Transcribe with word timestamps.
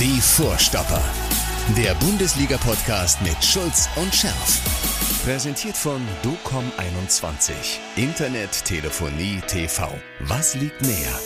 Die 0.00 0.20
Vorstopper. 0.20 1.02
Der 1.76 1.92
Bundesliga-Podcast 1.96 3.20
mit 3.20 3.44
Schulz 3.44 3.88
und 3.96 4.14
Scherf. 4.14 5.24
Präsentiert 5.24 5.76
von 5.76 6.00
DOCOM21. 6.22 7.50
Internet, 7.96 8.64
Telefonie, 8.64 9.40
TV. 9.48 9.90
Was 10.20 10.54
liegt 10.54 10.82
näher? 10.82 11.18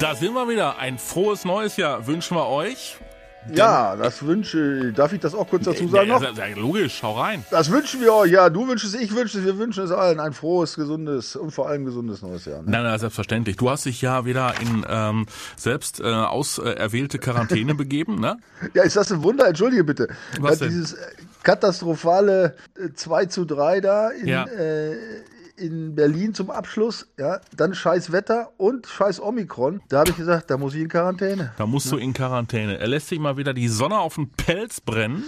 Da 0.00 0.14
sind 0.14 0.34
wir 0.34 0.46
wieder. 0.50 0.76
Ein 0.76 0.98
frohes 0.98 1.46
neues 1.46 1.78
Jahr 1.78 2.06
wünschen 2.06 2.36
wir 2.36 2.46
euch. 2.46 2.98
Ja, 3.54 3.96
das 3.96 4.24
wünsche 4.24 4.92
Darf 4.92 5.12
ich 5.12 5.20
das 5.20 5.34
auch 5.34 5.48
kurz 5.48 5.64
dazu 5.64 5.88
sagen 5.88 6.08
Ja, 6.08 6.18
noch? 6.20 6.36
ja, 6.36 6.46
logisch, 6.56 6.98
schau 7.00 7.12
rein. 7.20 7.44
Das 7.50 7.70
wünschen 7.70 8.00
wir 8.00 8.12
euch. 8.14 8.30
Ja, 8.32 8.50
du 8.50 8.66
wünschst 8.66 8.94
es, 8.94 9.00
ich 9.00 9.14
wünsche 9.14 9.38
es, 9.38 9.44
wir 9.44 9.58
wünschen 9.58 9.84
es 9.84 9.90
allen 9.90 10.20
ein 10.20 10.32
frohes, 10.32 10.74
gesundes 10.76 11.36
und 11.36 11.50
vor 11.52 11.68
allem 11.68 11.84
gesundes 11.84 12.22
neues 12.22 12.44
Jahr. 12.44 12.62
Ne? 12.62 12.70
Nein, 12.70 12.82
nein, 12.84 12.98
selbstverständlich. 12.98 13.56
Du 13.56 13.70
hast 13.70 13.84
dich 13.86 14.02
ja 14.02 14.24
wieder 14.24 14.54
in 14.60 14.84
ähm, 14.88 15.26
selbst 15.56 16.00
äh, 16.00 16.04
auserwählte 16.04 17.18
Quarantäne 17.18 17.74
begeben, 17.76 18.20
ne? 18.20 18.36
Ja, 18.74 18.82
ist 18.82 18.96
das 18.96 19.12
ein 19.12 19.22
Wunder? 19.22 19.46
Entschuldige 19.48 19.84
bitte. 19.84 20.08
Was 20.40 20.60
Ja, 20.60 20.66
denn? 20.66 20.74
Dieses 20.74 20.92
äh, 20.94 21.06
katastrophale 21.42 22.56
äh, 22.78 22.92
2 22.94 23.26
zu 23.26 23.44
3 23.44 23.80
da 23.80 24.10
in, 24.10 24.28
Ja. 24.28 24.44
äh, 24.44 24.92
in 25.56 25.94
Berlin 25.94 26.34
zum 26.34 26.50
Abschluss. 26.50 27.06
Ja, 27.18 27.40
dann 27.56 27.74
scheiß 27.74 28.12
Wetter 28.12 28.52
und 28.56 28.86
scheiß 28.86 29.20
Omikron. 29.20 29.80
Da 29.88 30.00
habe 30.00 30.10
ich 30.10 30.16
gesagt, 30.16 30.50
da 30.50 30.56
muss 30.56 30.74
ich 30.74 30.82
in 30.82 30.88
Quarantäne. 30.88 31.52
Da 31.56 31.66
musst 31.66 31.90
du 31.90 31.96
in 31.96 32.12
Quarantäne. 32.12 32.78
Er 32.78 32.88
lässt 32.88 33.08
sich 33.08 33.18
mal 33.18 33.36
wieder 33.36 33.54
die 33.54 33.68
Sonne 33.68 33.98
auf 33.98 34.14
den 34.16 34.30
Pelz 34.30 34.80
brennen. 34.80 35.24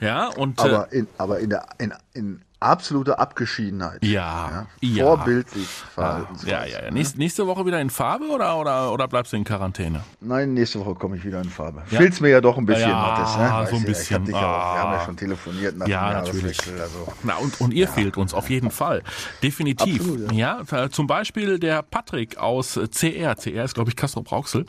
Ja, 0.00 0.28
und 0.28 0.58
äh, 0.60 0.62
Aber 0.62 0.92
in, 0.92 1.08
aber 1.18 1.38
in, 1.40 1.50
der, 1.50 1.66
in, 1.78 1.92
in 2.12 2.40
absoluter 2.64 3.18
Abgeschiedenheit. 3.18 4.04
ja, 4.04 4.66
ja. 4.80 5.04
Vorbildlich 5.04 5.68
Ah, 5.84 5.90
Verhaltensweise. 5.94 6.50
ja, 6.50 6.64
ja, 6.64 6.84
ja. 6.86 6.90
Nächste, 6.90 7.18
nächste 7.18 7.46
Woche 7.46 7.64
wieder 7.66 7.80
in 7.80 7.90
Farbe 7.90 8.26
oder, 8.28 8.58
oder, 8.58 8.92
oder 8.92 9.06
bleibst 9.08 9.32
du 9.32 9.36
in 9.36 9.44
Quarantäne? 9.44 10.02
Nein, 10.20 10.54
nächste 10.54 10.80
Woche 10.80 10.94
komme 10.94 11.16
ich 11.16 11.24
wieder 11.24 11.40
in 11.40 11.48
Farbe. 11.50 11.82
Ja? 11.90 11.98
Fehlt's 11.98 12.20
mir 12.20 12.30
ja 12.30 12.40
doch 12.40 12.56
ein 12.58 12.66
bisschen, 12.66 12.88
Ja, 12.90 12.96
Mathis, 13.16 13.36
ne? 13.36 13.66
so 13.70 13.76
ein 13.76 13.84
bisschen. 13.84 14.26
ja 14.26 14.36
auch, 14.36 14.74
wir 14.74 14.80
haben 14.82 14.90
Ah. 14.90 14.94
ja 14.98 15.04
schon 15.04 15.16
telefoniert 15.16 15.76
nach 15.76 15.86
Ja, 15.86 16.10
dem 16.20 16.24
natürlich. 16.24 16.58
Also. 16.80 17.06
Na, 17.22 17.36
und, 17.36 17.60
und 17.60 17.72
ihr 17.74 17.88
fehlt 17.88 18.16
uns 18.16 18.34
auf 18.34 18.50
jeden 18.50 18.70
Fall. 18.70 19.02
Definitiv. 19.42 20.00
Absolut, 20.00 20.32
ja. 20.32 20.60
äh, 20.70 20.88
zum 20.90 21.06
Beispiel 21.06 21.58
der 21.58 21.82
Patrick 21.82 22.38
aus 22.38 22.76
äh, 22.76 22.88
CR. 22.88 23.34
CR 23.36 23.64
ist, 23.64 23.74
glaube 23.74 23.90
ich, 23.90 23.96
Castro 23.96 24.22
Brauxel. 24.22 24.66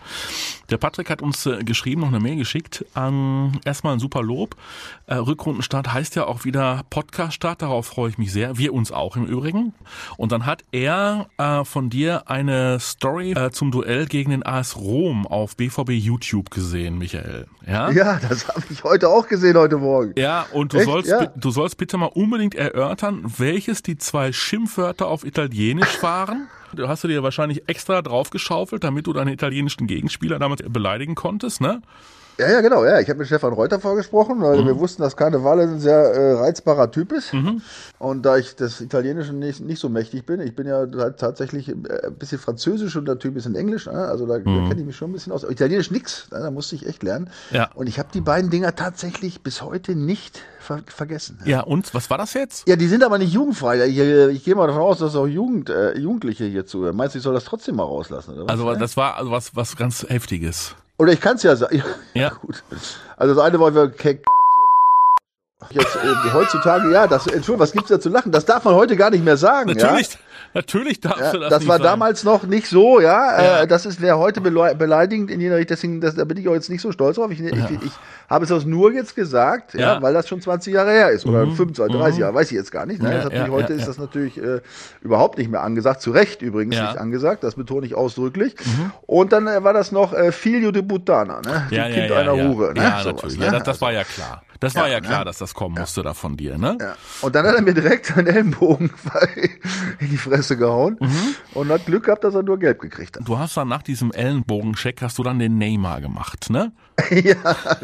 Der 0.69 0.77
Patrick 0.77 1.09
hat 1.09 1.21
uns 1.21 1.45
äh, 1.45 1.63
geschrieben, 1.63 2.01
noch 2.01 2.07
eine 2.09 2.19
Mail 2.19 2.35
geschickt. 2.37 2.83
Ähm, 2.95 3.59
erstmal 3.65 3.93
ein 3.93 3.99
super 3.99 4.21
Lob. 4.23 4.55
Äh, 5.07 5.15
Rückrundenstart 5.15 5.93
heißt 5.93 6.15
ja 6.15 6.25
auch 6.25 6.43
wieder 6.45 6.81
Podcast-Start. 6.89 7.61
Darauf 7.61 7.84
freue 7.85 8.09
ich 8.09 8.17
mich 8.17 8.31
sehr. 8.31 8.57
Wir 8.57 8.73
uns 8.73 8.91
auch 8.91 9.15
im 9.15 9.25
Übrigen. 9.25 9.73
Und 10.17 10.31
dann 10.31 10.45
hat 10.45 10.63
er 10.71 11.27
äh, 11.37 11.63
von 11.63 11.89
dir 11.89 12.29
eine 12.29 12.79
Story 12.79 13.31
äh, 13.33 13.51
zum 13.51 13.71
Duell 13.71 14.05
gegen 14.05 14.31
den 14.31 14.45
AS 14.45 14.75
Rom 14.75 15.25
auf 15.27 15.55
BVB 15.55 15.91
YouTube 15.91 16.51
gesehen, 16.51 16.97
Michael. 16.97 17.47
Ja? 17.65 17.89
Ja, 17.91 18.19
das 18.29 18.47
habe 18.47 18.63
ich 18.69 18.83
heute 18.83 19.09
auch 19.09 19.27
gesehen, 19.27 19.57
heute 19.57 19.77
Morgen. 19.77 20.13
Ja, 20.17 20.45
und 20.51 20.73
du 20.73 20.77
Echt? 20.77 20.85
sollst, 20.85 21.09
Ja. 21.09 21.25
du 21.27 21.49
sollst 21.51 21.77
bitte 21.77 21.97
mal 21.97 22.07
unbedingt 22.07 22.55
erörtern, 22.55 23.23
welches 23.37 23.83
die 23.83 23.97
zwei 23.97 24.31
Schimpfwörter 24.31 25.07
auf 25.07 25.25
Italienisch 25.25 26.01
waren. 26.01 26.47
Du 26.73 26.87
hast 26.87 27.03
du 27.03 27.07
dir 27.07 27.23
wahrscheinlich 27.23 27.69
extra 27.69 28.01
draufgeschaufelt, 28.01 28.83
damit 28.83 29.07
du 29.07 29.13
deinen 29.13 29.29
italienischen 29.31 29.87
Gegenspieler 29.87 30.39
damit 30.39 30.71
beleidigen 30.73 31.15
konntest, 31.15 31.61
ne? 31.61 31.81
Ja, 32.37 32.49
ja, 32.51 32.61
genau. 32.61 32.83
Ja, 32.83 32.99
ich 32.99 33.07
habe 33.09 33.19
mit 33.19 33.27
Stefan 33.27 33.53
Reuter 33.53 33.79
vorgesprochen, 33.79 34.41
weil 34.41 34.61
Mhm. 34.61 34.65
wir 34.67 34.79
wussten, 34.79 35.01
dass 35.01 35.15
Karneval 35.15 35.59
ein 35.61 35.79
sehr 35.79 35.95
äh, 35.97 36.33
reizbarer 36.33 36.91
Typ 36.91 37.11
ist. 37.13 37.33
Und 37.97 38.25
da 38.25 38.37
ich 38.37 38.55
das 38.55 38.81
Italienische 38.81 39.33
nicht, 39.33 39.61
nicht 39.61 39.79
so 39.79 39.87
mächtig 39.89 40.25
bin, 40.25 40.41
ich 40.41 40.53
bin 40.55 40.67
ja 40.67 40.85
tatsächlich 41.11 41.69
äh, 41.69 41.73
ein 42.07 42.15
bisschen 42.15 42.39
Französisch 42.39 42.95
und 42.97 43.05
der 43.05 43.19
Typ 43.19 43.37
ist 43.37 43.45
in 43.45 43.55
Englisch, 43.55 43.85
ne? 43.85 43.93
also 43.93 44.25
da, 44.25 44.37
da 44.39 44.43
kenne 44.43 44.75
ich 44.79 44.85
mich 44.85 44.95
schon 44.97 45.11
ein 45.11 45.13
bisschen 45.13 45.31
aus. 45.31 45.43
Italienisch 45.43 45.91
nix, 45.91 46.29
ne? 46.31 46.39
da 46.39 46.51
musste 46.51 46.75
ich 46.75 46.85
echt 46.85 47.03
lernen. 47.03 47.29
Mhm. 47.51 47.55
Ja. 47.55 47.69
Und 47.73 47.87
ich 47.87 47.99
habe 47.99 48.09
die 48.13 48.21
beiden 48.21 48.49
Dinger 48.49 48.75
tatsächlich 48.75 49.41
bis 49.41 49.61
heute 49.61 49.95
nicht 49.95 50.41
ver 50.59 50.81
vergessen. 50.87 51.39
Ja, 51.45 51.61
und 51.61 51.93
was 51.93 52.09
war 52.09 52.17
das 52.17 52.33
jetzt? 52.33 52.67
Ja, 52.67 52.75
die 52.75 52.87
sind 52.87 53.03
aber 53.03 53.17
nicht 53.17 53.31
jugendfrei. 53.33 53.85
Ich, 53.85 53.97
ich 53.97 54.43
gehe 54.43 54.55
mal 54.55 54.67
davon 54.67 54.81
aus, 54.81 54.99
dass 54.99 55.15
auch 55.15 55.27
Jugend, 55.27 55.69
äh, 55.69 55.97
Jugendliche 55.97 56.43
hier 56.45 56.65
zuhören. 56.65 56.95
Meinst 56.95 57.15
du, 57.15 57.19
ich 57.19 57.23
soll 57.23 57.33
das 57.33 57.45
trotzdem 57.45 57.75
mal 57.77 57.83
rauslassen? 57.83 58.33
Oder 58.33 58.43
was? 58.43 58.49
Also 58.49 58.73
das 58.75 58.97
war 58.97 59.15
also 59.15 59.31
was 59.31 59.55
was 59.55 59.75
ganz 59.77 60.05
heftiges. 60.09 60.75
Oder 60.97 61.11
ich 61.13 61.19
kann 61.21 61.35
es 61.35 61.43
ja 61.43 61.55
sagen. 61.55 61.83
Ja. 62.13 62.29
gut. 62.29 62.63
Also 63.17 63.35
das 63.35 63.43
eine 63.43 63.59
war 63.59 63.73
wir 63.75 63.89
Ke- 63.89 64.19
Jetzt 65.71 65.95
äh, 65.95 66.33
heutzutage, 66.33 66.91
ja, 66.91 67.07
das, 67.07 67.27
Entschuldigung, 67.27 67.59
was 67.59 67.71
gibt's 67.71 67.87
da 67.87 67.97
zu 67.99 68.09
lachen? 68.09 68.29
Das 68.31 68.43
darf 68.45 68.65
man 68.65 68.75
heute 68.75 68.97
gar 68.97 69.09
nicht 69.09 69.23
mehr 69.23 69.37
sagen. 69.37 69.69
Natürlich, 69.69 70.09
natürlich 70.53 70.99
darfst 70.99 71.21
Ja? 71.21 71.31
du 71.31 71.37
Ja, 71.37 71.43
das 71.43 71.49
das 71.49 71.59
nicht 71.61 71.69
war 71.69 71.77
sagen. 71.77 71.83
damals 71.85 72.23
noch 72.25 72.43
nicht 72.43 72.67
so, 72.67 72.99
ja. 72.99 73.41
Ja. 73.41 73.61
Äh, 73.61 73.67
das 73.67 73.85
ist 73.85 74.01
wäre 74.01 74.17
heute 74.17 74.41
beleidigend 74.41 75.31
in 75.31 75.39
jeder 75.39 75.55
Richtung. 75.55 75.75
Deswegen, 75.77 76.01
das, 76.01 76.15
da 76.15 76.25
bin 76.25 76.37
ich 76.37 76.49
auch 76.49 76.53
jetzt 76.53 76.69
nicht 76.69 76.81
so 76.81 76.91
stolz 76.91 77.15
drauf. 77.15 77.31
Ich, 77.31 77.39
ich, 77.39 77.53
ich 77.53 77.91
habe 78.29 78.43
es 78.43 78.51
aus 78.51 78.65
nur 78.65 78.91
jetzt 78.91 79.15
gesagt, 79.15 79.73
ja. 79.75 79.79
Ja. 79.79 79.99
Mhm. 79.99 80.03
weil 80.03 80.13
das 80.13 80.27
schon 80.27 80.41
20 80.41 80.73
Jahre 80.73 80.91
her 80.91 81.09
ist 81.11 81.25
oder 81.25 81.45
25, 81.45 81.95
30 81.95 82.19
Jahre, 82.19 82.33
weiß 82.33 82.51
ich 82.51 82.57
jetzt 82.57 82.71
gar 82.73 82.85
nicht. 82.85 83.01
Ne? 83.01 83.11
Ja, 83.11 83.23
natürlich, 83.23 83.47
ja, 83.47 83.49
heute 83.49 83.69
ja, 83.73 83.75
ist 83.75 83.81
ja. 83.83 83.87
das 83.87 83.97
natürlich 83.97 84.37
äh, 84.37 84.59
überhaupt 85.01 85.37
nicht 85.37 85.49
mehr 85.49 85.63
angesagt. 85.63 86.01
Zu 86.01 86.11
Recht 86.11 86.41
übrigens 86.41 86.75
Ja. 86.75 86.81
Mhm. 86.83 86.87
nicht 86.89 86.99
angesagt. 86.99 87.43
Das 87.45 87.55
betone 87.55 87.85
ich 87.85 87.95
ausdrücklich. 87.95 88.55
Und 89.07 89.31
dann 89.31 89.47
äh, 89.47 89.63
war 89.63 89.71
das 89.71 89.93
noch 89.93 90.11
äh, 90.13 90.33
Figlio 90.33 90.71
de 90.71 90.81
Puttana, 90.81 91.39
ne? 91.41 91.67
Die 91.71 91.75
ja, 91.75 91.87
ja, 91.87 91.95
Kind 91.95 92.09
ja, 92.09 92.17
einer 92.17 92.33
ja. 92.33 92.45
Hure. 92.49 92.73
Ne? 92.73 92.81
Ja, 92.83 92.99
Sowas, 93.03 93.05
natürlich. 93.15 93.39
ne? 93.39 93.45
Ja, 93.45 93.51
das, 93.53 93.63
das 93.63 93.81
war 93.81 93.93
ja 93.93 94.03
klar. 94.03 94.43
Das 94.59 94.75
war 94.75 94.87
ja, 94.87 94.99
ne? 95.01 95.07
klar, 95.07 95.25
dass 95.25 95.37
das 95.37 95.53
kommen 95.53 95.75
musste 95.77 96.01
da 96.03 96.13
von 96.13 96.37
dir, 96.37 96.57
ne? 96.57 96.77
ja. 96.79 96.95
Und 97.21 97.35
dann 97.35 97.45
hat 97.45 97.55
er 97.55 97.61
mir 97.61 97.73
direkt 97.73 98.15
einen 98.17 98.27
Ellenbogen 98.27 98.91
in 99.99 100.09
die 100.09 100.17
Fresse 100.17 100.57
gehauen 100.57 100.97
Mhm. 100.99 101.35
und 101.53 101.69
hat 101.69 101.85
Glück 101.85 102.05
gehabt, 102.05 102.23
dass 102.23 102.33
er 102.35 102.43
nur 102.43 102.57
gelb 102.59 102.79
gekriegt 102.79 103.17
hat. 103.17 103.27
Du 103.27 103.37
hast 103.37 103.57
dann 103.57 103.67
nach 103.67 103.83
diesem 103.83 104.11
Ellenbogencheck 104.11 105.01
hast 105.01 105.17
du 105.17 105.23
dann 105.23 105.39
den 105.39 105.57
Neymar 105.57 106.01
gemacht, 106.01 106.49
ne? 106.49 106.71
ja, 107.11 107.35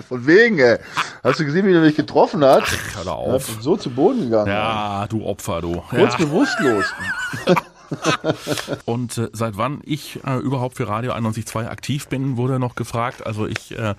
von 0.08 0.26
wegen, 0.26 0.60
ey. 0.60 0.78
Hast 1.24 1.40
du 1.40 1.46
gesehen, 1.46 1.66
wie 1.68 1.74
er 1.74 1.82
mich 1.82 1.96
getroffen 1.96 2.44
hat? 2.46 2.64
Hör 2.96 3.04
da 3.04 3.12
Er 3.12 3.16
auf. 3.18 3.58
so 3.60 3.76
zu 3.76 3.90
Boden 3.90 4.22
gegangen. 4.22 4.48
Ja, 4.48 5.06
du 5.08 5.26
Opfer, 5.26 5.62
du. 5.62 5.82
Kurz 5.90 6.14
Ja. 6.14 6.18
bewusstlos. 6.18 6.86
Und 8.86 9.18
äh, 9.18 9.30
seit 9.34 9.58
wann 9.58 9.82
ich 9.84 10.24
äh, 10.26 10.38
überhaupt 10.38 10.78
für 10.78 10.88
Radio 10.88 11.12
91.2 11.14 11.68
aktiv 11.68 12.08
bin, 12.08 12.38
wurde 12.38 12.60
noch 12.60 12.76
gefragt. 12.76 13.26
Also 13.26 13.48
ich 13.48 13.78
äh, 13.78 13.96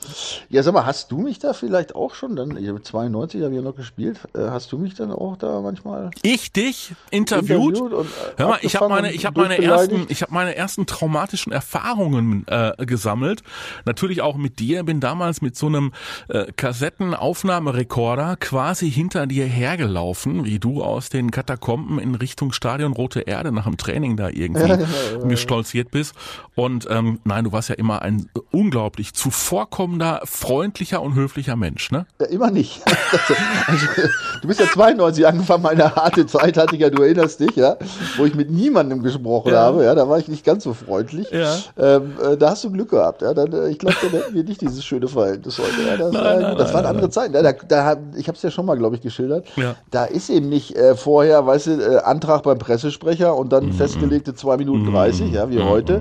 Ja, 0.50 0.64
sag 0.64 0.74
mal, 0.74 0.86
hast 0.86 1.12
du 1.12 1.20
mich 1.20 1.40
da 1.40 1.54
vielleicht 1.54 1.96
auch 1.96 2.16
schon, 2.16 2.36
dann, 2.36 2.58
ich 2.58 2.68
habe 2.68 2.82
92, 2.82 3.42
habe 3.42 3.54
ich 3.54 3.58
ja 3.58 3.64
noch 3.64 3.76
gespielt, 3.76 4.20
äh, 4.34 4.50
hast 4.50 4.72
du 4.72 4.78
mich 4.78 4.96
dann 4.96 5.12
auch 5.12 5.38
da 5.38 5.62
manchmal 5.62 6.10
ich 6.24 6.52
dich 6.52 6.94
interviewt. 7.12 7.78
interviewt 7.78 7.94
und, 7.94 8.08
äh, 8.08 8.10
Hör 8.38 8.48
mal, 8.48 8.60
ich 8.62 8.76
habe 8.76 8.90
meine, 8.90 9.12
ich 9.12 9.26
habe 9.26 9.42
meine 9.42 9.62
ersten, 9.62 10.06
ich 10.10 10.22
habe 10.22 10.34
meine 10.34 10.56
ersten 10.56 10.86
traumatischen 10.86 11.52
Erfahrungen 11.52 12.46
äh, 12.48 12.74
gesammelt. 12.86 13.44
Natürlich 13.86 14.22
auch 14.22 14.36
mit 14.36 14.60
dir. 14.60 14.84
Bin 14.84 15.00
damals 15.00 15.42
mit 15.42 15.56
so 15.56 15.68
einem 15.68 15.92
äh, 16.30 16.52
Kassettenaufnahmerekorder 16.54 18.38
quasi 18.38 18.90
hinter 18.90 19.28
dir 19.28 19.46
hergelaufen, 19.46 20.46
wie 20.46 20.60
du 20.60 20.84
aus 20.84 21.10
den 21.10 21.31
Katakomben 21.31 22.00
in 22.00 22.16
Richtung 22.16 22.54
Stadion 22.54 22.94
Rote 22.94 23.22
Erde 23.22 23.51
nach 23.51 23.66
dem 23.66 23.78
Training 23.78 24.18
da 24.18 24.30
irgendwie 24.30 24.86
gestolziert 25.28 25.92
bist. 25.92 26.11
Und 26.56 26.88
ähm, 26.90 27.19
nein, 27.24 27.44
du 27.46 27.52
warst 27.52 27.69
ja 27.69 27.75
immer 27.75 28.02
ein 28.02 28.30
unglaublich 28.52 29.13
zuvorkommender, 29.13 30.22
freundlicher 30.25 31.02
und 31.02 31.16
höflicher 31.16 31.56
Mensch, 31.56 31.92
ne? 31.92 32.06
Ja, 32.19 32.28
immer 32.28 32.52
nicht. 32.52 32.81
Also, 33.68 33.86
du 34.42 34.48
bist 34.48 34.60
ja 34.60 34.66
92 34.68 35.25
angefangen, 35.28 35.63
meine 35.63 35.96
harte 35.96 36.25
Zeit 36.25 36.58
hatte 36.58 36.75
ich 36.75 36.81
ja, 36.81 36.90
du 36.90 37.02
erinnerst 37.04 37.40
dich, 37.40 37.56
ja, 37.56 37.78
wo 38.18 38.25
ich 38.25 38.34
mit 38.36 38.50
niemandem 38.50 39.04
gesprochen 39.04 39.52
Ja. 39.54 39.60
habe, 39.62 39.84
ja, 39.84 39.94
da 39.96 40.08
war 40.10 40.18
ich 40.19 40.28
nicht 40.28 40.44
ganz 40.46 40.63
so 40.63 40.74
freundlich. 40.74 41.30
Ja. 41.31 41.56
Ähm, 41.78 42.14
äh, 42.22 42.38
da 42.38 42.52
hast 42.52 42.64
du 42.64 42.72
Glück 42.72 42.90
gehabt, 42.90 43.22
ja, 43.22 43.34
dann, 43.34 43.52
äh, 43.54 43.69
ich 43.69 43.80
glaube, 43.80 43.96
dann 44.02 44.12
hätten 44.12 44.34
wir 44.34 44.44
nicht 44.44 44.62
dieses 44.62 44.84
schöne 44.84 45.07
Verhältnis 45.07 45.60
heute. 45.60 45.69
Ja, 45.88 45.98
das, 45.98 46.12
Nein, 46.12 46.24
war, 46.24 46.40
nein, 46.42 46.57
das 46.57 46.74
waren 46.74 46.84
nein, 46.84 46.96
andere 46.96 47.10
Zeiten. 47.10 47.34
Ja, 47.34 47.42
da, 47.44 47.52
da, 47.54 47.98
ich 48.18 48.28
habe 48.28 48.36
es 48.36 48.42
ja 48.42 48.52
schon 48.52 48.66
mal, 48.66 48.78
glaube 48.78 48.96
ich, 48.96 49.02
geschildert. 49.02 49.46
Ja. 49.56 49.75
Da 49.92 50.06
ist 50.06 50.30
eben 50.30 50.50
nicht 50.50 50.75
äh, 50.75 50.96
vorher, 50.96 51.46
weißt 51.46 51.68
du, 51.68 51.72
äh, 51.72 51.98
Antrag 52.00 52.44
beim 52.44 52.57
Pressesprecher 52.57 53.36
und 53.36 53.48
Mhm, 53.48 53.50
dann 53.50 53.74
festgelegte 53.74 54.34
2 54.34 54.57
Minuten 54.57 54.92
30, 54.92 55.31
ja, 55.31 55.50
wie 55.50 55.60
heute, 55.62 56.00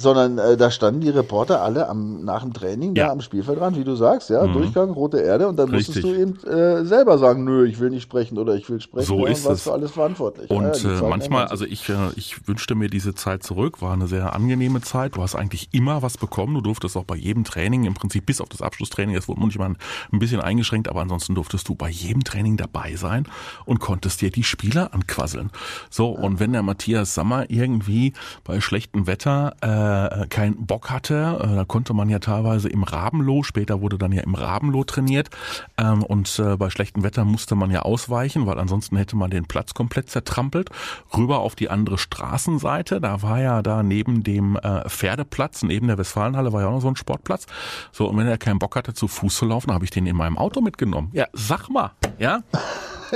sondern 0.00 0.38
äh, 0.38 0.56
da 0.56 0.70
standen 0.70 1.00
die 1.02 1.10
Reporter 1.10 1.60
alle 1.62 1.88
am, 1.88 2.24
nach 2.24 2.42
dem 2.42 2.52
Training 2.52 2.94
Ja. 2.94 3.06
da 3.06 3.12
am 3.12 3.20
Spielfeldrand, 3.20 3.76
wie 3.76 3.84
du 3.84 3.94
sagst, 3.94 4.30
ja, 4.30 4.46
Durchgang, 4.46 4.90
rote 4.90 5.18
Erde 5.20 5.46
und 5.46 5.58
dann 5.58 5.68
Richtig. 5.70 6.02
musstest 6.02 6.16
du 6.16 6.20
eben 6.20 6.36
äh, 6.50 6.84
selber 6.84 7.18
sagen, 7.18 7.44
nö, 7.44 7.66
ich 7.66 7.78
will 7.78 7.90
nicht 7.90 8.02
sprechen 8.02 8.38
oder 8.38 8.54
ich 8.54 8.68
will 8.70 8.80
sprechen 8.80 9.06
So 9.06 9.26
ja, 9.26 9.32
ist 9.32 9.40
und 9.40 9.50
warst 9.50 9.58
es. 9.58 9.62
für 9.64 9.72
alles 9.72 9.90
verantwortlich. 9.90 10.50
Ja, 10.50 10.56
Und 10.56 10.82
die 10.82 10.86
äh, 10.88 11.02
manchmal, 11.08 11.46
also 11.48 11.64
ich, 11.66 11.88
äh, 11.90 11.94
ich 12.16 12.48
wünschte 12.48 12.74
mir 12.74 12.88
diese 12.88 13.14
Zeit 13.14 13.42
zurück, 13.42 13.82
war 13.82 13.92
eine 13.92 14.06
sehr 14.06 14.34
angenehme 14.34 14.80
Zeit. 14.80 15.16
Du 15.16 15.22
hast 15.22 15.34
eigentlich 15.34 15.68
immer 15.72 16.02
was 16.02 16.16
bekommen. 16.16 16.54
Du 16.54 16.60
durftest 16.62 16.96
auch 16.96 17.04
bei 17.04 17.16
jedem 17.16 17.44
Training, 17.44 17.84
im 17.84 17.94
Prinzip 17.94 18.24
bis 18.26 18.40
auf 18.40 18.48
das 18.48 18.62
Abschlusstraining, 18.62 19.14
es 19.16 19.28
wurde 19.28 19.40
manchmal 19.40 19.74
ein 20.12 20.18
bisschen 20.18 20.40
eingeschränkt, 20.40 20.88
aber 20.88 21.02
ansonsten 21.02 21.34
durftest 21.34 21.68
du 21.68 21.74
bei 21.74 21.90
jedem 21.90 22.24
Training 22.24 22.56
dabei 22.56 22.96
sein 22.96 23.26
und 23.66 23.80
konntest 23.80 24.20
dir 24.22 24.30
die 24.30 24.44
Spieler 24.44 24.94
anquasseln. 24.94 25.50
So, 25.90 26.08
und 26.10 26.40
wenn 26.40 26.52
der 26.52 26.62
Matthias 26.62 27.14
Sammer 27.14 27.50
irgendwie 27.50 28.12
bei 28.44 28.60
schlechtem 28.60 29.06
Wetter 29.06 29.54
äh, 29.60 29.89
keinen 30.28 30.66
Bock 30.66 30.90
hatte, 30.90 31.38
äh, 31.42 31.56
da 31.56 31.64
konnte 31.64 31.94
man 31.94 32.08
ja 32.08 32.18
teilweise 32.18 32.68
im 32.68 32.82
Rabenloh, 32.82 33.42
später 33.42 33.80
wurde 33.80 33.98
dann 33.98 34.12
ja 34.12 34.22
im 34.22 34.34
Rabenloh 34.34 34.84
trainiert, 34.84 35.30
ähm, 35.78 36.02
und 36.02 36.38
äh, 36.38 36.56
bei 36.56 36.70
schlechtem 36.70 37.02
Wetter 37.02 37.24
musste 37.24 37.54
man 37.54 37.70
ja 37.70 37.82
ausweichen, 37.82 38.46
weil 38.46 38.58
ansonsten 38.58 38.96
hätte 38.96 39.16
man 39.16 39.30
den 39.30 39.46
Platz 39.46 39.74
komplett 39.74 40.10
zertrampelt, 40.10 40.70
rüber 41.16 41.40
auf 41.40 41.54
die 41.54 41.70
andere 41.70 41.98
Straßenseite, 41.98 43.00
da 43.00 43.22
war 43.22 43.40
ja 43.40 43.62
da 43.62 43.82
neben 43.82 44.22
dem 44.22 44.56
äh, 44.56 44.88
Pferdeplatz, 44.88 45.62
neben 45.62 45.86
der 45.86 45.98
Westfalenhalle 45.98 46.52
war 46.52 46.62
ja 46.62 46.68
auch 46.68 46.72
noch 46.72 46.82
so 46.82 46.88
ein 46.88 46.96
Sportplatz, 46.96 47.46
so, 47.92 48.08
und 48.08 48.16
wenn 48.16 48.26
er 48.26 48.38
keinen 48.38 48.58
Bock 48.58 48.76
hatte, 48.76 48.94
zu 48.94 49.08
Fuß 49.08 49.34
zu 49.34 49.44
laufen, 49.46 49.72
habe 49.72 49.84
ich 49.84 49.90
den 49.90 50.06
in 50.06 50.16
meinem 50.16 50.38
Auto 50.38 50.60
mitgenommen. 50.60 51.10
Ja, 51.12 51.26
sag 51.32 51.68
mal, 51.68 51.92
ja? 52.18 52.40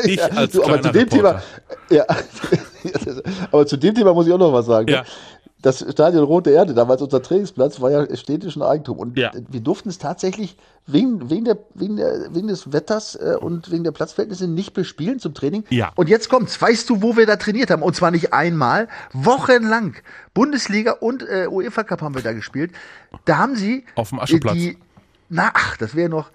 Ich 0.03 0.17
Ja, 0.17 0.27
als 0.27 0.53
du, 0.53 0.65
aber 0.65 0.83
zu 0.83 0.91
dem 0.91 1.09
Reporter. 1.09 1.43
Thema, 1.89 1.91
ja, 1.91 2.05
aber 3.53 3.67
zu 3.67 3.77
dem 3.77 3.95
Thema 3.95 4.13
muss 4.13 4.27
ich 4.27 4.33
auch 4.33 4.39
noch 4.39 4.53
was 4.53 4.67
sagen. 4.67 4.89
Ja. 4.89 5.05
Das 5.65 5.79
Stadion 5.93 6.25
Rote 6.25 6.51
Erde, 6.51 6.75
damals 6.75 7.01
unser 7.01 7.23
Trainingsplatz, 7.23 7.81
war 7.81 7.91
ja 7.91 8.17
städtischen 8.17 8.61
Eigentum. 8.61 8.99
Und 8.99 9.17
Ja. 9.17 9.33
wir 9.49 9.61
durften 9.61 9.89
es 9.89 9.97
tatsächlich 9.97 10.59
wegen, 10.87 11.31
wegen, 11.31 11.47
der, 11.47 11.57
wegen, 11.73 11.97
der, 11.97 12.35
wegen 12.35 12.49
des 12.49 12.71
Wetters 12.71 13.15
äh, 13.15 13.37
und 13.41 13.71
wegen 13.71 13.83
der 13.83 13.93
Platzverhältnisse 13.93 14.47
nicht 14.47 14.75
bespielen 14.75 15.19
zum 15.21 15.33
Training. 15.33 15.65
Ja. 15.71 15.91
Und 15.97 16.11
jetzt 16.11 16.29
kommt's. 16.29 16.61
Weißt 16.61 16.91
du, 16.91 17.01
wo 17.01 17.17
wir 17.17 17.25
da 17.25 17.37
trainiert 17.37 17.71
haben? 17.71 17.81
Und 17.83 17.97
zwar 17.97 18.11
nicht 18.11 18.35
einmal, 18.35 18.89
wochenlang. 19.15 19.95
Bundesliga 20.35 20.93
und 20.93 21.23
äh, 21.27 21.47
UEFA 21.51 21.83
Cup 21.85 22.03
haben 22.03 22.15
wir 22.15 22.23
da 22.23 22.35
gespielt. 22.35 22.73
Da 23.25 23.39
haben 23.39 23.57
sie 23.57 23.85
Auf 23.95 24.11
dem 24.11 24.21
Ascheplatz. 24.21 24.55
die, 24.55 24.77
na, 25.31 25.51
ach, 25.55 25.79
das 25.79 25.95
wäre 25.95 26.11
noch. 26.11 26.31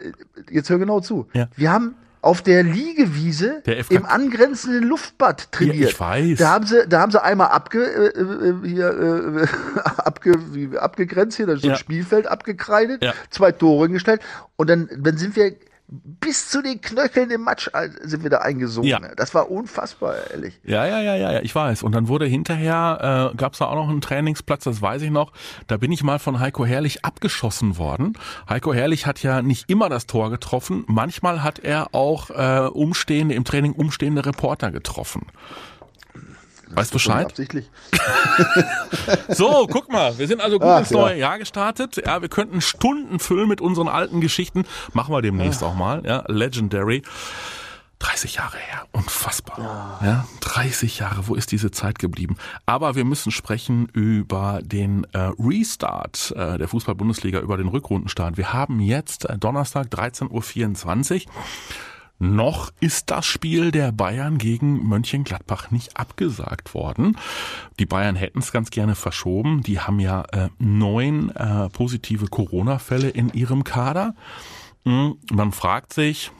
äh, 0.00 0.10
Jetzt 0.50 0.70
hör 0.70 0.78
genau 0.78 0.98
zu. 0.98 1.28
Ja. 1.34 1.48
Wir 1.54 1.70
haben 1.70 1.94
auf 2.22 2.42
der 2.42 2.62
Liegewiese 2.62 3.62
Der 3.66 3.88
im 3.90 4.04
angrenzenden 4.04 4.82
Luftbad 4.84 5.52
trainiert. 5.52 5.76
Ja, 5.76 5.88
ich 5.88 6.00
weiß. 6.00 6.38
Da 6.38 6.50
haben 6.50 6.66
sie, 6.66 6.86
da 6.88 7.00
haben 7.00 7.12
sie 7.12 7.22
einmal 7.22 7.48
abge, 7.48 7.84
äh, 7.84 8.20
äh, 8.20 8.54
hier, 8.68 8.88
äh, 8.88 9.46
abge, 9.98 10.34
abgegrenzt 10.80 11.36
hier, 11.36 11.46
da 11.46 11.52
ist 11.52 11.62
so 11.62 11.68
Ja. 11.68 11.74
ein 11.74 11.78
Spielfeld 11.78 12.26
abgekreidet, 12.26 13.02
Ja. 13.04 13.14
zwei 13.30 13.52
Tore 13.52 13.88
gestellt 13.88 14.20
und 14.56 14.68
dann, 14.70 14.88
dann 14.98 15.16
sind 15.18 15.36
wir 15.36 15.54
bis 15.88 16.50
zu 16.50 16.62
den 16.62 16.80
Knöcheln 16.80 17.30
im 17.30 17.42
Matsch 17.42 17.68
äh, 17.72 17.90
sind 18.02 18.22
wir 18.24 18.30
da 18.30 18.38
eingesunken. 18.38 18.90
Ja. 18.90 19.14
Das 19.16 19.34
war 19.34 19.50
unfassbar, 19.50 20.16
ehrlich. 20.30 20.58
Ja, 20.64 20.84
ja, 20.84 21.00
ja, 21.00 21.14
ja, 21.14 21.32
ja, 21.32 21.40
ich 21.40 21.54
weiß. 21.54 21.84
Und 21.84 21.92
dann 21.92 22.08
wurde 22.08 22.26
hinterher, 22.26 23.32
äh, 23.32 23.36
gab 23.36 23.52
es 23.52 23.60
da 23.60 23.66
auch 23.66 23.76
noch 23.76 23.88
einen 23.88 24.00
Trainingsplatz, 24.00 24.64
das 24.64 24.82
weiß 24.82 25.02
ich 25.02 25.10
noch. 25.10 25.32
Da 25.68 25.76
bin 25.76 25.92
ich 25.92 26.02
mal 26.02 26.18
von 26.18 26.40
Heiko 26.40 26.66
Herrlich 26.66 27.04
abgeschossen 27.04 27.78
worden. 27.78 28.18
Heiko 28.48 28.74
Herrlich 28.74 29.06
hat 29.06 29.22
ja 29.22 29.42
nicht 29.42 29.70
immer 29.70 29.88
das 29.88 30.06
Tor 30.06 30.30
getroffen. 30.30 30.84
Manchmal 30.88 31.44
hat 31.44 31.60
er 31.60 31.94
auch 31.94 32.30
äh, 32.30 32.68
umstehende, 32.68 33.34
im 33.34 33.44
Training 33.44 33.72
umstehende 33.72 34.26
Reporter 34.26 34.72
getroffen. 34.72 35.26
Weißt 36.70 36.92
Bescheid? 36.92 37.26
Absichtlich. 37.26 37.70
So, 39.28 39.68
guck 39.70 39.90
mal, 39.90 40.18
wir 40.18 40.26
sind 40.26 40.40
also 40.40 40.58
gut 40.58 40.68
Ach, 40.68 40.80
ins 40.80 40.90
ja. 40.90 40.96
neue 40.98 41.18
Jahr 41.18 41.38
gestartet. 41.38 41.96
Ja, 42.04 42.22
wir 42.22 42.28
könnten 42.28 42.60
Stunden 42.60 43.18
füllen 43.18 43.48
mit 43.48 43.60
unseren 43.60 43.88
alten 43.88 44.20
Geschichten. 44.20 44.64
Machen 44.92 45.14
wir 45.14 45.22
demnächst 45.22 45.62
auch 45.62 45.74
mal. 45.74 46.02
Ja, 46.04 46.24
Legendary. 46.26 47.02
30 47.98 48.34
Jahre 48.34 48.58
her, 48.58 48.86
unfassbar. 48.92 50.00
Ja, 50.02 50.26
30 50.40 50.98
Jahre, 50.98 51.28
wo 51.28 51.34
ist 51.34 51.50
diese 51.50 51.70
Zeit 51.70 51.98
geblieben? 51.98 52.36
Aber 52.66 52.94
wir 52.94 53.04
müssen 53.04 53.32
sprechen 53.32 53.88
über 53.92 54.60
den 54.62 55.06
äh, 55.12 55.30
Restart 55.38 56.32
äh, 56.36 56.58
der 56.58 56.68
Fußball-Bundesliga, 56.68 57.40
über 57.40 57.56
den 57.56 57.68
Rückrundenstart. 57.68 58.36
Wir 58.36 58.52
haben 58.52 58.80
jetzt 58.80 59.24
äh, 59.24 59.38
Donnerstag 59.38 59.86
13.24 59.86 61.26
Uhr. 61.26 61.32
Noch 62.18 62.72
ist 62.80 63.10
das 63.10 63.26
Spiel 63.26 63.70
der 63.70 63.92
Bayern 63.92 64.38
gegen 64.38 64.86
Mönchengladbach 64.88 65.70
nicht 65.70 65.96
abgesagt 65.98 66.72
worden. 66.72 67.18
Die 67.78 67.86
Bayern 67.86 68.16
hätten 68.16 68.38
es 68.38 68.52
ganz 68.52 68.70
gerne 68.70 68.94
verschoben. 68.94 69.62
Die 69.62 69.80
haben 69.80 70.00
ja 70.00 70.22
äh, 70.32 70.48
neun 70.58 71.30
äh, 71.30 71.68
positive 71.68 72.26
Corona-Fälle 72.26 73.10
in 73.10 73.30
ihrem 73.30 73.64
Kader. 73.64 74.14
Hm, 74.84 75.16
Man 75.30 75.52
fragt 75.52 75.92
sich, 75.92 76.30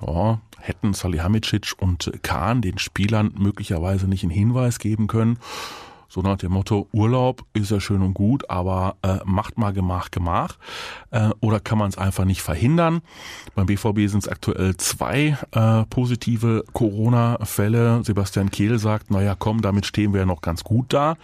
oh, 0.00 0.38
hätten 0.58 0.94
Salihamidzic 0.94 1.74
und 1.78 2.10
Kahn 2.22 2.62
den 2.62 2.78
Spielern 2.78 3.32
möglicherweise 3.36 4.08
nicht 4.08 4.22
einen 4.22 4.30
Hinweis 4.30 4.78
geben 4.78 5.06
können. 5.06 5.38
So 6.08 6.22
nach 6.22 6.38
dem 6.38 6.52
Motto, 6.52 6.88
Urlaub 6.92 7.44
ist 7.52 7.70
ja 7.70 7.80
schön 7.80 8.02
und 8.02 8.14
gut, 8.14 8.48
aber 8.48 8.96
äh, 9.02 9.18
macht 9.24 9.58
mal 9.58 9.72
Gemach, 9.72 10.10
Gemach. 10.10 10.56
Äh, 11.10 11.30
oder 11.40 11.60
kann 11.60 11.78
man 11.78 11.88
es 11.88 11.98
einfach 11.98 12.24
nicht 12.24 12.42
verhindern? 12.42 13.02
Beim 13.54 13.66
BVB 13.66 14.08
sind 14.08 14.24
es 14.24 14.28
aktuell 14.28 14.76
zwei 14.76 15.36
äh, 15.52 15.84
positive 15.90 16.64
Corona-Fälle. 16.72 18.02
Sebastian 18.04 18.50
Kehl 18.50 18.78
sagt, 18.78 19.10
naja, 19.10 19.34
komm, 19.38 19.62
damit 19.62 19.86
stehen 19.86 20.12
wir 20.12 20.20
ja 20.20 20.26
noch 20.26 20.40
ganz 20.40 20.64
gut 20.64 20.92
da. 20.92 21.16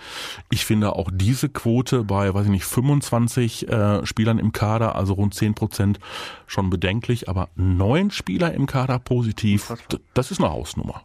Ich 0.51 0.65
finde 0.65 0.97
auch 0.97 1.11
diese 1.13 1.49
Quote 1.49 2.05
bei, 2.05 2.33
weiß 2.35 2.47
ich 2.47 2.51
nicht, 2.51 2.65
25 2.65 3.69
äh, 3.69 4.07
Spielern 4.07 4.39
im 4.39 4.53
Kader, 4.53 4.97
also 4.97 5.15
rund 5.15 5.35
10 5.35 5.55
Prozent, 5.55 6.01
schon 6.47 6.71
bedenklich. 6.71 7.29
Aber 7.29 7.49
neun 7.55 8.11
Spieler 8.11 8.53
im 8.55 8.67
Kader 8.67 8.99
positiv, 8.99 9.73
das 10.15 10.31
ist 10.31 10.41
eine 10.41 10.51
Hausnummer. 10.51 11.03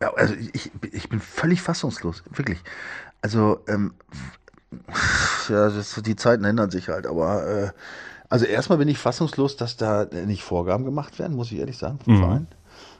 Ja, 0.00 0.12
also 0.12 0.34
ich, 0.52 0.70
ich 0.92 1.08
bin 1.08 1.20
völlig 1.20 1.62
fassungslos, 1.62 2.22
wirklich. 2.30 2.58
Also, 3.22 3.58
ähm, 3.68 3.94
ja, 5.48 5.68
das, 5.70 6.00
die 6.04 6.16
Zeiten 6.16 6.44
ändern 6.44 6.70
sich 6.70 6.88
halt, 6.88 7.06
aber 7.06 7.46
äh, 7.46 7.70
also 8.28 8.44
erstmal 8.44 8.78
bin 8.78 8.88
ich 8.88 8.98
fassungslos, 8.98 9.56
dass 9.56 9.76
da 9.76 10.04
nicht 10.26 10.42
Vorgaben 10.42 10.84
gemacht 10.84 11.18
werden, 11.18 11.36
muss 11.36 11.52
ich 11.52 11.58
ehrlich 11.58 11.78
sagen, 11.78 11.98
vom 12.04 12.18
Verein. 12.18 12.46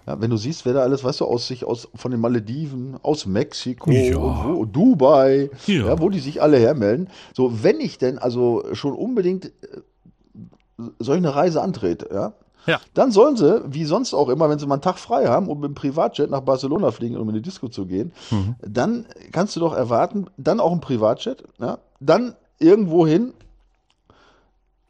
Ja, 0.06 0.20
wenn 0.20 0.30
du 0.30 0.36
siehst, 0.36 0.64
wer 0.64 0.72
da 0.72 0.82
alles, 0.82 1.02
weißt 1.02 1.20
du, 1.20 1.24
aus 1.24 1.48
sich, 1.48 1.64
aus 1.64 1.88
von 1.96 2.12
den 2.12 2.20
Malediven, 2.20 2.96
aus 3.02 3.26
Mexiko, 3.26 3.90
Ja. 3.90 4.16
und 4.18 4.44
wo, 4.44 4.64
Dubai, 4.64 5.50
Ja. 5.66 5.86
ja. 5.86 6.00
wo 6.00 6.08
die 6.10 6.20
sich 6.20 6.40
alle 6.40 6.58
hermelden. 6.58 7.08
So, 7.34 7.62
wenn 7.64 7.80
ich 7.80 7.98
denn 7.98 8.18
also 8.18 8.64
schon 8.72 8.94
unbedingt 8.94 9.46
äh, 9.46 9.50
solche 11.00 11.34
Reise 11.34 11.60
antrete, 11.60 12.08
ja, 12.12 12.32
Ja. 12.66 12.80
dann 12.94 13.10
sollen 13.12 13.36
sie, 13.36 13.62
wie 13.66 13.84
sonst 13.84 14.12
auch 14.14 14.28
immer, 14.28 14.48
wenn 14.50 14.58
sie 14.58 14.66
mal 14.66 14.74
einen 14.74 14.82
Tag 14.82 14.98
frei 14.98 15.26
haben, 15.26 15.48
um 15.48 15.62
dem 15.62 15.74
Privatjet 15.74 16.30
nach 16.30 16.40
Barcelona 16.40 16.90
fliegen, 16.90 17.16
um 17.16 17.28
in 17.28 17.34
die 17.36 17.42
Disco 17.42 17.68
zu 17.68 17.86
gehen, 17.86 18.12
dann 18.60 19.06
kannst 19.32 19.54
du 19.56 19.60
doch 19.60 19.74
erwarten, 19.74 20.26
dann 20.36 20.60
auch 20.60 20.72
ein 20.72 20.80
Privatjet, 20.80 21.44
ja, 21.58 21.78
dann 22.00 22.34
irgendwo 22.58 23.06
hin, 23.06 23.32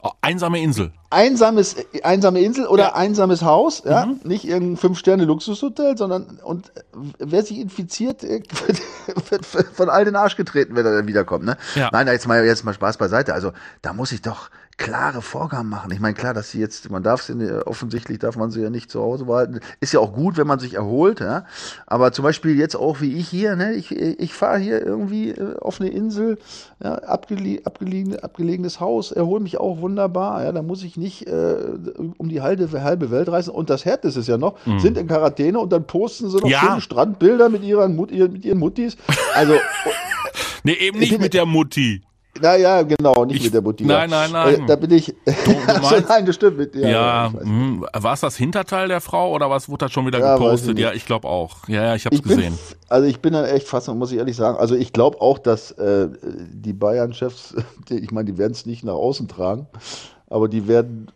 Oh, 0.02 0.10
einsame 0.20 0.60
Insel. 0.62 0.92
einsames, 1.10 1.74
einsame 2.04 2.40
Insel 2.40 2.66
oder 2.66 2.84
Ja. 2.84 2.94
einsames 2.94 3.42
Haus, 3.42 3.82
ja, 3.84 4.06
nicht 4.24 4.46
irgendein 4.46 4.76
Fünf-Sterne-Luxushotel, 4.76 5.96
sondern 5.96 6.38
und 6.44 6.68
äh, 6.76 6.82
wer 7.18 7.42
sich 7.42 7.58
infiziert, 7.58 8.22
äh, 8.22 8.42
wird, 9.30 9.54
wird 9.54 9.66
von 9.68 9.88
all 9.88 10.04
den 10.04 10.14
Arsch 10.14 10.36
getreten, 10.36 10.76
wenn 10.76 10.84
er 10.86 10.94
dann 10.96 11.06
wiederkommt. 11.08 11.44
Ne? 11.46 11.56
Ja. 11.74 11.88
Nein, 11.92 12.06
jetzt 12.08 12.28
mal 12.28 12.44
jetzt 12.44 12.64
mal 12.64 12.74
Spaß 12.74 12.98
beiseite. 12.98 13.32
Also 13.34 13.52
da 13.82 13.94
muss 13.94 14.12
ich 14.12 14.20
doch 14.22 14.50
klare 14.78 15.22
Vorgaben 15.22 15.70
machen. 15.70 15.90
Ich 15.90 16.00
meine, 16.00 16.14
klar, 16.14 16.34
dass 16.34 16.50
sie 16.50 16.60
jetzt, 16.60 16.90
man 16.90 17.02
darf 17.02 17.22
sie 17.22 17.32
offensichtlich 17.66 18.18
darf 18.18 18.36
man 18.36 18.50
sie 18.50 18.60
ja 18.60 18.68
nicht 18.68 18.90
zu 18.90 19.00
Hause 19.00 19.24
behalten. 19.24 19.60
Ist 19.80 19.94
ja 19.94 20.00
auch 20.00 20.12
gut, 20.12 20.36
wenn 20.36 20.46
man 20.46 20.58
sich 20.58 20.74
erholt, 20.74 21.20
ja. 21.20 21.46
Aber 21.86 22.12
zum 22.12 22.22
Beispiel 22.24 22.58
jetzt 22.58 22.76
auch 22.76 23.00
wie 23.00 23.14
ich 23.14 23.28
hier, 23.28 23.56
ne, 23.56 23.72
ich, 23.72 23.90
ich 23.90 24.34
fahre 24.34 24.58
hier 24.58 24.84
irgendwie 24.84 25.30
äh, 25.30 25.56
auf 25.60 25.80
eine 25.80 25.88
Insel, 25.90 26.38
ja, 26.82 26.94
abgele 26.96 27.60
abgelegen, 27.64 28.18
abgelegenes 28.20 28.78
Haus, 28.78 29.12
erhole 29.12 29.40
mich 29.40 29.58
auch 29.58 29.80
wunderbar, 29.80 30.44
ja, 30.44 30.52
da 30.52 30.62
muss 30.62 30.82
ich 30.82 30.96
nicht 30.98 31.26
äh, 31.26 31.56
um 32.18 32.28
die 32.28 32.42
halbe, 32.42 32.82
halbe 32.82 33.10
Welt 33.10 33.28
reisen. 33.30 33.50
Und 33.50 33.70
das 33.70 33.84
Härteste 33.86 34.20
ist 34.20 34.28
ja 34.28 34.36
noch, 34.36 34.56
sind 34.78 34.98
in 34.98 35.06
Quarantäne 35.06 35.58
und 35.58 35.72
dann 35.72 35.86
posten 35.86 36.28
sie 36.28 36.36
noch 36.36 36.44
Mhm. 36.44 36.50
Ja. 36.50 36.60
schöne 36.60 36.80
Strandbilder 36.82 37.48
mit 37.48 37.64
ihren, 37.64 37.96
Mut, 37.96 38.10
ihren, 38.10 38.32
mit 38.32 38.44
ihren 38.44 38.58
Muttis. 38.58 38.96
Also, 39.34 39.54
Nee, 40.64 40.74
eben 40.74 40.98
nicht 40.98 41.18
mit 41.18 41.32
der 41.34 41.46
Mutti. 41.46 42.02
Naja, 42.40 42.82
genau, 42.82 43.24
nicht 43.24 43.36
Ich- 43.38 43.44
mit 43.44 43.54
der 43.54 43.62
Mutti. 43.62 43.84
nein, 43.84 44.10
nein, 44.10 44.30
nein. 44.32 44.62
Äh, 44.62 44.66
da 44.66 44.76
bin 44.76 44.90
ich. 44.92 45.14
Achso, 45.26 45.80
meinst- 45.90 46.08
nein, 46.08 46.26
das 46.26 46.34
stimmt. 46.34 46.58
Mit, 46.58 46.74
ja, 46.76 46.88
Ja, 46.88 47.26
ich 47.28 47.34
weiß. 47.34 47.42
hm, 47.42 47.86
war 47.94 48.12
es 48.14 48.20
das 48.20 48.36
Hinterteil 48.36 48.88
der 48.88 49.00
Frau 49.00 49.32
oder 49.32 49.48
was 49.50 49.68
wurde 49.68 49.86
da 49.86 49.88
schon 49.90 50.06
wieder 50.06 50.18
Ja, 50.18 50.34
ich 50.34 50.40
gepostet? 50.40 50.74
nicht. 50.74 50.82
Ja, 50.82 50.92
ich 50.92 51.06
glaube 51.06 51.28
auch. 51.28 51.68
Ja, 51.68 51.82
ja, 51.84 51.94
ich 51.94 52.04
habe 52.06 52.14
es 52.14 52.20
Ich 52.20 52.26
gesehen. 52.28 52.58
also 52.88 53.06
ich 53.06 53.20
bin 53.20 53.32
dann 53.32 53.44
echt 53.44 53.66
fast, 53.68 53.88
muss 53.88 54.12
ich 54.12 54.18
ehrlich 54.18 54.36
sagen. 54.36 54.56
Also 54.58 54.74
ich 54.74 54.92
glaube 54.92 55.20
auch, 55.20 55.38
dass 55.38 55.72
äh, 55.72 56.08
die 56.52 56.72
Bayern-Chefs, 56.72 57.54
ich 57.90 58.10
meine, 58.10 58.30
die 58.32 58.38
werden 58.38 58.52
es 58.52 58.66
nicht 58.66 58.84
nach 58.84 58.94
außen 58.94 59.28
tragen, 59.28 59.66
aber 60.28 60.48
die 60.48 60.66
werden, 60.68 61.06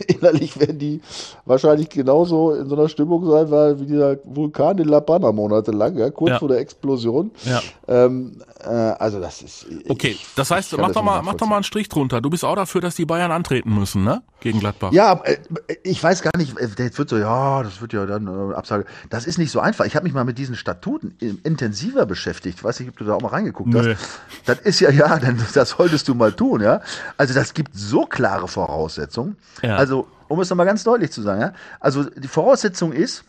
innerlich 0.06 0.58
werden 0.58 0.78
die 0.78 1.00
wahrscheinlich 1.44 1.88
genauso 1.88 2.52
in 2.52 2.68
so 2.68 2.76
einer 2.76 2.88
Stimmung 2.88 3.28
sein, 3.30 3.50
weil 3.50 3.80
wie 3.80 3.86
dieser 3.86 4.16
Vulkan 4.24 4.78
in 4.78 4.88
La 4.88 5.00
Palma 5.00 5.32
monatelang, 5.32 5.96
ja, 5.96 6.10
kurz 6.10 6.30
ja. 6.30 6.38
vor 6.38 6.48
der 6.48 6.58
Explosion. 6.58 7.30
Ja. 7.44 7.60
Ähm, 7.88 8.36
äh, 8.64 8.68
also 8.68 9.20
das 9.20 9.42
ist. 9.42 9.66
Okay, 9.88 10.10
ich, 10.10 10.26
das 10.36 10.50
heißt, 10.50 10.76
mach 10.78 10.92
doch 10.92 11.02
mal, 11.02 11.22
mach 11.22 11.34
doch 11.34 11.46
mal 11.46 11.56
einen 11.56 11.64
Strich 11.64 11.88
drunter. 11.88 12.20
Du 12.20 12.30
bist 12.30 12.44
auch 12.44 12.56
dafür, 12.56 12.80
dass 12.80 12.94
die 12.94 13.06
Bayern 13.06 13.32
antreten 13.32 13.74
müssen, 13.74 14.04
ne? 14.04 14.22
Gegen 14.40 14.60
Gladbach. 14.60 14.92
Ja, 14.92 15.20
äh, 15.24 15.36
ich 15.82 16.02
weiß 16.02 16.22
gar 16.22 16.36
nicht. 16.36 16.54
Jetzt 16.78 16.98
wird 16.98 17.08
so, 17.08 17.16
ja, 17.18 17.62
das 17.62 17.80
wird 17.80 17.92
ja 17.92 18.06
dann 18.06 18.26
äh, 18.26 18.54
Absage. 18.54 18.84
Das 19.08 19.26
ist 19.26 19.38
nicht 19.38 19.50
so 19.50 19.60
einfach. 19.60 19.84
Ich 19.84 19.96
habe 19.96 20.04
mich 20.04 20.14
mal 20.14 20.24
mit 20.24 20.38
diesen 20.38 20.56
Statuten 20.56 21.14
intensiver 21.44 22.06
beschäftigt. 22.06 22.58
Ich 22.58 22.64
weiß 22.64 22.80
nicht, 22.80 22.88
ob 22.88 22.96
du 22.96 23.04
da 23.04 23.14
auch 23.14 23.20
mal 23.20 23.28
reingeguckt 23.28 23.68
Nö. 23.68 23.94
hast. 23.94 24.20
Das 24.46 24.58
ist 24.60 24.80
ja, 24.80 24.90
ja, 24.90 25.18
das 25.54 25.70
solltest 25.70 26.08
du 26.08 26.14
mal 26.14 26.32
tun, 26.32 26.60
ja. 26.62 26.80
Also 27.16 27.34
das 27.34 27.54
gibt 27.54 27.70
so 27.74 28.06
klare 28.06 28.48
Voraussetzungen. 28.48 29.36
Ja. 29.62 29.76
Also, 29.76 29.89
um 30.28 30.40
es 30.40 30.50
nochmal 30.50 30.66
ganz 30.66 30.84
deutlich 30.84 31.10
zu 31.10 31.22
sagen, 31.22 31.40
ja. 31.40 31.52
Also 31.80 32.04
die 32.04 32.28
Voraussetzung 32.28 32.92
ist, 32.92 33.24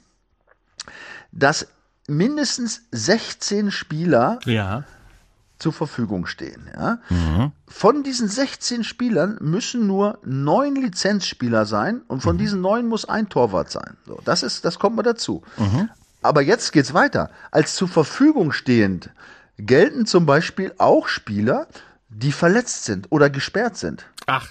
dass 1.32 1.68
mindestens 2.08 2.84
16 2.92 3.72
Spieler 3.72 4.40
ja. 4.46 4.84
zur 5.60 5.74
Verfügung 5.74 6.26
stehen. 6.26 6.70
Ja? 6.76 7.00
Mhm. 7.10 7.52
Von 7.68 8.04
diesen 8.04 8.28
16 8.28 8.84
Spielern 8.84 9.38
müssen 9.40 9.88
nur 9.88 10.20
neun 10.24 10.76
Lizenzspieler 10.76 11.66
sein 11.66 12.02
und 12.08 12.22
von 12.22 12.36
mhm. 12.36 12.40
diesen 12.40 12.62
neun 12.62 12.88
muss 12.88 13.06
ein 13.06 13.30
Torwart 13.30 13.72
sein. 13.72 13.98
So, 14.06 14.20
das 14.26 14.44
ist, 14.44 14.66
das 14.66 14.80
kommt 14.80 14.96
mal 14.96 15.04
dazu. 15.04 15.44
Mhm. 15.58 15.90
Aber 16.22 16.42
jetzt 16.42 16.72
geht's 16.72 16.94
weiter. 16.94 17.32
Als 17.50 17.76
zur 17.76 17.88
Verfügung 17.88 18.52
stehend 18.52 19.10
gelten 19.58 20.06
zum 20.06 20.26
Beispiel 20.26 20.74
auch 20.78 21.08
Spieler, 21.08 21.68
die 22.10 22.32
verletzt 22.32 22.86
sind 22.86 23.08
oder 23.12 23.30
gesperrt 23.30 23.78
sind. 23.78 24.06
Ach. 24.28 24.50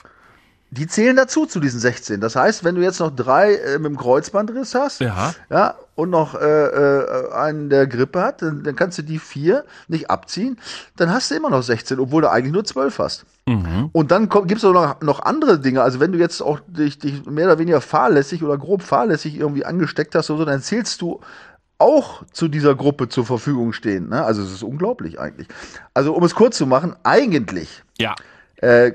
Die 0.72 0.86
zählen 0.86 1.16
dazu 1.16 1.46
zu 1.46 1.58
diesen 1.58 1.80
16. 1.80 2.20
Das 2.20 2.36
heißt, 2.36 2.62
wenn 2.62 2.76
du 2.76 2.82
jetzt 2.82 3.00
noch 3.00 3.14
drei 3.14 3.54
äh, 3.54 3.78
mit 3.78 3.86
dem 3.86 3.96
Kreuzbandriss 3.96 4.74
hast, 4.74 5.00
ja, 5.00 5.34
ja 5.50 5.74
und 5.96 6.10
noch 6.10 6.34
äh, 6.34 6.46
äh, 6.46 7.32
einen, 7.32 7.70
der 7.70 7.86
Grippe 7.86 8.22
hat, 8.22 8.40
dann, 8.42 8.62
dann, 8.62 8.76
kannst 8.76 8.96
du 8.98 9.02
die 9.02 9.18
vier 9.18 9.64
nicht 9.88 10.10
abziehen. 10.10 10.58
Dann 10.96 11.10
hast 11.10 11.30
du 11.30 11.34
immer 11.34 11.50
noch 11.50 11.62
16, 11.62 11.98
obwohl 11.98 12.22
du 12.22 12.30
eigentlich 12.30 12.52
nur 12.52 12.64
12 12.64 12.98
hast. 13.00 13.24
Mhm. 13.46 13.90
Und 13.92 14.12
dann 14.12 14.28
gibt 14.28 14.58
es 14.58 14.62
noch, 14.62 15.00
noch 15.00 15.20
andere 15.20 15.58
Dinge. 15.58 15.82
Also 15.82 15.98
wenn 15.98 16.12
du 16.12 16.18
jetzt 16.18 16.40
auch 16.40 16.60
dich, 16.68 16.98
dich 16.98 17.26
mehr 17.26 17.46
oder 17.46 17.58
weniger 17.58 17.80
fahrlässig 17.80 18.42
oder 18.44 18.56
grob 18.56 18.82
fahrlässig 18.82 19.36
irgendwie 19.36 19.64
angesteckt 19.64 20.14
hast 20.14 20.30
oder 20.30 20.38
so, 20.38 20.44
dann 20.44 20.62
zählst 20.62 21.02
du 21.02 21.20
auch 21.78 22.22
zu 22.32 22.48
dieser 22.48 22.74
Gruppe 22.74 23.08
zur 23.08 23.26
Verfügung 23.26 23.72
stehen. 23.72 24.10
Ne? 24.10 24.22
Also 24.22 24.42
es 24.42 24.52
ist 24.52 24.62
unglaublich 24.62 25.18
eigentlich. 25.18 25.48
Also 25.94 26.14
um 26.14 26.22
es 26.22 26.34
kurz 26.34 26.56
zu 26.56 26.66
machen, 26.66 26.94
eigentlich 27.02 27.82
ja. 27.98 28.14
äh, 28.56 28.92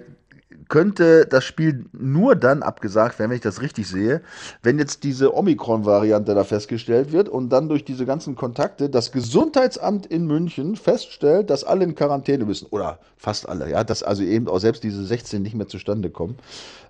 könnte 0.70 1.26
das 1.26 1.44
Spiel 1.44 1.86
nur 1.94 2.36
dann 2.36 2.64
abgesagt 2.64 3.20
werden, 3.20 3.32
wenn 3.32 3.38
ich 3.38 3.44
das 3.44 3.62
richtig 3.62 3.88
sehe, 3.88 4.22
wenn 4.64 4.80
jetzt 4.80 5.04
diese 5.04 5.36
Omikron-Variante 5.36 6.34
da 6.34 6.44
festgestellt 6.44 7.12
wird 7.12 7.30
und 7.30 7.50
dann 7.50 7.70
durch 7.70 7.86
diese 7.86 8.06
ganzen 8.06 8.36
Kontakte 8.36 8.90
das 8.90 9.12
Gesundheitsamt 9.12 10.06
in 10.06 10.28
München 10.28 10.76
feststellt, 10.76 11.50
dass 11.50 11.64
alle 11.64 11.84
in 11.84 11.96
Quarantäne 11.96 12.46
müssen. 12.46 12.68
Oder 12.72 13.00
fast 13.18 13.48
alle, 13.50 13.70
ja, 13.70 13.84
dass 13.84 14.04
also 14.04 14.24
eben 14.24 14.48
auch 14.48 14.60
selbst 14.60 14.84
diese 14.84 15.04
16 15.04 15.42
nicht 15.42 15.56
mehr 15.56 15.68
zustande 15.68 16.10
kommen. 16.10 16.38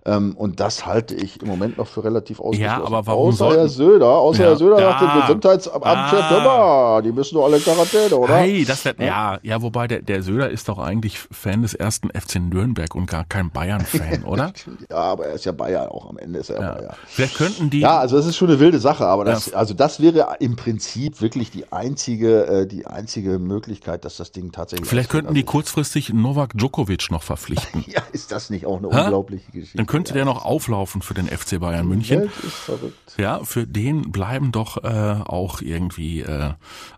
Ähm, 0.07 0.35
und 0.37 0.59
das 0.59 0.85
halte 0.85 1.15
ich 1.15 1.41
im 1.41 1.47
Moment 1.47 1.79
noch 1.79 1.87
für 1.87 2.03
relativ 2.03 2.39
ausgeschlossen. 2.39 2.79
Ja, 2.81 2.85
aber 2.85 3.07
warum 3.07 3.29
außer. 3.29 3.49
Herr 3.49 3.69
Söder, 3.69 4.07
außer 4.07 4.43
ja, 4.43 4.49
Herr 4.49 4.55
Söder 4.55 4.79
ja, 4.79 4.91
sagt 4.91 5.01
dem 5.01 5.21
Gesundheitsamtchef, 5.21 5.85
ah, 6.31 7.01
die 7.01 7.11
müssen 7.11 7.35
doch 7.35 7.45
alle 7.45 7.57
in 7.57 7.63
Quarantäne, 7.63 8.15
oder? 8.15 8.35
Hey, 8.35 8.63
das 8.65 8.85
wird, 8.85 8.99
ja, 8.99 9.39
ja, 9.41 9.61
wobei 9.63 9.87
der, 9.87 10.03
der 10.03 10.21
Söder 10.21 10.51
ist 10.51 10.69
doch 10.69 10.77
eigentlich 10.77 11.17
Fan 11.17 11.63
des 11.63 11.73
ersten 11.73 12.09
FC 12.09 12.35
Nürnberg 12.35 12.93
und 12.93 13.07
gar 13.07 13.23
kein 13.23 13.49
Bayern-Fan, 13.65 14.23
oder? 14.25 14.53
ja, 14.89 14.95
aber 14.95 15.27
er 15.27 15.33
ist 15.35 15.45
ja 15.45 15.51
Bayer 15.51 15.91
auch, 15.91 16.09
am 16.09 16.17
Ende 16.17 16.39
ist 16.39 16.49
er 16.49 16.61
ja, 16.61 16.73
Bayer. 16.73 16.97
Wer 17.15 17.27
könnten 17.27 17.69
die... 17.69 17.79
Ja, 17.79 17.99
also 17.99 18.17
das 18.17 18.25
ist 18.25 18.35
schon 18.35 18.49
eine 18.49 18.59
wilde 18.59 18.79
Sache, 18.79 19.05
aber 19.05 19.25
das, 19.25 19.53
also 19.53 19.73
das 19.73 19.99
wäre 19.99 20.37
im 20.39 20.55
Prinzip 20.55 21.21
wirklich 21.21 21.51
die 21.51 21.71
einzige, 21.71 22.45
äh, 22.45 22.67
die 22.67 22.85
einzige 22.85 23.39
Möglichkeit, 23.39 24.05
dass 24.05 24.17
das 24.17 24.31
Ding 24.31 24.51
tatsächlich... 24.51 24.87
Vielleicht 24.87 25.09
könnten 25.09 25.33
die 25.33 25.43
kurzfristig 25.43 26.13
Novak 26.13 26.53
Djokovic 26.53 27.11
noch 27.11 27.23
verpflichten. 27.23 27.83
ja, 27.87 28.01
ist 28.11 28.31
das 28.31 28.49
nicht 28.49 28.65
auch 28.65 28.77
eine 28.77 28.89
Hä? 28.89 29.03
unglaubliche 29.03 29.51
Geschichte? 29.51 29.77
Dann 29.77 29.87
könnte 29.87 30.13
der 30.13 30.25
noch 30.25 30.45
auflaufen 30.45 31.01
für 31.01 31.13
den 31.13 31.27
FC 31.27 31.59
Bayern 31.59 31.87
München. 31.87 32.21
Welt 32.21 32.31
ist 32.43 32.53
verrückt. 32.53 33.15
Ja, 33.17 33.43
für 33.43 33.65
den 33.65 34.11
bleiben 34.11 34.51
doch 34.51 34.83
äh, 34.83 34.87
auch 35.25 35.61
irgendwie 35.61 36.21
äh, 36.21 36.51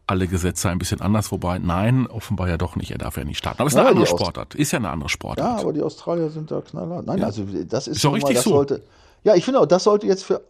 alle 0.07 0.27
Gesetze 0.27 0.69
ein 0.69 0.79
bisschen 0.79 1.01
anders, 1.01 1.31
wobei 1.31 1.59
nein, 1.59 2.07
offenbar 2.07 2.47
ja 2.47 2.57
doch 2.57 2.75
nicht, 2.77 2.91
er 2.91 2.97
darf 2.97 3.17
ja 3.17 3.25
nicht 3.25 3.37
starten. 3.37 3.59
Aber 3.61 3.67
es 3.67 3.73
ist 3.73 3.77
ja, 3.77 3.81
eine 3.81 3.89
andere 3.89 4.07
Sportart, 4.07 4.55
ist 4.55 4.71
ja 4.71 4.79
eine 4.79 4.89
andere 4.89 5.09
Sportart. 5.09 5.57
Ja, 5.57 5.61
aber 5.61 5.73
die 5.73 5.81
Australier 5.81 6.29
sind 6.29 6.49
da 6.49 6.56
knaller. 6.61 7.01
Nein, 7.01 7.19
ja. 7.19 7.25
also 7.25 7.43
das 7.43 7.87
ist, 7.87 7.97
ist 7.97 8.05
doch 8.05 8.13
richtig 8.13 8.35
mal, 8.35 8.41
so. 8.41 8.49
sollte. 8.51 8.81
Ja, 9.23 9.35
ich 9.35 9.45
finde 9.45 9.59
auch, 9.59 9.65
das 9.65 9.83
sollte 9.83 10.07
jetzt 10.07 10.23
für 10.23 10.41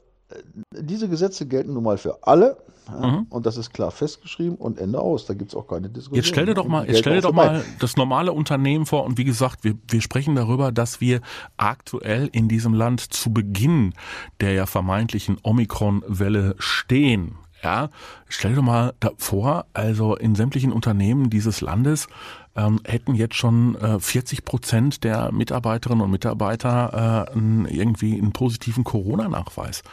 diese 0.72 1.08
Gesetze 1.08 1.46
gelten 1.46 1.74
nun 1.74 1.84
mal 1.84 1.98
für 1.98 2.20
alle. 2.22 2.58
Ja, 2.88 3.08
mhm. 3.08 3.28
Und 3.30 3.46
das 3.46 3.58
ist 3.58 3.74
klar 3.74 3.92
festgeschrieben 3.92 4.56
und 4.56 4.80
Ende 4.80 5.00
aus. 5.00 5.26
Da 5.26 5.34
gibt 5.34 5.52
es 5.52 5.56
auch 5.56 5.68
keine 5.68 5.90
Diskussion. 5.90 6.16
Jetzt 6.16 6.28
stell 6.28 6.46
dir 6.46 6.54
doch 6.54 6.68
mal, 6.68 6.88
jetzt 6.88 7.00
stell 7.00 7.16
dir 7.16 7.22
doch 7.22 7.34
mal 7.34 7.64
das 7.80 7.98
normale 7.98 8.32
Unternehmen 8.32 8.86
vor. 8.86 9.04
Und 9.04 9.18
wie 9.18 9.26
gesagt, 9.26 9.64
wir, 9.64 9.76
wir 9.90 10.02
sprechen 10.02 10.36
darüber, 10.36 10.72
dass 10.72 11.02
wir 11.02 11.22
aktuell 11.58 12.30
in 12.32 12.48
diesem 12.48 12.74
Land 12.74 13.02
zu 13.02 13.34
Beginn 13.34 13.94
der 14.40 14.54
ja 14.54 14.66
vermeintlichen 14.66 15.38
Omikron-Welle 15.44 16.56
stehen. 16.60 17.36
Ja, 17.64 17.90
stell 18.30 18.56
dir 18.56 18.62
mal 18.62 18.94
vor, 19.18 19.66
also 19.74 20.16
in 20.16 20.36
sämtlichen 20.36 20.72
Unternehmen 20.72 21.30
dieses 21.30 21.62
Landes 21.62 22.08
ähm, 22.56 22.80
hätten 22.86 23.16
jetzt 23.16 23.36
schon 23.36 23.76
äh, 23.76 24.00
40 24.00 24.46
Prozent 24.46 25.04
der 25.04 25.32
Mitarbeiterinnen 25.32 26.04
und 26.04 26.12
Mitarbeiter 26.12 27.28
äh, 27.34 27.76
irgendwie 27.76 28.18
einen 28.18 28.32
positiven 28.32 28.84
Corona-Nachweis 28.84 29.84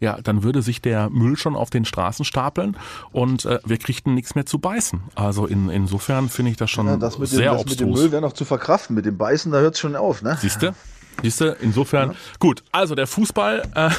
ja, 0.00 0.18
dann 0.22 0.42
würde 0.42 0.62
sich 0.62 0.80
der 0.80 1.10
Müll 1.10 1.36
schon 1.36 1.56
auf 1.56 1.70
den 1.70 1.84
Straßen 1.84 2.24
stapeln 2.24 2.76
und 3.12 3.44
äh, 3.44 3.58
wir 3.64 3.78
kriegten 3.78 4.14
nichts 4.14 4.34
mehr 4.34 4.46
zu 4.46 4.58
beißen. 4.58 5.00
Also 5.14 5.46
in, 5.46 5.68
insofern 5.68 6.28
finde 6.28 6.52
ich 6.52 6.56
das 6.56 6.70
schon 6.70 6.86
ja, 6.86 6.96
das 6.96 7.18
mit 7.18 7.28
sehr 7.28 7.38
dem, 7.38 7.44
das 7.52 7.60
obstrus. 7.62 7.70
mit 7.70 7.80
dem 7.80 7.90
Müll 7.90 8.12
wäre 8.12 8.22
noch 8.22 8.32
zu 8.32 8.44
verkraften. 8.44 8.94
Mit 8.94 9.06
dem 9.06 9.18
Beißen, 9.18 9.50
da 9.50 9.58
hört 9.58 9.74
es 9.74 9.80
schon 9.80 9.96
auf, 9.96 10.22
ne? 10.22 10.36
Siehste? 10.40 10.74
Siehste, 11.22 11.56
insofern 11.60 12.10
ja. 12.10 12.16
gut. 12.38 12.62
Also 12.70 12.94
der 12.94 13.06
Fußball 13.06 13.62
äh, 13.74 13.90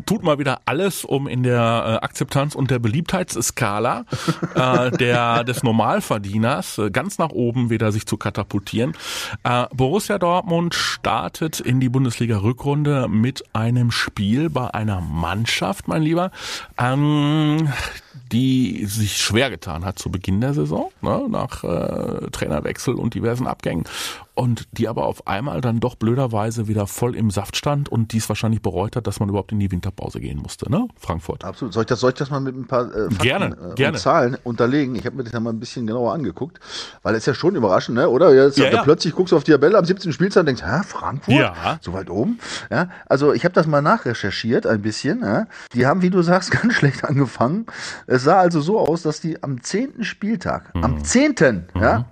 tut 0.06 0.22
mal 0.22 0.38
wieder 0.38 0.60
alles, 0.64 1.04
um 1.04 1.28
in 1.28 1.42
der 1.42 2.00
äh, 2.02 2.04
Akzeptanz 2.04 2.54
und 2.54 2.70
der 2.70 2.78
Beliebtheitsskala 2.78 4.04
äh, 4.54 4.90
der 4.92 5.44
des 5.44 5.62
Normalverdieners 5.62 6.78
äh, 6.78 6.90
ganz 6.90 7.18
nach 7.18 7.30
oben 7.30 7.70
wieder 7.70 7.92
sich 7.92 8.06
zu 8.06 8.16
katapultieren. 8.16 8.94
Äh, 9.44 9.66
Borussia 9.74 10.18
Dortmund 10.18 10.74
startet 10.74 11.60
in 11.60 11.80
die 11.80 11.88
Bundesliga-Rückrunde 11.88 13.08
mit 13.08 13.44
einem 13.52 13.90
Spiel 13.90 14.50
bei 14.50 14.72
einer 14.74 15.00
Mannschaft, 15.00 15.88
mein 15.88 16.02
Lieber, 16.02 16.30
ähm, 16.78 17.68
die 18.32 18.84
sich 18.86 19.16
schwer 19.16 19.50
getan 19.50 19.84
hat 19.84 19.98
zu 19.98 20.10
Beginn 20.10 20.40
der 20.40 20.54
Saison, 20.54 20.90
ne, 21.00 21.26
nach 21.28 21.64
äh, 21.64 22.30
Trainerwechsel 22.30 22.94
und 22.94 23.14
diversen 23.14 23.46
Abgängen 23.46 23.84
und 24.38 24.68
die 24.70 24.86
aber 24.86 25.06
auf 25.06 25.26
einmal 25.26 25.60
dann 25.60 25.80
doch 25.80 25.96
blöderweise 25.96 26.68
wieder 26.68 26.86
voll 26.86 27.16
im 27.16 27.28
Saft 27.32 27.56
stand 27.56 27.88
und 27.88 28.12
dies 28.12 28.28
wahrscheinlich 28.28 28.62
bereut 28.62 28.94
hat, 28.94 29.08
dass 29.08 29.18
man 29.18 29.28
überhaupt 29.28 29.50
in 29.50 29.58
die 29.58 29.72
Winterpause 29.72 30.20
gehen 30.20 30.38
musste, 30.38 30.70
ne? 30.70 30.86
Frankfurt. 30.96 31.44
Absolut. 31.44 31.74
Soll 31.74 31.82
ich 31.82 31.88
das, 31.88 31.98
soll 31.98 32.10
ich 32.10 32.18
das 32.18 32.30
mal 32.30 32.38
mit 32.38 32.54
ein 32.54 32.68
paar 32.68 32.84
äh, 32.86 33.10
Fakten 33.10 33.18
gerne, 33.18 33.56
äh, 33.72 33.74
gerne. 33.74 33.98
Zahlen 33.98 34.36
unterlegen? 34.44 34.94
Ich 34.94 35.04
habe 35.06 35.16
mir 35.16 35.24
das 35.24 35.32
ja 35.32 35.40
mal 35.40 35.50
ein 35.50 35.58
bisschen 35.58 35.88
genauer 35.88 36.14
angeguckt, 36.14 36.60
weil 37.02 37.16
es 37.16 37.26
ja 37.26 37.34
schon 37.34 37.56
überraschend, 37.56 37.96
ne? 37.96 38.08
Oder? 38.08 38.32
Jetzt, 38.32 38.58
ja, 38.58 38.70
ja. 38.70 38.84
plötzlich 38.84 39.12
guckst 39.12 39.32
du 39.32 39.36
auf 39.36 39.42
die 39.42 39.50
Tabelle 39.50 39.76
am 39.76 39.84
17. 39.84 40.12
Spieltag 40.12 40.42
und 40.42 40.46
denkst, 40.46 40.62
hä, 40.62 40.82
Frankfurt? 40.86 41.34
Ja. 41.34 41.80
So 41.80 41.92
weit 41.92 42.08
oben? 42.08 42.38
Ja. 42.70 42.90
Also 43.06 43.32
ich 43.32 43.44
habe 43.44 43.54
das 43.54 43.66
mal 43.66 43.82
nachrecherchiert 43.82 44.68
ein 44.68 44.82
bisschen. 44.82 45.22
Ja? 45.22 45.48
Die 45.72 45.84
haben, 45.84 46.00
wie 46.02 46.10
du 46.10 46.22
sagst, 46.22 46.50
ganz 46.62 46.74
schlecht 46.74 47.04
angefangen. 47.04 47.66
Es 48.08 48.24
sah 48.24 48.38
also 48.38 48.62
so 48.62 48.80
aus, 48.80 49.02
dass 49.02 49.20
die 49.20 49.42
am 49.42 49.62
10. 49.62 50.02
Spieltag, 50.02 50.74
mhm. 50.74 50.84
am 50.84 51.04
10. 51.04 51.34
Mhm. 51.74 51.80
ja, 51.82 52.06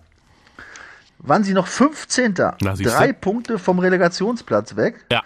waren 1.19 1.43
sie 1.43 1.55
noch 1.55 1.67
15. 1.67 2.35
Na, 2.37 2.75
Drei 2.75 3.15
Punkte 3.15 3.59
vom 3.59 3.79
Relegationsplatz 3.79 4.77
weg. 4.77 5.07
Ja. 5.11 5.23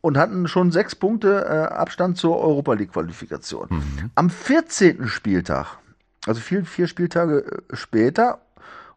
Und 0.00 0.16
hatten 0.18 0.48
schon 0.48 0.72
sechs 0.72 0.94
Punkte 0.96 1.44
äh, 1.44 1.74
Abstand 1.74 2.18
zur 2.18 2.38
Europa 2.38 2.72
League-Qualifikation. 2.72 3.68
Mhm. 3.70 4.10
Am 4.16 4.30
14. 4.30 5.06
Spieltag, 5.06 5.78
also 6.26 6.40
vier, 6.40 6.64
vier 6.64 6.88
Spieltage 6.88 7.44
äh, 7.44 7.76
später 7.76 8.40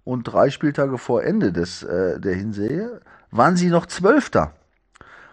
und 0.04 0.24
drei 0.24 0.50
Spieltage 0.50 0.98
vor 0.98 1.24
Ende 1.24 1.52
des, 1.52 1.84
äh, 1.84 2.20
der 2.20 2.34
Hinsehe, 2.34 3.02
waren 3.30 3.56
sie 3.56 3.70
noch 3.70 3.86
Zwölfter 3.86 4.54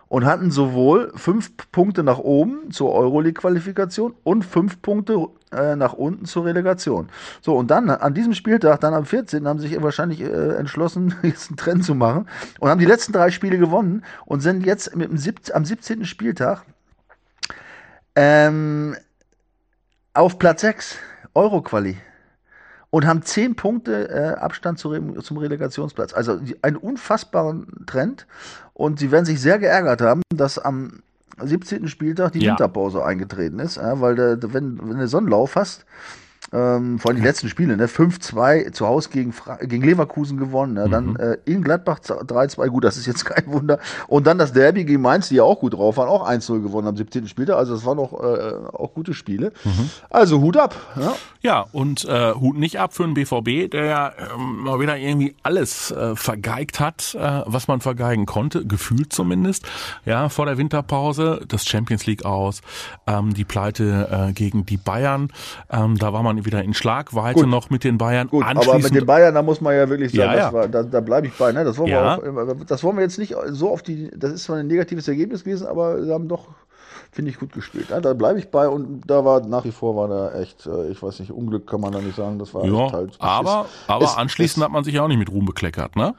und 0.09 0.25
hatten 0.25 0.51
sowohl 0.51 1.13
fünf 1.15 1.53
Punkte 1.71 2.03
nach 2.03 2.19
oben 2.19 2.71
zur 2.71 2.93
Euroleague-Qualifikation 2.93 4.15
und 4.25 4.45
fünf 4.45 4.81
Punkte 4.83 5.27
äh, 5.53 5.77
nach 5.77 5.93
unten 5.93 6.27
zur 6.27 6.45
Relegation. 6.45 7.09
So, 7.41 7.57
und 7.57 7.71
dann 7.71 7.91
an 7.91 8.15
diesem 8.15 8.35
Spieltag, 8.35 8.81
dann 8.81 8.95
am 8.95 9.05
14., 9.05 9.47
haben 9.47 9.59
sie 9.59 9.69
sich 9.69 9.83
wahrscheinlich 9.83 10.21
äh, 10.21 10.57
entschlossen, 10.57 11.15
jetzt 11.23 11.51
einen 11.51 11.57
Trend 11.57 11.85
zu 11.85 11.95
machen 11.95 12.29
und 12.61 12.71
haben 12.71 12.81
die 12.81 12.87
letzten 12.87 13.13
drei 13.13 13.31
Spiele 13.31 13.59
gewonnen 13.59 14.05
und 14.25 14.41
sind 14.41 14.65
jetzt 14.65 14.95
mit 14.97 15.11
dem 15.11 15.19
sieb 15.19 15.41
am 15.53 15.65
17. 15.65 16.05
Spieltag 16.05 16.63
ähm, 18.17 18.97
auf 20.15 20.39
Platz 20.39 20.63
6, 20.63 20.97
Euro-Quali 21.35 21.97
und 22.91 23.07
haben 23.07 23.23
zehn 23.23 23.55
Punkte 23.55 24.09
äh, 24.09 24.39
Abstand 24.41 24.79
zu, 24.79 24.93
zum 25.21 25.37
Relegationsplatz. 25.37 26.15
Also 26.15 26.41
einen 26.63 26.77
unfassbaren 26.77 27.85
Trend. 27.87 28.27
Und 28.73 28.99
sie 28.99 29.11
werden 29.11 29.25
sich 29.25 29.41
sehr 29.41 29.59
geärgert 29.59 30.01
haben, 30.01 30.23
dass 30.35 30.59
am 30.59 31.03
17. 31.43 31.89
Spieltag 31.89 32.33
die 32.33 32.41
Ja. 32.41 32.53
Winterpause 32.53 33.05
eingetreten 33.05 33.59
ist, 33.59 33.79
weil 33.79 34.15
der, 34.15 34.39
wenn, 34.53 34.79
wenn 34.83 34.99
du 34.99 35.09
Sonnenlauf 35.09 35.57
hast, 35.57 35.85
ähm, 36.53 36.99
vor 36.99 37.11
allem 37.11 37.21
die 37.21 37.27
letzten 37.27 37.49
Spiele, 37.49 37.77
ne? 37.77 37.87
5-2 37.87 38.73
zu 38.73 38.87
Hause 38.87 39.11
gegen, 39.11 39.33
Fra 39.33 39.57
gegen 39.57 39.85
Leverkusen 39.85 40.39
gewonnen, 40.39 40.75
ne? 40.75 40.89
dann 40.89 41.17
äh, 41.17 41.37
in 41.45 41.63
Gladbach 41.63 41.99
3-2, 42.01 42.69
gut, 42.69 42.85
das 42.85 42.97
ist 42.97 43.07
jetzt 43.07 43.25
kein 43.27 43.47
Wunder. 43.47 43.79
Und 44.07 44.27
dann 44.27 44.39
das 44.39 44.53
Derby 44.53 44.85
gegen 44.85 45.03
Mainz, 45.03 45.29
die 45.29 45.37
ja 45.37 45.43
auch 45.43 45.61
gut 45.61 45.75
drauf 45.75 45.99
waren, 45.99 46.09
auch 46.09 46.29
1-0 46.29 46.63
gewonnen 46.63 46.89
am 46.89 46.97
17. 46.97 47.29
Spieltag, 47.29 47.57
also 47.57 47.75
das 47.75 47.85
waren 47.85 47.99
auch, 47.99 48.13
äh, 48.23 48.55
auch 48.73 48.95
gute 48.95 49.13
Spiele. 49.13 49.53
Also 50.09 50.41
Hut 50.41 50.57
ab. 50.57 50.75
Ja? 50.99 51.15
Ja, 51.43 51.67
und 51.73 52.05
äh, 52.07 52.33
Hut 52.35 52.57
nicht 52.57 52.81
ab 52.81 52.95
für 52.95 53.05
den 53.05 53.15
BVB, 53.15 53.71
der 53.71 53.85
ja 53.85 54.13
ähm, 54.35 54.65
mal 54.65 54.81
wieder 54.81 54.97
irgendwie 54.97 55.37
alles 55.43 55.91
äh, 55.91 56.17
vergeigt 56.17 56.81
hat, 56.81 57.15
äh, 57.15 57.43
was 57.47 57.69
man 57.69 57.81
vergeigen 57.81 58.27
konnte, 58.27 58.67
gefühlt 58.67 59.13
zumindest. 59.13 59.67
Ja, 60.05 60.31
vor 60.31 60.47
der 60.47 60.59
Winterpause 60.59 61.43
das 61.47 61.67
Champions 61.67 62.07
League 62.07 62.25
aus, 62.25 62.63
ähm, 63.07 63.35
die 63.35 63.45
Pleite 63.45 64.09
äh, 64.11 64.33
gegen 64.33 64.67
die 64.67 64.79
Bayern. 64.79 65.29
Ähm, 65.71 65.97
da 65.99 66.13
war 66.13 66.23
man 66.23 66.38
wieder 66.45 66.63
in 66.63 66.75
Schlagweite 66.75 67.41
Gut. 67.41 67.49
noch 67.49 67.71
mit 67.71 67.85
den 67.85 67.99
Bayern. 67.99 68.29
Gut, 68.29 68.45
aber 68.45 68.79
mit 68.79 68.95
den 68.95 69.07
Bayern, 69.07 69.35
da 69.35 69.43
muss 69.43 69.61
man 69.61 69.75
ja 69.75 69.89
wirklich 69.89 70.13
sagen, 70.13 70.33
Ja, 70.33 70.37
ja. 70.37 70.53
War, 70.53 70.69
da, 70.69 70.83
da 70.83 71.01
bleibe 71.01 71.27
ich 71.29 71.35
bei. 71.35 71.53
Ne? 71.53 71.65
Das, 71.65 71.79
wollen 71.79 71.91
Ja. 71.91 72.19
wir 72.23 72.33
auch, 72.43 72.65
das 72.67 72.83
wollen 72.85 72.97
wir 72.97 73.03
jetzt 73.03 73.19
nicht 73.19 73.35
so 73.49 73.71
auf 73.71 73.83
die. 73.83 74.11
Das 74.17 74.33
ist 74.33 74.45
zwar 74.45 74.57
ein 74.57 74.67
negatives 74.67 75.09
Ergebnis 75.09 75.45
gewesen, 75.45 75.67
aber 75.67 76.03
sie 76.05 76.13
haben 76.13 76.29
doch, 76.29 76.49
finde 77.13 77.31
ich, 77.31 77.39
gut 77.39 77.53
gespielt. 77.53 77.91
Ne? 77.91 78.01
Da 78.01 78.13
bleibe 78.15 78.39
ich 78.39 78.51
bei 78.51 78.69
und 78.69 79.03
da 79.07 79.25
war 79.25 79.41
nach 79.47 79.65
wie 79.65 79.73
vor 79.73 79.97
war 79.97 80.09
da 80.09 80.39
echt, 80.41 80.67
äh, 80.67 80.89
ich 80.91 81.03
weiß 81.03 81.21
nicht, 81.21 81.31
Unglück 81.33 81.67
kann 81.67 81.81
man 81.81 81.93
da 81.93 82.01
nicht 82.01 82.17
sagen. 82.17 82.39
Das 82.39 82.53
war 82.55 82.65
ja, 82.65 82.93
halt. 82.93 83.17
aber, 83.19 83.67
es- 83.69 83.89
aber 83.89 84.05
es- 84.05 84.17
anschließend 84.17 84.59
es- 84.59 84.65
hat 84.65 84.73
man 84.73 84.85
sich 84.85 84.95
ja 84.95 85.03
auch 85.03 85.09
nicht 85.09 85.19
mit 85.19 85.31
Ruhm 85.31 85.45
bekleckert, 85.47 85.97
ne? 85.97 86.15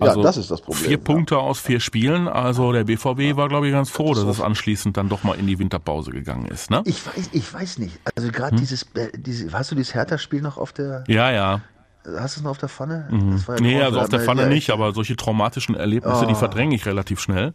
Ja, 0.00 0.14
das 0.16 0.36
ist 0.36 0.50
das 0.50 0.60
Problem, 0.60 0.82
Vier 0.84 0.96
ja. 0.98 1.02
Punkte 1.02 1.38
aus 1.38 1.60
vier 1.60 1.80
Spielen. 1.80 2.28
Also 2.28 2.72
der 2.72 2.84
BVB 2.84 3.36
war, 3.36 3.48
glaube 3.48 3.66
ich, 3.68 3.72
ganz 3.72 3.90
froh, 3.90 4.14
dass 4.14 4.24
es 4.24 4.40
anschließend 4.40 4.96
dann 4.96 5.08
doch 5.08 5.22
mal 5.22 5.34
in 5.38 5.46
die 5.46 5.58
Winterpause 5.58 6.10
gegangen 6.10 6.46
ist. 6.46 6.70
Ne? 6.70 6.82
Ich 6.86 7.06
weiß, 7.06 7.30
ich 7.32 7.52
weiß 7.54 7.78
nicht. 7.78 7.98
Also 8.14 8.28
Hm? 8.28 8.32
gerade 8.34 8.56
dieses, 8.56 8.82
äh, 8.94 9.10
diese, 9.16 9.52
hast 9.52 9.70
du 9.70 9.74
dieses 9.74 9.94
Hertha-Spiel 9.94 10.40
noch 10.42 10.56
auf 10.58 10.72
der, 10.72 11.04
Ja, 11.08 11.30
ja. 11.30 11.60
hast 12.04 12.36
du 12.36 12.40
es 12.40 12.42
noch 12.44 12.52
auf 12.52 12.58
der 12.58 12.68
Pfanne? 12.68 13.08
Mhm. 13.10 13.42
Ja 13.46 13.54
Nee, 13.60 13.82
also 13.82 14.00
auf 14.00 14.08
der 14.08 14.20
Pfanne 14.20 14.42
ja 14.42 14.48
nicht, 14.48 14.70
aber 14.70 14.92
solche 14.92 15.16
traumatischen 15.16 15.74
Erlebnisse, 15.74 16.26
die 16.26 16.32
Oh. 16.32 16.36
verdränge 16.36 16.74
ich 16.74 16.86
relativ 16.86 17.20
schnell. 17.20 17.52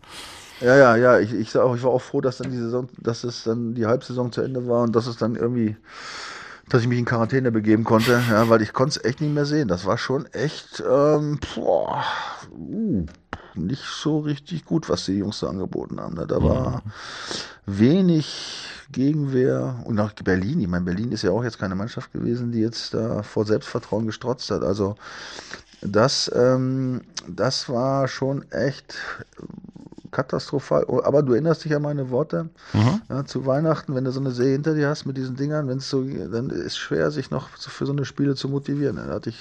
Ja, 0.62 0.75
ja, 0.75 0.96
ja. 0.96 1.20
Ich, 1.20 1.34
ich, 1.34 1.51
sag 1.51 1.63
auch, 1.63 1.75
ich 1.75 1.84
war 1.84 1.91
auch 1.91 2.01
froh, 2.01 2.20
dass 2.22 2.38
dann 2.38 2.50
die 2.51 2.58
Saison, 2.58 2.89
dass 2.98 3.24
es 3.24 3.44
dann 3.44 3.75
die 3.75 3.86
Halbsaison 3.86 4.32
zu 4.32 4.41
Ende 4.41 4.67
war 4.67 4.84
und 4.84 4.96
dass 4.96 5.06
es 5.06 5.17
dann 5.17 5.36
irgendwie, 5.36 5.75
dass 6.70 6.82
ich 6.82 6.88
mich 6.88 7.00
in 7.00 7.06
Quarantäne 7.06 7.52
begeben 7.52 7.84
konnte, 7.84 8.22
ja, 8.30 8.50
weil 8.50 8.62
ich 8.62 8.74
konnte 8.74 9.00
es 9.00 9.06
echt 9.06 9.22
nicht 9.22 9.34
mehr 9.34 9.46
sehen. 9.46 9.68
Das 9.68 9.86
war 9.86 9.98
schon 9.98 10.26
echt 10.28 10.84
ähm, 10.88 11.40
boah, 11.56 12.04
uh, 12.52 13.06
nicht 13.56 13.84
so 13.84 14.20
richtig 14.20 14.66
gut, 14.66 14.90
was 14.90 15.06
die 15.06 15.18
Jungs 15.18 15.40
da 15.40 15.48
angeboten 15.48 16.00
haben. 16.00 16.16
Ne? 16.16 16.28
Da 16.28 16.42
war 16.44 16.84
wenig 17.66 18.68
Gegenwehr 18.92 19.82
und 19.86 20.00
auch 20.00 20.12
Berlin. 20.14 20.60
Ich 20.60 20.68
meine, 20.68 20.86
Berlin 20.86 21.12
ist 21.12 21.24
ja 21.24 21.32
auch 21.32 21.44
jetzt 21.44 21.60
keine 21.60 21.76
Mannschaft 21.76 22.14
gewesen, 22.14 22.52
die 22.52 22.60
jetzt 22.60 22.94
da 22.94 23.24
vor 23.24 23.46
Selbstvertrauen 23.46 24.06
gestrotzt 24.06 24.50
hat. 24.52 24.64
Also 24.64 24.96
das, 25.82 26.32
ähm, 26.36 27.02
das 27.28 27.70
war 27.70 28.08
schon 28.08 28.50
echt 28.52 28.96
katastrophal. 30.18 30.84
Oh, 30.88 31.02
Aber 31.04 31.22
du 31.24 31.34
erinnerst 31.34 31.64
dich 31.64 31.74
an 31.76 31.82
meine 31.84 32.10
Worte 32.10 32.50
ja, 33.10 33.24
zu 33.26 33.46
Weihnachten, 33.46 33.94
wenn 33.96 34.04
du 34.04 34.12
so 34.12 34.20
eine 34.20 34.32
Serie 34.32 34.54
hinter 34.54 34.74
dir 34.74 34.90
hast 34.90 35.06
mit 35.06 35.16
diesen 35.18 35.36
Dingern, 35.36 35.68
wenn 35.68 35.78
es 35.78 35.90
so, 35.90 36.04
dann 36.04 36.50
ist 36.50 36.66
es 36.66 36.78
schwer, 36.78 37.12
sich 37.12 37.30
noch 37.32 37.50
für 37.50 37.86
so 37.86 37.92
eine 37.94 38.04
Spiele 38.06 38.36
zu 38.36 38.50
motivieren. 38.50 38.96
Da 38.98 39.06
hatte 39.14 39.30
ich, 39.30 39.38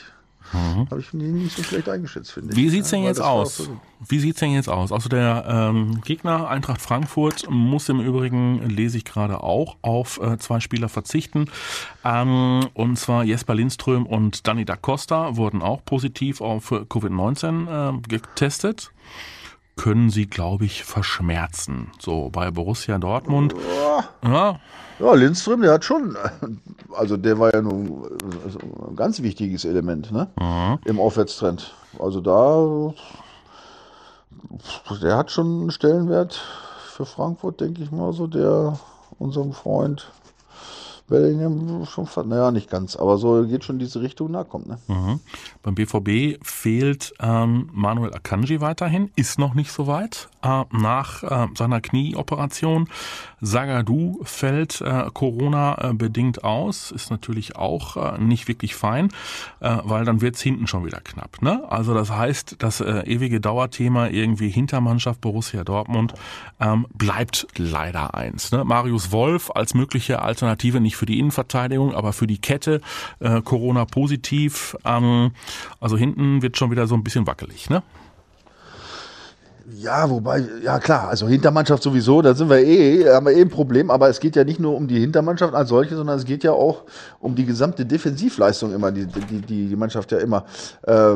habe 0.52 1.00
ich 1.00 1.12
nicht 1.12 1.56
so 1.56 1.62
schlecht 1.64 1.88
eingeschätzt, 1.88 2.30
finde 2.30 2.50
ich. 2.52 2.56
Wie 2.56 2.68
sieht's 2.68 2.90
denn 2.90 3.00
Ja, 3.02 3.08
jetzt 3.08 3.20
aus? 3.20 3.56
so- 3.56 3.80
Wie 4.08 4.20
sieht's 4.20 4.38
denn 4.38 4.52
jetzt 4.52 4.68
aus? 4.68 4.92
Also 4.92 5.08
der 5.08 5.44
ähm, 5.48 6.00
Gegner 6.04 6.48
Eintracht 6.48 6.80
Frankfurt 6.80 7.46
muss 7.50 7.88
im 7.88 7.98
Übrigen, 8.00 8.62
lese 8.68 8.96
ich 8.98 9.04
gerade 9.04 9.42
auch, 9.42 9.76
auf 9.82 10.20
äh, 10.22 10.38
zwei 10.38 10.60
Spieler 10.60 10.88
verzichten. 10.88 11.46
Ähm, 12.04 12.68
und 12.74 12.96
zwar 12.96 13.24
Jesper 13.24 13.54
Lindström 13.56 14.06
und 14.06 14.46
Danny 14.46 14.64
da 14.64 14.76
Costa 14.76 15.36
wurden 15.36 15.62
auch 15.62 15.84
positiv 15.84 16.40
auf 16.40 16.70
äh, 16.70 16.76
Covid-19 16.84 17.96
äh, 17.96 18.00
getestet. 18.06 18.92
Können 19.76 20.10
sie, 20.10 20.26
glaube 20.26 20.64
ich, 20.64 20.84
verschmerzen. 20.84 21.92
So 21.98 22.30
bei 22.30 22.50
Borussia 22.50 22.98
Dortmund. 22.98 23.54
Ja, 24.22 24.58
Ja, 24.98 25.12
Lindström, 25.14 25.60
der 25.60 25.74
hat 25.74 25.84
schon, 25.84 26.16
also 26.94 27.18
der 27.18 27.38
war 27.38 27.52
ja 27.52 27.60
nun 27.60 28.04
also 28.44 28.58
ein 28.88 28.96
ganz 28.96 29.20
wichtiges 29.20 29.66
Element 29.66 30.10
ne? 30.10 30.28
im 30.86 30.98
Aufwärtstrend. 30.98 31.74
Also 31.98 32.22
da, 32.22 32.94
der 35.02 35.16
hat 35.18 35.30
schon 35.30 35.60
einen 35.60 35.70
Stellenwert 35.70 36.40
für 36.88 37.04
Frankfurt, 37.04 37.60
denke 37.60 37.82
ich 37.82 37.90
mal, 37.92 38.14
so 38.14 38.26
der 38.26 38.78
unserem 39.18 39.52
Freund 39.52 40.10
Bellingham 41.08 41.84
schon, 41.86 42.06
fast- 42.06 42.26
naja, 42.26 42.50
nicht 42.50 42.68
ganz, 42.70 42.96
aber 42.96 43.16
so 43.18 43.46
geht 43.46 43.64
schon 43.64 43.78
diese 43.78 44.00
Richtung 44.00 44.30
nachkommt. 44.30 44.66
Ne? 44.66 44.78
Mhm. 44.88 45.20
Beim 45.62 45.74
BVB 45.74 46.38
fehlt 46.42 47.12
ähm, 47.20 47.70
Manuel 47.72 48.12
Akanji 48.14 48.60
weiterhin, 48.60 49.10
ist 49.16 49.38
noch 49.38 49.54
nicht 49.54 49.70
so 49.72 49.86
weit. 49.86 50.28
Äh, 50.46 50.64
nach 50.70 51.24
äh, 51.24 51.48
seiner 51.56 51.80
Knieoperation. 51.80 52.88
Sagadu 53.40 54.20
fällt 54.22 54.80
äh, 54.80 55.06
Corona-bedingt 55.12 56.44
aus, 56.44 56.92
ist 56.92 57.10
natürlich 57.10 57.56
auch 57.56 57.96
äh, 57.96 58.18
nicht 58.18 58.46
wirklich 58.46 58.76
fein, 58.76 59.08
äh, 59.60 59.78
weil 59.82 60.04
dann 60.04 60.20
wird's 60.20 60.40
hinten 60.40 60.68
schon 60.68 60.86
wieder 60.86 61.00
knapp. 61.00 61.42
Ne? 61.42 61.64
Also 61.68 61.94
das 61.94 62.10
heißt, 62.10 62.56
das 62.60 62.80
äh, 62.80 63.02
ewige 63.06 63.40
Dauerthema 63.40 64.08
irgendwie 64.08 64.48
Hintermannschaft 64.48 65.20
Borussia 65.20 65.64
Dortmund 65.64 66.14
ähm, 66.60 66.86
bleibt 66.94 67.48
leider 67.56 68.14
eins. 68.14 68.52
Ne? 68.52 68.64
Marius 68.64 69.10
Wolf 69.10 69.50
als 69.52 69.74
mögliche 69.74 70.22
Alternative 70.22 70.80
nicht 70.80 70.96
für 70.96 71.06
die 71.06 71.18
Innenverteidigung, 71.18 71.92
aber 71.92 72.12
für 72.12 72.28
die 72.28 72.38
Kette 72.38 72.80
äh, 73.18 73.42
Corona 73.42 73.84
positiv. 73.84 74.76
Ähm, 74.84 75.32
also 75.80 75.96
hinten 75.96 76.42
wird 76.42 76.56
schon 76.56 76.70
wieder 76.70 76.86
so 76.86 76.94
ein 76.94 77.02
bisschen 77.02 77.26
wackelig. 77.26 77.68
Ne? 77.68 77.82
Ja, 79.68 80.08
wobei, 80.08 80.44
ja 80.62 80.78
klar, 80.78 81.08
also 81.08 81.26
Hintermannschaft 81.26 81.82
sowieso, 81.82 82.22
da 82.22 82.34
sind 82.34 82.48
wir 82.48 82.58
eh, 82.58 83.12
haben 83.12 83.26
wir 83.26 83.32
eh 83.32 83.40
ein 83.40 83.48
Problem, 83.48 83.90
aber 83.90 84.08
es 84.08 84.20
geht 84.20 84.36
ja 84.36 84.44
nicht 84.44 84.60
nur 84.60 84.76
um 84.76 84.86
die 84.86 85.00
Hintermannschaft 85.00 85.54
als 85.54 85.70
solche, 85.70 85.96
sondern 85.96 86.16
es 86.16 86.24
geht 86.24 86.44
ja 86.44 86.52
auch 86.52 86.84
um 87.18 87.34
die 87.34 87.44
gesamte 87.44 87.84
Defensivleistung 87.84 88.72
immer, 88.72 88.92
die 88.92 89.06
die, 89.06 89.40
die, 89.40 89.66
die 89.66 89.76
Mannschaft 89.76 90.12
ja 90.12 90.18
immer, 90.18 90.44
äh, 90.86 91.10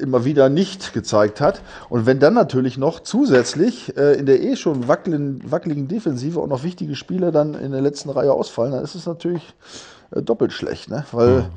immer 0.00 0.24
wieder 0.24 0.48
nicht 0.48 0.92
gezeigt 0.92 1.40
hat. 1.40 1.60
Und 1.88 2.06
wenn 2.06 2.20
dann 2.20 2.34
natürlich 2.34 2.78
noch 2.78 3.00
zusätzlich 3.00 3.96
äh, 3.96 4.16
in 4.16 4.26
der 4.26 4.44
eh 4.44 4.54
schon 4.54 4.86
wackeligen, 4.86 5.42
wackeligen 5.50 5.88
Defensive 5.88 6.40
auch 6.40 6.46
noch 6.46 6.62
wichtige 6.62 6.94
Spieler 6.94 7.32
dann 7.32 7.54
in 7.54 7.72
der 7.72 7.80
letzten 7.80 8.10
Reihe 8.10 8.32
ausfallen, 8.32 8.70
dann 8.70 8.84
ist 8.84 8.94
es 8.94 9.06
natürlich 9.06 9.42
doppelt 10.10 10.52
schlecht, 10.52 10.90
ne? 10.90 11.04
Weil 11.12 11.50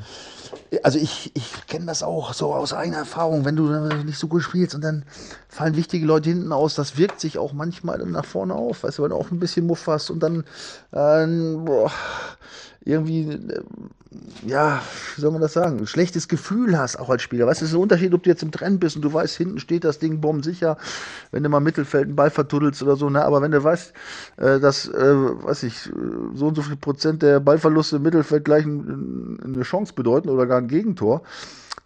also 0.84 1.00
ich, 1.00 1.32
ich 1.34 1.68
kenne 1.68 1.86
das 1.86 2.02
auch 2.02 2.34
so 2.34 2.54
aus 2.54 2.74
eigener 2.74 3.00
Erfahrung, 3.00 3.44
wenn 3.44 3.56
du 3.56 3.64
nicht 4.06 4.18
so 4.18 4.28
gut 4.28 4.42
spielst 4.42 4.74
und 4.74 4.82
dann 4.82 5.04
fallen 5.50 5.76
wichtige 5.76 6.06
Leute 6.06 6.30
hinten 6.30 6.54
aus, 6.54 6.76
das 6.76 6.98
wirkt 6.98 7.20
sich 7.20 7.38
auch 7.38 7.52
manchmal 7.52 7.98
dann 7.98 8.12
nach 8.12 8.26
vorne 8.26 8.56
auf, 8.56 8.84
weißt 8.84 9.00
du, 9.00 9.04
wenn 9.04 9.10
du 9.10 9.18
auch 9.18 9.32
ein 9.32 9.40
bisschen 9.40 9.68
Muff 9.68 9.88
hast 9.88 10.10
und 10.10 10.22
dann 10.22 10.46
äh, 10.92 11.58
boah, 11.58 11.92
irgendwie, 12.84 13.30
äh, 13.32 13.62
ja, 14.46 14.82
wie 15.16 15.22
soll 15.22 15.32
man 15.32 15.42
das 15.42 15.54
sagen, 15.54 15.80
ein 15.80 15.88
schlechtes 15.88 16.28
Gefühl 16.28 16.78
hast 16.78 16.98
auch 16.98 17.10
als 17.10 17.22
Spieler. 17.22 17.48
Weißt 17.48 17.62
du, 17.62 17.66
es 17.66 17.72
ist 17.72 17.78
ein 17.78 17.82
Unterschied, 17.82 18.14
ob 18.14 18.24
du 18.24 18.30
jetzt 18.30 18.44
im 18.44 18.52
Trend 18.52 18.80
bist 18.80 18.96
und 18.96 19.04
du 19.04 19.14
weißt, 19.14 19.38
hinten 19.38 19.60
steht 19.60 19.84
das 19.84 20.00
Ding 20.00 20.20
bombensicher, 20.20 20.78
wenn 21.32 21.44
du 21.44 21.50
mal 21.50 21.60
im 21.60 21.64
Mittelfeld 21.64 22.06
einen 22.06 22.16
Ball 22.16 22.30
vertuddelst 22.30 22.82
oder 22.84 22.96
so, 22.96 23.10
ne? 23.10 23.24
aber 23.24 23.42
wenn 23.42 23.52
du 23.52 23.64
weißt, 23.64 23.94
äh, 24.38 24.60
dass, 24.60 24.88
äh, 24.88 25.16
weiß 25.44 25.64
ich, 25.64 25.88
äh, 25.88 25.92
so 26.34 26.48
und 26.48 26.56
so 26.56 26.62
viel 26.64 26.76
Prozent 26.76 27.22
der 27.22 27.40
Ballverluste 27.40 27.98
im 27.98 28.02
Mittelfeld 28.02 28.46
gleich 28.46 28.66
ein, 28.66 29.40
eine 29.44 29.64
Chance 29.64 29.94
bedeuten 29.94 30.30
oder 30.30 30.48
gar 30.48 30.58
ein 30.58 30.68
Gegentor, 30.68 31.22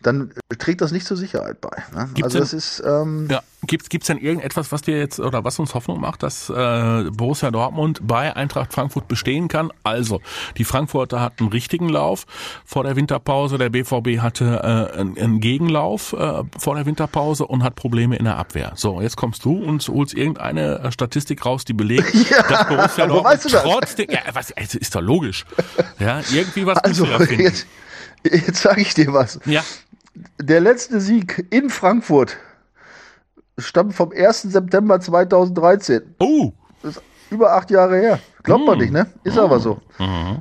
dann 0.01 0.31
trägt 0.60 0.81
das 0.81 0.91
nicht 0.91 1.05
zur 1.08 1.17
Sicherheit 1.17 1.62
bei. 1.62 1.69
Ne? 1.93 2.10
Gibt's 2.13 2.23
Also 2.23 2.38
denn- 2.38 2.41
das 2.43 2.53
ist, 2.53 2.84
ähm, 2.86 3.27
Ja, 3.31 3.41
gibt's 3.65 3.89
gibt's 3.89 4.08
denn 4.08 4.17
irgendetwas, 4.19 4.71
was 4.71 4.84
dir 4.84 4.97
jetzt 4.99 5.19
oder 5.19 5.43
was 5.43 5.58
uns 5.58 5.73
Hoffnung 5.73 5.99
macht, 5.99 6.21
dass 6.21 6.49
äh, 6.49 7.03
Borussia 7.12 7.49
Dortmund 7.49 8.01
bei 8.03 8.36
Eintracht 8.36 8.71
Frankfurt 8.73 9.08
bestehen 9.08 9.47
kann? 9.47 9.71
Also, 9.84 10.21
die 10.58 10.63
Frankfurter 10.65 11.21
hatten 11.21 11.43
einen 11.45 11.51
richtigen 11.51 11.89
Lauf 11.89 12.25
vor 12.65 12.84
der 12.84 12.95
Winterpause, 12.95 13.58
der 13.58 13.69
BVB 13.69 14.19
hatte 14.19 14.91
äh, 14.93 14.99
einen, 14.99 15.17
einen 15.17 15.39
Gegenlauf 15.39 16.13
äh, 16.13 16.43
vor 16.60 16.75
der 16.75 16.86
Winterpause 16.86 17.45
und 17.47 17.63
hat 17.63 17.75
Probleme 17.75 18.15
in 18.17 18.25
der 18.25 18.38
Abwehr. 18.38 18.73
So, 18.75 19.01
jetzt 19.01 19.15
kommst 19.17 19.43
du 19.45 19.58
und 19.58 19.88
holst 19.88 20.13
irgendeine 20.13 20.79
äh, 20.79 20.91
Statistik 20.91 21.43
raus, 21.45 21.65
die 21.65 21.73
belegt, 21.73 22.13
dass 22.49 22.67
Borussia 22.67 23.08
Dortmund 23.08 23.25
weißt 23.25 23.45
du 23.45 23.49
das? 23.49 23.63
trotzdem, 23.63 24.08
ja, 24.12 24.19
was, 24.34 24.51
also 24.51 24.77
ist 24.77 24.93
doch 24.93 25.01
logisch. 25.01 25.45
Ja, 25.99 26.21
irgendwie 26.31 26.65
was 26.65 26.77
also 26.84 27.05
ja 27.05 27.19
jetzt, 27.23 27.65
jetzt 28.23 28.62
sage 28.62 28.81
ich 28.81 28.93
dir 28.93 29.13
was. 29.13 29.39
Ja, 29.45 29.63
Der 30.41 30.60
letzte 30.60 30.99
Sieg 31.01 31.45
in 31.49 31.69
Frankfurt 31.69 32.38
stammt 33.58 33.93
vom 33.93 34.12
1. 34.12 34.43
September 34.43 34.99
2013. 34.99 36.01
oh, 36.19 36.51
Das 36.84 36.97
ist 36.97 37.04
über 37.32 37.54
acht 37.54 37.71
Jahre 37.71 37.97
her. 37.97 38.19
Glaubt 38.43 38.62
Hm. 38.62 38.67
man 38.67 38.78
nicht, 38.78 38.93
ne? 38.93 39.08
Ist 39.23 39.38
aber 39.38 39.60
so. 39.60 39.82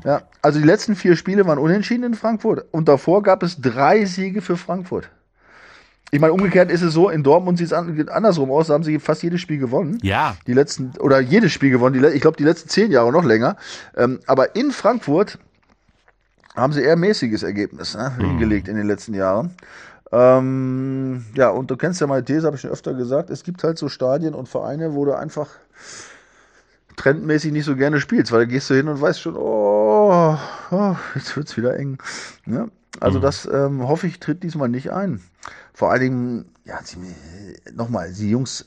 Ja, 0.05 0.23
also 0.43 0.59
die 0.61 0.67
letzten 0.67 0.95
vier 0.95 1.17
Spiele 1.17 1.47
waren 1.47 1.59
unentschieden 1.59 2.05
in 2.05 2.15
Frankfurt. 2.15 2.67
Und 2.71 2.89
davor 2.89 3.23
gab 3.23 3.43
es 3.43 3.61
drei 3.61 4.05
Siege 4.05 4.43
für 4.43 4.57
Frankfurt. 4.57 5.09
Ich 6.11 6.21
meine, 6.21 6.33
umgekehrt 6.35 6.71
ist 6.71 6.83
es 6.83 6.93
so, 6.93 7.09
in 7.09 7.23
Dortmund 7.25 7.59
sieht 7.59 7.69
es 7.69 7.73
an, 7.73 8.09
andersrum 8.13 8.51
aus, 8.53 8.69
da 8.69 8.75
haben 8.75 8.85
sie 8.85 9.01
fast 9.01 9.23
jedes 9.25 9.41
Spiel 9.41 9.59
gewonnen. 9.59 9.99
Ja. 10.03 10.37
Die 10.47 10.53
letzten, 10.53 10.93
oder 11.01 11.19
jedes 11.19 11.51
Spiel 11.51 11.71
gewonnen, 11.71 12.01
die, 12.01 12.07
ich 12.15 12.21
glaube 12.21 12.37
die 12.37 12.45
letzten 12.45 12.69
zehn 12.69 12.93
Jahre 12.93 13.11
noch 13.11 13.25
länger. 13.25 13.57
Ähm, 13.97 14.21
aber 14.27 14.55
in 14.55 14.71
Frankfurt 14.71 15.39
haben 16.55 16.73
sie 16.73 16.83
eher 16.83 16.97
mäßiges 16.97 17.43
Ergebnis 17.43 17.95
ne, 17.97 18.13
Mhm. 18.19 18.25
hingelegt 18.25 18.69
in 18.69 18.77
den 18.77 18.87
letzten 18.87 19.15
Jahren. 19.15 19.55
Ähm, 20.13 21.25
ja, 21.35 21.51
und 21.51 21.71
du 21.71 21.77
kennst 21.77 22.01
ja 22.01 22.07
meine 22.07 22.25
These, 22.25 22.47
habe 22.47 22.57
ich 22.57 22.63
schon 22.63 22.71
öfter 22.71 22.95
gesagt, 22.95 23.31
es 23.31 23.43
gibt 23.43 23.65
halt 23.65 23.79
so 23.79 23.89
Stadien 23.89 24.35
und 24.35 24.49
Vereine, 24.49 24.95
wo 24.95 25.05
du 25.05 25.13
einfach 25.17 25.49
trendmäßig 26.97 27.53
nicht 27.53 27.65
so 27.65 27.75
gerne 27.75 28.01
spielst, 28.01 28.31
weil 28.31 28.41
da 28.41 28.45
gehst 28.45 28.71
du 28.71 28.75
hin 28.75 28.89
und 28.89 29.01
weißt 29.01 29.21
schon, 29.21 29.37
oh, 29.37 30.39
oh 30.71 30.97
jetzt 31.17 31.37
wird's 31.37 31.57
wieder 31.57 31.77
eng. 31.77 31.99
Ne? 32.47 32.69
Also 33.01 33.19
das 33.19 33.47
ähm, 33.53 33.89
hoffe 33.89 34.07
ich 34.07 34.21
tritt 34.21 34.45
diesmal 34.45 34.69
nicht 34.69 34.93
ein. 34.93 35.21
Vor 35.73 35.91
allen 35.91 36.01
Dingen, 36.01 36.45
ja, 36.65 36.79
nochmal, 37.75 38.13
die 38.13 38.31
Jungs 38.31 38.67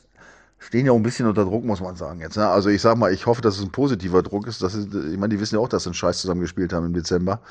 stehen 0.60 0.86
ja 0.86 0.92
auch 0.92 0.96
ein 0.98 1.04
bisschen 1.04 1.28
unter 1.28 1.46
Druck, 1.46 1.64
muss 1.64 1.82
man 1.82 1.96
sagen 1.96 2.20
jetzt. 2.20 2.38
Ne? 2.38 2.48
Also 2.48 2.70
ich 2.70 2.82
sag 2.82 2.98
mal, 2.98 3.14
ich 3.14 3.26
hoffe, 3.26 3.42
dass 3.42 3.58
es 3.58 3.64
ein 3.64 3.72
positiver 3.72 4.24
Druck 4.24 4.48
ist. 4.48 4.62
Das 4.62 4.74
ist 4.74 4.94
ich 4.94 5.18
meine, 5.18 5.30
die 5.30 5.40
wissen 5.40 5.56
ja 5.56 5.62
auch, 5.62 5.70
dass 5.70 5.84
sie 5.84 5.90
einen 5.90 5.94
Scheiß 5.94 6.20
zusammen 6.20 6.42
gespielt 6.42 6.74
haben 6.74 6.86
im 6.86 6.94
Dezember. 6.94 7.42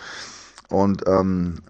Und 0.68 1.04
ähm, 1.06 1.60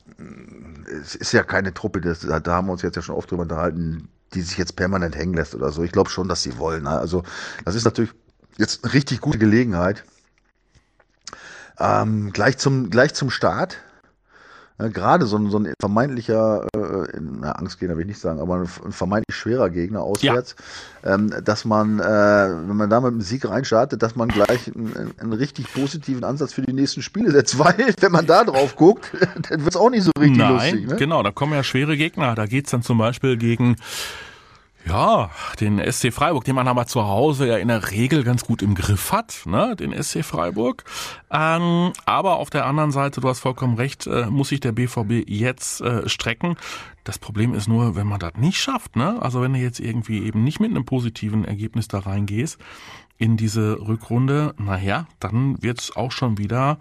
es 1.03 1.15
ist 1.15 1.33
ja 1.33 1.43
keine 1.43 1.75
Truppe, 1.75 2.01
das, 2.01 2.21
da 2.21 2.53
haben 2.53 2.69
wir 2.69 2.73
uns 2.73 2.83
jetzt 2.83 2.97
ja 2.97 3.03
schon 3.03 3.15
oft 3.15 3.31
drüber 3.31 3.43
unterhalten, 3.43 4.09
die 4.35 4.41
sich 4.41 4.57
jetzt 4.57 4.77
permanent 4.77 5.17
hängen 5.17 5.35
lässt 5.35 5.55
oder 5.55 5.71
so. 5.71 5.83
Ich 5.83 5.93
glaube 5.93 6.11
schon, 6.11 6.29
dass 6.29 6.43
sie 6.43 6.59
wollen. 6.59 6.85
Ne? 6.85 6.99
Also 6.99 7.23
das 7.65 7.75
ist 7.75 7.85
natürlich 7.85 8.13
jetzt 8.57 8.85
eine 8.85 8.95
richtig 8.95 9.21
gute 9.21 9.39
Gelegenheit. 9.39 10.05
Ähm, 11.79 12.33
gleich, 12.33 12.57
zum, 12.57 12.91
gleich 12.91 13.13
zum 13.15 13.31
Start. 13.31 13.79
Ja, 14.79 14.89
Gerade 14.89 15.25
so 15.27 15.39
ein, 15.39 15.51
so 15.51 15.59
ein 15.59 15.73
vermeintlicher, 15.81 16.67
äh, 16.75 17.19
na, 17.21 17.53
Angstgegner 17.53 17.97
will 17.97 18.03
ich 18.03 18.09
nicht 18.09 18.21
sagen, 18.21 18.41
aber 18.41 18.57
ein, 18.57 18.69
ein 18.85 18.93
vermeintlich 18.93 19.35
schwerer 19.35 19.71
Gegner 19.71 20.03
auswärts, 20.03 20.55
ähm, 21.03 21.33
dass 21.43 21.65
man, 21.65 21.99
äh, 21.99 22.03
wenn 22.03 22.77
man 22.77 22.91
da 22.91 23.01
mit 23.01 23.13
einem 23.13 23.21
Sieg 23.23 23.49
reinstartet, 23.49 24.03
dass 24.03 24.17
man 24.17 24.29
gleich 24.29 24.75
einen, 24.75 25.15
einen 25.19 25.33
richtig 25.33 25.73
positiven 25.73 26.25
Ansatz 26.25 26.53
für 26.53 26.63
die 26.63 26.75
nächsten 26.75 27.01
Spiele 27.01 27.31
setzt, 27.31 27.59
weil, 27.61 27.95
wenn 28.01 28.13
man 28.13 28.27
da 28.27 28.45
drauf 28.45 28.77
guckt, 28.77 29.11
dann 29.49 29.61
wird 29.61 29.75
es 29.75 29.77
auch 29.77 29.91
nicht 29.91 30.05
so 30.05 30.11
richtig 30.19 30.39
Nein, 30.39 30.53
lustig. 30.53 30.87
Ne? 30.89 30.97
genau, 30.97 31.23
da 31.23 31.31
kommen 31.31 31.55
ja 31.55 31.63
schwere 31.63 31.97
Gegner. 31.97 32.35
Da 32.35 32.45
geht's 32.45 32.71
dann 32.71 32.83
zum 32.83 32.99
Beispiel 32.99 33.39
gegen 33.39 33.77
ja, 34.87 35.31
den 35.61 35.81
SC 35.81 36.13
Freiburg, 36.13 36.45
den 36.45 36.55
man 36.55 36.69
aber 36.69 36.87
zu 36.87 37.05
Hause 37.05 37.49
ja 37.49 37.57
in 37.57 37.69
der 37.69 37.91
Regel 37.91 38.23
ganz 38.23 38.45
gut 38.45 38.63
im 38.63 38.75
Griff 38.75 39.13
hat, 39.13 39.43
ne, 39.45 39.75
den 39.75 39.93
SC 40.01 40.25
Freiburg. 40.25 40.85
Ähm, 41.31 41.93
aber 42.05 42.37
auf 42.37 42.51
der 42.51 42.67
anderen 42.67 42.93
Seite, 42.93 43.21
du 43.21 43.29
hast 43.29 43.41
vollkommen 43.41 43.77
recht, 43.77 44.07
äh, 44.07 44.27
muss 44.27 44.49
sich 44.49 44.61
der 44.61 44.73
BVB 44.73 45.29
jetzt 45.29 45.81
äh, 45.81 46.09
strecken. 46.09 46.57
Das 47.05 47.19
Problem 47.19 47.55
ist 47.55 47.69
nur, 47.69 47.97
wenn 47.97 48.07
man 48.07 48.21
das 48.21 48.35
nicht 48.37 48.59
schafft, 48.59 48.97
ne, 48.97 49.21
also 49.21 49.43
wenn 49.43 49.53
du 49.53 49.59
jetzt 49.59 49.81
irgendwie 49.81 50.25
eben 50.25 50.45
nicht 50.45 50.61
mit 50.61 50.71
einem 50.71 50.85
positiven 50.85 51.45
Ergebnis 51.45 51.89
da 51.89 51.99
reingehst 52.01 52.59
in 53.19 53.37
diese 53.37 53.81
Rückrunde, 53.81 54.55
naja, 54.59 55.07
dann 55.21 55.63
wird's 55.63 55.97
auch 55.97 56.13
schon 56.13 56.39
wieder 56.39 56.79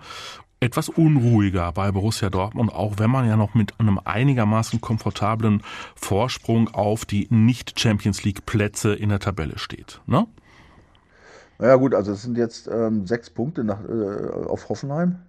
etwas 0.59 0.89
unruhiger 0.89 1.71
bei 1.71 1.91
Borussia 1.91 2.29
Dortmund, 2.29 2.73
auch 2.73 2.93
wenn 2.97 3.09
man 3.09 3.27
ja 3.27 3.35
noch 3.35 3.53
mit 3.53 3.79
einem 3.79 3.99
einigermaßen 4.03 4.81
komfortablen 4.81 5.61
Vorsprung 5.95 6.73
auf 6.73 7.05
die 7.05 7.27
Nicht-Champions 7.29 8.23
League-Plätze 8.23 8.93
in 8.93 9.09
der 9.09 9.19
Tabelle 9.19 9.57
steht. 9.59 10.01
Ne? 10.05 10.27
Naja 11.59 11.75
gut, 11.75 11.93
also 11.93 12.11
es 12.11 12.21
sind 12.21 12.37
jetzt 12.37 12.67
ähm, 12.67 13.05
sechs 13.05 13.29
Punkte 13.29 13.63
nach, 13.63 13.79
äh, 13.83 14.47
auf 14.47 14.69
Hoffenheim. 14.69 15.19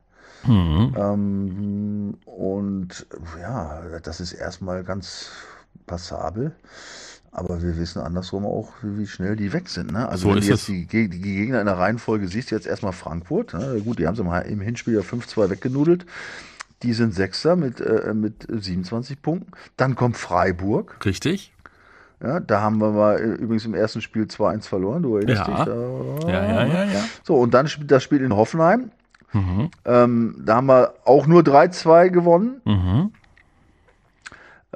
Mhm. 0.45 0.95
Ähm, 0.97 2.19
und 2.25 3.07
ja, 3.41 3.99
das 4.03 4.21
ist 4.21 4.33
erstmal 4.33 4.85
ganz 4.85 5.31
passabel. 5.87 6.53
Aber 7.39 7.61
wir 7.63 7.77
wissen 7.77 8.01
andersrum 8.01 8.47
auch, 8.47 8.73
wie 8.83 9.07
schnell 9.07 9.37
die 9.37 9.53
weg 9.53 9.69
sind. 9.69 9.93
Ne? 9.93 10.09
Also 10.09 10.29
So 10.31 10.35
wenn 10.35 10.41
du 10.41 10.47
jetzt 10.47 10.69
die, 10.69 10.87
die 10.87 11.09
Gegner 11.21 11.61
in 11.61 11.67
der 11.67 11.77
Reihenfolge 11.77 12.29
siehst, 12.29 12.51
jetzt 12.51 12.67
erstmal 12.67 12.93
Frankfurt. 12.93 13.53
Ne? 13.53 13.83
Gut, 13.85 13.99
die 13.99 14.07
haben 14.07 14.17
sie 14.17 14.23
im, 14.23 14.33
im 14.33 14.61
Hinspiel 14.63 14.95
ja 14.95 15.01
5-2 15.01 15.51
weggenudelt. 15.51 16.07
Die 16.83 16.95
sind 16.95 17.15
Sechster 17.15 17.55
mit, 17.55 17.79
äh, 17.83 18.15
mit 18.15 18.47
27 18.49 19.21
Punkten. 19.21 19.51
Dann 19.77 19.97
kommt 19.97 20.17
Freiburg. 20.17 20.97
Richtig? 21.05 21.53
Ja, 22.23 22.41
da 22.41 22.63
haben 22.63 22.79
wir 22.79 22.93
mal 22.93 23.19
äh, 23.19 23.25
übrigens 23.35 23.67
im 23.67 23.75
ersten 23.75 24.01
Spiel 24.01 24.23
2-1 24.25 24.67
verloren. 24.67 25.03
Du 25.03 25.17
erinnerst 25.17 25.47
Ja. 25.47 25.57
dich? 25.57 25.65
Da- 25.67 26.29
Ja, 26.33 26.47
ja, 26.47 26.67
ja, 26.67 26.85
ja. 26.85 27.05
So, 27.23 27.37
und 27.37 27.53
dann 27.53 27.69
spielt 27.69 27.91
das 27.91 28.03
Spiel 28.03 28.23
in 28.23 28.35
Hoffenheim. 28.35 28.91
Mhm. 29.35 29.71
Ähm, 29.85 30.43
da 30.43 30.57
haben 30.57 30.69
wir 30.69 30.95
auch 31.05 31.27
nur 31.27 31.43
3-2 31.43 32.09
gewonnen. 32.09 32.63
Mhm. 32.65 33.11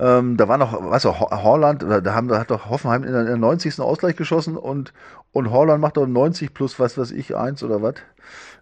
Ähm, 0.01 0.37
da 0.39 0.49
war 0.49 0.59
noch, 0.59 0.91
du, 1.05 1.21
Ho- 1.21 1.31
Holland, 1.45 1.83
da 1.83 2.15
haben, 2.15 2.29
da 2.29 2.41
hat 2.41 2.51
doch 2.51 2.71
Hoffenheim 2.71 3.05
in 3.05 3.13
der 3.13 3.37
90. 3.37 3.85
Ausgleich 3.85 4.17
geschossen 4.17 4.57
und, 4.57 4.95
und 5.33 5.51
Holland 5.51 5.81
macht 5.81 5.99
doch 5.99 6.07
90 6.07 6.55
plus 6.55 6.81
was 6.81 6.99
weiß 6.99 7.11
ich, 7.13 7.37
eins 7.37 7.63
oder 7.63 7.83
was. 7.83 7.97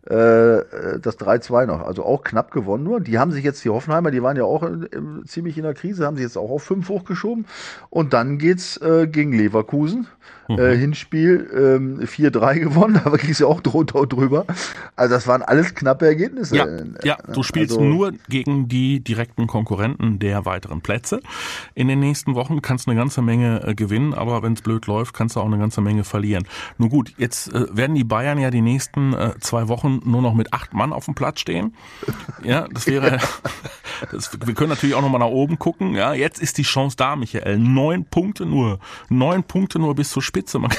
Äh, 0.06 1.00
das 1.00 1.18
3-2 1.18 1.66
noch, 1.66 1.82
also 1.86 2.04
auch 2.04 2.22
knapp 2.22 2.50
gewonnen 2.50 2.84
nur. 2.84 3.00
Die 3.00 3.18
haben 3.18 3.32
sich 3.32 3.44
jetzt, 3.44 3.64
die 3.64 3.70
Hoffenheimer, 3.70 4.10
die 4.10 4.22
waren 4.22 4.36
ja 4.36 4.44
auch 4.44 4.62
in, 4.62 4.84
in, 4.84 5.24
ziemlich 5.26 5.58
in 5.58 5.64
der 5.64 5.74
Krise, 5.74 6.06
haben 6.06 6.16
sich 6.16 6.24
jetzt 6.24 6.38
auch 6.38 6.50
auf 6.50 6.62
5 6.62 6.88
hochgeschoben. 6.88 7.46
Und 7.90 8.12
dann 8.12 8.38
geht's 8.38 8.76
äh, 8.78 9.06
gegen 9.06 9.32
Leverkusen. 9.32 10.06
Äh, 10.50 10.76
Hinspiel 10.76 11.46
ähm, 11.54 12.00
4-3 12.00 12.58
gewonnen, 12.60 12.98
aber 13.04 13.18
ging 13.18 13.30
es 13.30 13.38
ja 13.38 13.46
auch 13.46 13.60
drunter 13.60 13.96
und 13.96 14.10
drüber. 14.14 14.46
Also 14.96 15.14
das 15.14 15.26
waren 15.26 15.42
alles 15.42 15.74
knappe 15.74 16.06
Ergebnisse. 16.06 16.56
Ja, 16.56 16.64
Äh, 16.64 16.84
ja, 17.04 17.16
du 17.34 17.42
spielst 17.42 17.76
also- 17.76 17.84
nur 17.84 18.12
gegen 18.30 18.66
die 18.66 19.00
direkten 19.00 19.46
Konkurrenten 19.46 20.18
der 20.18 20.46
weiteren 20.46 20.80
Plätze. 20.80 21.20
In 21.74 21.88
den 21.88 22.00
nächsten 22.00 22.34
Wochen 22.34 22.62
kannst 22.62 22.86
du 22.86 22.92
eine 22.92 22.98
ganze 22.98 23.20
Menge 23.20 23.62
äh, 23.62 23.74
gewinnen, 23.74 24.14
aber 24.14 24.42
wenn 24.42 24.54
es 24.54 24.62
blöd 24.62 24.86
läuft, 24.86 25.12
kannst 25.12 25.36
du 25.36 25.40
auch 25.40 25.46
eine 25.46 25.58
ganze 25.58 25.82
Menge 25.82 26.02
verlieren. 26.04 26.46
Nun 26.78 26.88
gut, 26.88 27.12
jetzt 27.18 27.52
äh, 27.52 27.66
werden 27.76 27.94
die 27.94 28.04
Bayern 28.04 28.38
ja 28.38 28.50
die 28.50 28.62
nächsten 28.62 29.12
äh, 29.12 29.34
zwei 29.40 29.68
Wochen 29.68 29.97
nur 30.04 30.22
noch 30.22 30.34
mit 30.34 30.52
acht 30.52 30.74
Mann 30.74 30.92
auf 30.92 31.04
dem 31.04 31.14
Platz 31.14 31.40
stehen. 31.40 31.74
Ja, 32.42 32.68
das 32.68 32.86
wäre, 32.86 33.18
das, 34.12 34.30
wir 34.44 34.54
können 34.54 34.70
natürlich 34.70 34.94
auch 34.94 35.02
nochmal 35.02 35.20
nach 35.20 35.26
oben 35.26 35.58
gucken. 35.58 35.94
Ja, 35.94 36.14
jetzt 36.14 36.40
ist 36.40 36.58
die 36.58 36.62
Chance 36.62 36.96
da, 36.96 37.16
Michael. 37.16 37.58
Neun 37.58 38.04
Punkte 38.04 38.46
nur. 38.46 38.78
Neun 39.08 39.44
Punkte 39.44 39.78
nur 39.78 39.94
bis 39.94 40.10
zur 40.10 40.22
Spitze. 40.22 40.58
Man, 40.58 40.72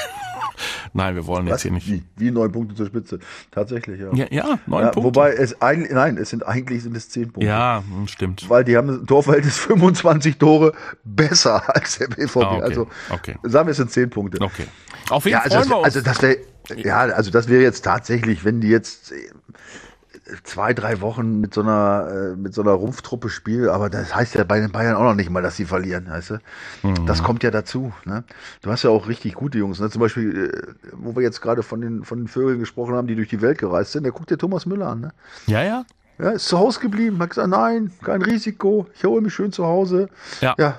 nein, 0.93 1.15
wir 1.15 1.25
wollen 1.27 1.45
jetzt 1.47 1.55
Was? 1.55 1.61
hier 1.63 1.71
nicht. 1.71 1.87
Wie, 1.87 2.03
wie 2.17 2.31
neun 2.31 2.51
Punkte 2.51 2.75
zur 2.75 2.85
Spitze. 2.85 3.19
Tatsächlich, 3.51 3.99
ja. 3.99 4.13
Ja, 4.13 4.25
ja, 4.29 4.59
neun 4.67 4.83
Ja, 4.83 4.89
Punkte. 4.91 5.03
wobei 5.03 5.33
es 5.33 5.61
eigentlich, 5.61 5.91
nein, 5.91 6.17
es 6.17 6.29
sind 6.29 6.45
eigentlich 6.47 6.83
sind 6.83 6.95
es 6.95 7.09
zehn 7.09 7.31
Punkte. 7.31 7.47
ja, 7.47 7.83
stimmt. 8.05 8.49
Weil 8.49 8.63
die 8.63 8.77
haben 8.77 8.89
ein 8.89 9.05
Torverhältnis 9.07 9.57
25 9.59 10.37
Tore 10.37 10.73
besser 11.03 11.63
als 11.75 11.97
der 11.97 12.07
BVB. 12.07 12.37
Ah, 12.37 12.51
okay, 12.55 12.61
Also 12.63 12.87
okay. 13.09 13.35
sagen 13.43 13.67
wir, 13.67 13.71
es 13.71 13.77
sind 13.77 13.91
zehn 13.91 14.09
Punkte. 14.09 14.41
Okay. 14.41 14.65
Auf 15.09 15.25
jeden 15.25 15.33
Ja, 15.37 15.41
Fall 15.41 15.57
also, 15.57 15.69
wir 15.69 15.75
das, 15.75 15.77
uns. 15.77 15.85
also 15.85 16.01
das 16.01 16.21
wäre 16.21 16.37
ja, 16.83 16.97
also 16.99 17.31
das 17.31 17.47
wäre 17.47 17.63
jetzt 17.63 17.83
tatsächlich, 17.83 18.45
wenn 18.45 18.61
die 18.61 18.67
jetzt 18.69 19.11
zwei, 20.43 20.73
drei 20.73 21.01
Wochen 21.01 21.39
mit 21.39 21.53
so 21.53 21.61
einer 21.61 22.33
äh, 22.33 22.35
mit 22.35 22.53
so 22.53 22.61
einer 22.61 22.71
Rumpftruppe 22.71 23.29
spielen, 23.29 23.69
aber 23.69 23.89
das 23.89 24.15
heißt 24.15 24.35
ja 24.35 24.43
bei 24.43 24.59
den 24.59 24.71
Bayern 24.71 24.95
auch 24.95 25.03
noch 25.03 25.15
nicht 25.15 25.29
mal, 25.29 25.41
dass 25.41 25.55
sie 25.55 25.65
verlieren, 25.65 26.07
weißt 26.07 26.31
du? 26.31 26.39
Mhm. 26.83 27.05
Das 27.05 27.23
kommt 27.23 27.43
ja 27.43 27.51
dazu. 27.51 27.93
Ne? 28.05 28.23
Du 28.61 28.71
hast 28.71 28.83
ja 28.83 28.89
auch 28.89 29.07
richtig 29.07 29.35
gute 29.35 29.57
Jungs. 29.57 29.79
Ne? 29.79 29.89
Zum 29.89 30.01
Beispiel, 30.01 30.51
äh, 30.53 30.91
wo 30.93 31.15
wir 31.15 31.23
jetzt 31.23 31.41
gerade 31.41 31.63
von 31.63 31.81
den 31.81 32.03
von 32.03 32.19
den 32.19 32.27
Vögeln 32.27 32.59
gesprochen 32.59 32.95
haben, 32.95 33.07
die 33.07 33.15
durch 33.15 33.29
die 33.29 33.41
Welt 33.41 33.57
gereist 33.57 33.91
sind, 33.91 34.03
der 34.03 34.11
guckt 34.11 34.29
dir 34.29 34.37
Thomas 34.37 34.65
Müller 34.65 34.87
an. 34.87 35.01
Ne? 35.01 35.11
ja, 35.47 35.63
ja. 35.63 35.85
Ja, 36.21 36.31
ist 36.31 36.49
zu 36.49 36.59
Hause 36.59 36.81
geblieben, 36.81 37.17
hat 37.19 37.29
gesagt, 37.29 37.47
nein, 37.47 37.93
kein 38.03 38.21
Risiko, 38.21 38.87
ich 38.93 39.05
hole 39.05 39.21
mich 39.21 39.33
schön 39.33 39.53
zu 39.53 39.65
Hause. 39.65 40.09
Ja. 40.41 40.53
Ja, 40.57 40.77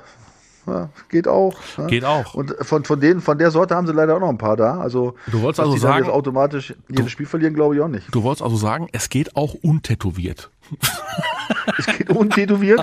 ja 0.70 0.88
geht 1.08 1.28
auch. 1.28 1.54
ne? 1.76 1.86
Geht 1.86 2.04
auch. 2.04 2.34
Und 2.34 2.54
von, 2.60 2.84
von 2.84 3.00
denen, 3.00 3.20
von 3.20 3.38
der 3.38 3.50
Sorte 3.50 3.74
haben 3.74 3.86
sie 3.86 3.92
leider 3.92 4.16
auch 4.16 4.20
noch 4.20 4.28
ein 4.28 4.38
paar 4.38 4.56
da. 4.56 4.78
Also, 4.80 5.14
Du 5.26 5.40
wolltest 5.42 5.60
also 5.60 5.76
sagen- 5.76 6.08
automatisch 6.08 6.74
jedes 6.88 7.10
Spiel 7.12 7.26
verlieren, 7.26 7.54
glaube 7.54 7.74
ich 7.76 7.80
auch 7.80 7.88
nicht. 7.88 8.06
Du 8.14 8.22
wolltest 8.22 8.42
also 8.42 8.56
sagen, 8.56 8.88
es 8.92 9.08
geht 9.08 9.36
auch 9.36 9.54
untätowiert. 9.54 10.50
Es 11.78 11.86
geht 11.86 12.10
untätowiert. 12.10 12.80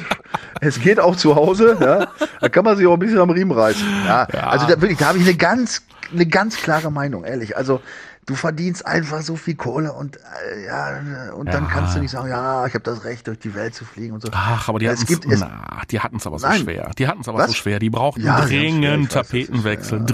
es 0.62 0.80
geht 0.80 1.00
auch 1.00 1.16
zu 1.16 1.36
Hause. 1.36 1.78
Ja. 1.80 2.08
Da 2.42 2.50
kann 2.50 2.64
man 2.66 2.78
sich 2.78 2.86
auch 2.88 2.94
ein 2.94 3.00
bisschen 3.00 3.20
am 3.20 3.30
Riemen 3.30 3.52
reißen. 3.58 3.86
Ja, 4.06 4.24
Also 4.24 4.66
da, 4.68 4.80
wirklich, 4.82 4.98
da 4.98 5.08
habe 5.08 5.18
ich 5.18 5.24
eine 5.26 5.36
ganz, 5.36 5.84
eine 6.14 6.26
ganz 6.26 6.58
klare 6.58 6.92
Meinung, 6.92 7.24
ehrlich. 7.24 7.56
Also 7.58 7.82
du 8.28 8.36
verdienst 8.36 8.86
einfach 8.86 9.22
so 9.22 9.36
viel 9.36 9.56
Kohle 9.56 9.92
und 9.94 10.18
äh, 10.18 10.66
ja, 10.68 11.32
und 11.34 11.48
dann 11.52 11.64
Ja. 11.64 11.70
kannst 11.72 11.96
du 11.96 12.00
nicht 12.00 12.12
sagen, 12.12 12.30
ja, 12.30 12.66
ich 12.68 12.74
habe 12.76 12.84
das 12.84 13.04
Recht, 13.04 13.26
durch 13.28 13.40
die 13.40 13.56
Welt 13.56 13.74
zu 13.74 13.84
fliegen 13.86 14.14
und 14.14 14.22
so. 14.22 14.30
Ach, 14.32 14.70
aber 14.70 14.78
die 14.80 14.88
hatten 14.90 15.02
es. 15.02 15.40
na, 15.40 15.82
die 15.90 16.00
hatten 16.00 16.18
es 16.18 16.28
aber 16.28 16.38
so 16.38 16.46
Nein. 16.48 16.62
schwer. 16.62 16.92
Die 16.98 17.08
hatten 17.08 17.22
es 17.22 17.28
aber 17.30 17.40
Was? 17.40 17.48
so 17.48 17.54
schwer. 17.54 17.80
Die 17.80 17.90
brauchten 17.90 18.22
Ja, 18.22 18.42
dringend 18.42 19.12
Tapetenwechsel. 19.12 20.00
Ja. 20.00 20.06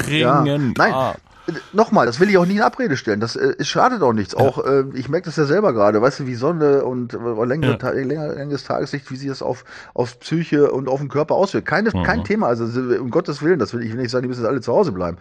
Dringend. 0.44 0.78
Nein, 0.78 0.94
Ah. 0.94 1.16
äh, 1.48 1.54
nochmal, 1.74 2.06
das 2.06 2.20
will 2.20 2.30
ich 2.30 2.38
auch 2.38 2.46
nie 2.46 2.56
in 2.58 2.62
Abrede 2.62 2.98
stellen. 2.98 3.20
Das 3.20 3.36
äh, 3.36 3.54
es 3.58 3.68
schadet 3.68 4.02
auch 4.04 4.14
nichts. 4.14 4.36
Auch 4.36 4.64
äh, 4.64 4.84
ich 4.94 5.10
merke 5.10 5.26
das 5.26 5.36
ja 5.36 5.46
selber 5.46 5.74
gerade, 5.74 6.02
weißt 6.02 6.20
du, 6.22 6.28
wie 6.28 6.36
Sonne 6.36 6.86
und 6.86 7.14
äh, 7.16 7.18
längere, 7.46 7.78
Ja. 7.82 7.90
Länger, 7.90 8.28
längeres 8.36 8.64
Tageslicht, 8.64 9.10
wie 9.12 9.16
sich 9.16 9.28
das 9.30 9.42
auf, 9.42 9.66
auf 9.96 10.20
Psyche 10.20 10.72
und 10.72 10.88
auf 10.88 11.00
den 11.00 11.10
Körper 11.10 11.34
auswirkt. 11.36 11.68
Keine, 11.68 11.90
Mhm. 11.90 12.04
Kein 12.04 12.24
Thema. 12.24 12.46
Also 12.48 12.66
um 13.02 13.10
Gottes 13.10 13.42
Willen, 13.42 13.58
das 13.60 13.74
will 13.74 13.82
ich 13.82 13.92
will 13.92 14.00
nicht 14.02 14.12
sagen, 14.12 14.22
die 14.22 14.30
müssen 14.30 14.42
jetzt 14.42 14.50
alle 14.50 14.62
zu 14.62 14.72
Hause 14.72 14.92
bleiben. 14.92 15.18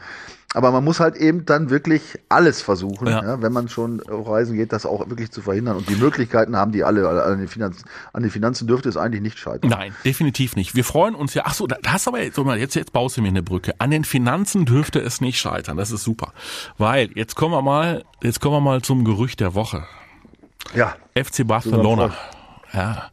Aber 0.54 0.70
man 0.70 0.84
muss 0.84 1.00
halt 1.00 1.16
eben 1.16 1.46
dann 1.46 1.70
wirklich 1.70 2.18
alles 2.28 2.60
versuchen, 2.60 3.08
ja. 3.08 3.22
Ja, 3.22 3.42
wenn 3.42 3.52
man 3.52 3.68
schon 3.68 4.02
auf 4.02 4.28
Reisen 4.28 4.56
geht, 4.56 4.72
das 4.72 4.84
auch 4.84 5.08
wirklich 5.08 5.30
zu 5.30 5.40
verhindern. 5.40 5.76
Und 5.76 5.88
die 5.88 5.96
Möglichkeiten 5.96 6.56
haben 6.56 6.72
die 6.72 6.84
alle. 6.84 7.02
An 7.22 7.38
den, 7.38 7.48
Finanzen, 7.48 7.84
an 8.12 8.22
den 8.22 8.30
Finanzen 8.30 8.66
dürfte 8.66 8.88
es 8.88 8.96
eigentlich 8.96 9.22
nicht 9.22 9.38
scheitern. 9.38 9.70
Nein, 9.70 9.94
definitiv 10.04 10.56
nicht. 10.56 10.74
Wir 10.74 10.84
freuen 10.84 11.14
uns 11.14 11.34
ja. 11.34 11.42
Ach 11.46 11.54
so, 11.54 11.66
da 11.66 11.76
hast 11.86 12.06
aber 12.06 12.22
jetzt, 12.22 12.38
jetzt, 12.38 12.74
jetzt 12.74 12.92
baust 12.92 13.16
du 13.16 13.22
mir 13.22 13.28
eine 13.28 13.42
Brücke. 13.42 13.74
An 13.78 13.90
den 13.90 14.04
Finanzen 14.04 14.66
dürfte 14.66 15.00
es 15.00 15.20
nicht 15.20 15.38
scheitern. 15.38 15.76
Das 15.76 15.90
ist 15.90 16.04
super. 16.04 16.32
Weil, 16.76 17.10
jetzt 17.14 17.34
kommen 17.34 17.54
wir 17.54 17.62
mal, 17.62 18.04
jetzt 18.22 18.40
kommen 18.40 18.56
wir 18.56 18.60
mal 18.60 18.82
zum 18.82 19.04
Gerücht 19.04 19.40
der 19.40 19.54
Woche. 19.54 19.84
Ja. 20.74 20.94
FC 21.14 21.46
Barcelona. 21.46 22.14
Ja. 22.72 23.11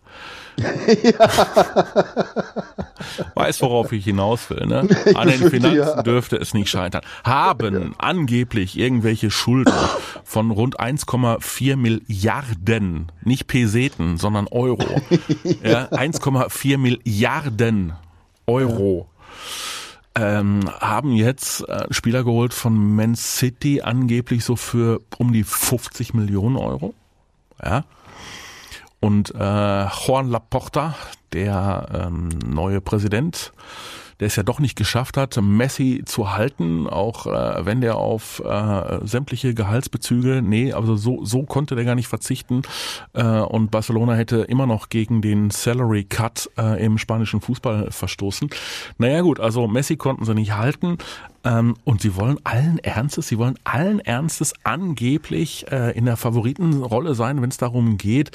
Ja. 0.60 1.30
Weiß, 3.36 3.62
worauf 3.62 3.92
ich 3.92 4.04
hinaus 4.06 4.50
will. 4.50 4.66
Ne? 4.66 4.88
An 5.16 5.28
den 5.28 5.50
Finanzen 5.50 6.04
dürfte 6.04 6.38
es 6.38 6.54
nicht 6.54 6.70
scheitern. 6.70 7.02
Haben 7.24 7.96
angeblich 7.98 8.78
irgendwelche 8.78 9.32
Schulden 9.32 9.74
von 10.24 10.52
rund 10.52 10.80
1,4 10.80 11.76
Milliarden, 11.76 13.12
nicht 13.24 13.48
Peseten, 13.48 14.18
sondern 14.18 14.48
Euro. 14.48 14.84
ja, 15.64 15.86
1,4 15.88 16.78
Milliarden 16.78 17.94
Euro. 18.48 19.10
Ähm, 20.16 20.70
haben 20.80 21.14
jetzt 21.14 21.68
äh, 21.70 21.86
Spieler 21.92 22.24
geholt 22.24 22.54
von 22.54 22.96
Man 22.96 23.16
City 23.16 23.82
angeblich 23.82 24.44
so 24.44 24.56
für 24.56 25.02
um 25.18 25.32
die 25.32 25.44
50 25.44 26.14
Millionen 26.14 26.58
Euro. 26.58 26.94
Ja. 27.64 27.86
Und 29.00 29.34
äh, 29.34 29.86
Juan 29.86 30.30
Laporta, 30.30 30.96
der 31.32 31.88
ähm, 31.94 32.30
neue 32.46 32.82
Präsident, 32.82 33.54
der 34.20 34.28
es 34.28 34.36
ja 34.36 34.44
doch 34.44 34.60
nicht 34.60 34.76
geschafft 34.76 35.18
hat, 35.18 35.40
Messi 35.42 36.04
zu 36.06 36.34
halten, 36.34 36.88
auch 36.88 37.26
äh, 37.26 37.66
wenn 37.66 37.82
der 37.82 37.98
auf 37.98 38.42
äh, 38.44 39.00
sämtliche 39.06 39.54
Gehaltsbezüge, 39.54 40.42
nee, 40.42 40.74
also 40.74 40.96
so, 40.96 41.24
so 41.24 41.44
konnte 41.44 41.76
der 41.76 41.86
gar 41.86 41.96
nicht 41.96 42.08
verzichten 42.08 42.62
äh, 43.14 43.24
und 43.24 43.72
Barcelona 43.72 44.14
hätte 44.14 44.38
immer 44.38 44.66
noch 44.66 44.90
gegen 44.90 45.22
den 45.22 45.50
Salary 45.50 46.04
Cut 46.04 46.50
äh, 46.58 46.84
im 46.84 46.98
spanischen 46.98 47.42
Fußball 47.42 47.92
verstoßen. 47.92 48.50
Naja 48.98 49.22
gut, 49.22 49.40
also 49.40 49.68
Messi 49.68 49.96
konnten 49.96 50.26
sie 50.26 50.34
nicht 50.34 50.54
halten 50.54 50.98
ähm, 51.46 51.76
und 51.86 52.02
sie 52.02 52.16
wollen 52.16 52.38
allen 52.44 52.80
Ernstes, 52.80 53.30
sie 53.30 53.38
wollen 53.38 53.58
allen 53.64 54.00
Ernstes 54.00 54.54
angeblich 54.64 55.72
äh, 55.72 55.98
in 55.98 56.06
der 56.06 56.18
Favoritenrolle 56.18 57.16
sein, 57.16 57.42
wenn 57.42 57.50
es 57.50 57.58
darum 57.58 57.98
geht, 57.98 58.32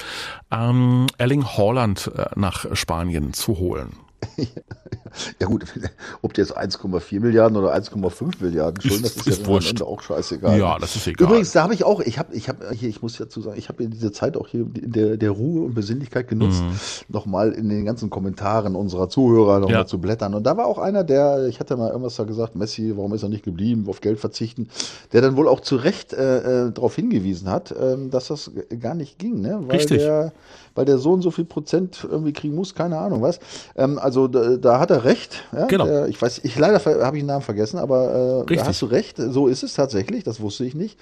ähm, 0.50 1.06
Erling 1.18 1.44
Haaland 1.44 2.10
äh, 2.14 2.26
nach 2.36 2.74
Spanien 2.74 3.34
zu 3.34 3.58
holen. 3.58 3.92
Ja 5.40 5.46
gut, 5.46 5.64
ob 6.22 6.34
die 6.34 6.40
jetzt 6.40 6.56
1,4 6.56 7.20
Milliarden 7.20 7.56
oder 7.56 7.74
1,5 7.74 8.32
Milliarden 8.40 8.80
schulden, 8.80 9.02
das 9.02 9.16
ist, 9.16 9.26
ist 9.26 9.46
ja 9.46 9.58
Ende 9.58 9.86
auch 9.86 10.02
scheißegal. 10.02 10.58
Ja, 10.58 10.78
das 10.78 10.96
ist 10.96 11.06
egal. 11.06 11.26
Übrigens, 11.26 11.52
da 11.52 11.62
habe 11.62 11.74
ich 11.74 11.84
auch, 11.84 12.00
ich 12.00 12.18
habe, 12.18 12.34
ich 12.34 12.48
habe 12.48 12.70
hier, 12.72 12.88
ich 12.88 13.02
muss 13.02 13.16
dazu 13.16 13.40
sagen, 13.40 13.58
ich 13.58 13.68
habe 13.68 13.86
diese 13.86 14.12
Zeit 14.12 14.36
auch 14.36 14.48
hier 14.48 14.60
in 14.60 14.92
der, 14.92 15.16
der 15.16 15.30
Ruhe 15.30 15.66
und 15.66 15.74
Besinnlichkeit 15.74 16.28
genutzt, 16.28 16.62
mhm. 16.62 17.14
nochmal 17.14 17.52
in 17.52 17.68
den 17.68 17.84
ganzen 17.84 18.10
Kommentaren 18.10 18.76
unserer 18.76 19.08
Zuhörer 19.08 19.60
nochmal 19.60 19.78
ja. 19.78 19.86
zu 19.86 19.98
blättern. 19.98 20.34
Und 20.34 20.44
da 20.44 20.56
war 20.56 20.66
auch 20.66 20.78
einer, 20.78 21.04
der, 21.04 21.46
ich 21.48 21.60
hatte 21.60 21.76
mal 21.76 21.88
irgendwas 21.88 22.16
da 22.16 22.24
gesagt, 22.24 22.56
Messi, 22.56 22.92
warum 22.96 23.14
ist 23.14 23.22
er 23.22 23.28
nicht 23.28 23.44
geblieben, 23.44 23.86
auf 23.88 24.00
Geld 24.00 24.18
verzichten, 24.18 24.68
der 25.12 25.22
dann 25.22 25.36
wohl 25.36 25.48
auch 25.48 25.60
zu 25.60 25.76
Recht 25.76 26.12
äh, 26.12 26.66
äh 26.66 26.72
darauf 26.72 26.96
hingewiesen 26.96 27.50
hat, 27.50 27.70
äh, 27.70 27.96
dass 28.08 28.28
das 28.28 28.50
gar 28.80 28.94
nicht 28.94 29.18
ging, 29.18 29.40
ne? 29.40 29.60
Weil 29.66 29.76
Richtig. 29.76 29.98
Der, 29.98 30.32
weil 30.74 30.84
der 30.84 30.98
so 30.98 31.12
und 31.12 31.22
so 31.22 31.30
viel 31.30 31.44
Prozent 31.44 32.06
irgendwie 32.08 32.32
kriegen 32.32 32.54
muss, 32.54 32.74
keine 32.74 32.98
Ahnung 32.98 33.22
was. 33.22 33.38
Ähm, 33.76 33.98
also 33.98 34.28
da, 34.28 34.56
da, 34.56 34.80
hat 34.80 34.90
er 34.90 35.03
recht. 35.04 35.44
Ja? 35.52 35.66
Genau. 35.66 35.86
Der, 35.86 36.06
ich 36.08 36.20
weiß, 36.20 36.40
ich 36.42 36.58
leider 36.58 36.84
habe 36.84 37.16
ich 37.16 37.22
den 37.22 37.26
Namen 37.26 37.42
vergessen, 37.42 37.78
aber 37.78 38.44
äh, 38.48 38.56
da 38.56 38.66
hast 38.66 38.82
du 38.82 38.86
recht. 38.86 39.16
So 39.18 39.48
ist 39.48 39.62
es 39.62 39.74
tatsächlich. 39.74 40.24
Das 40.24 40.40
wusste 40.40 40.64
ich 40.64 40.74
nicht. 40.74 40.98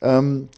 Ähm, 0.00 0.48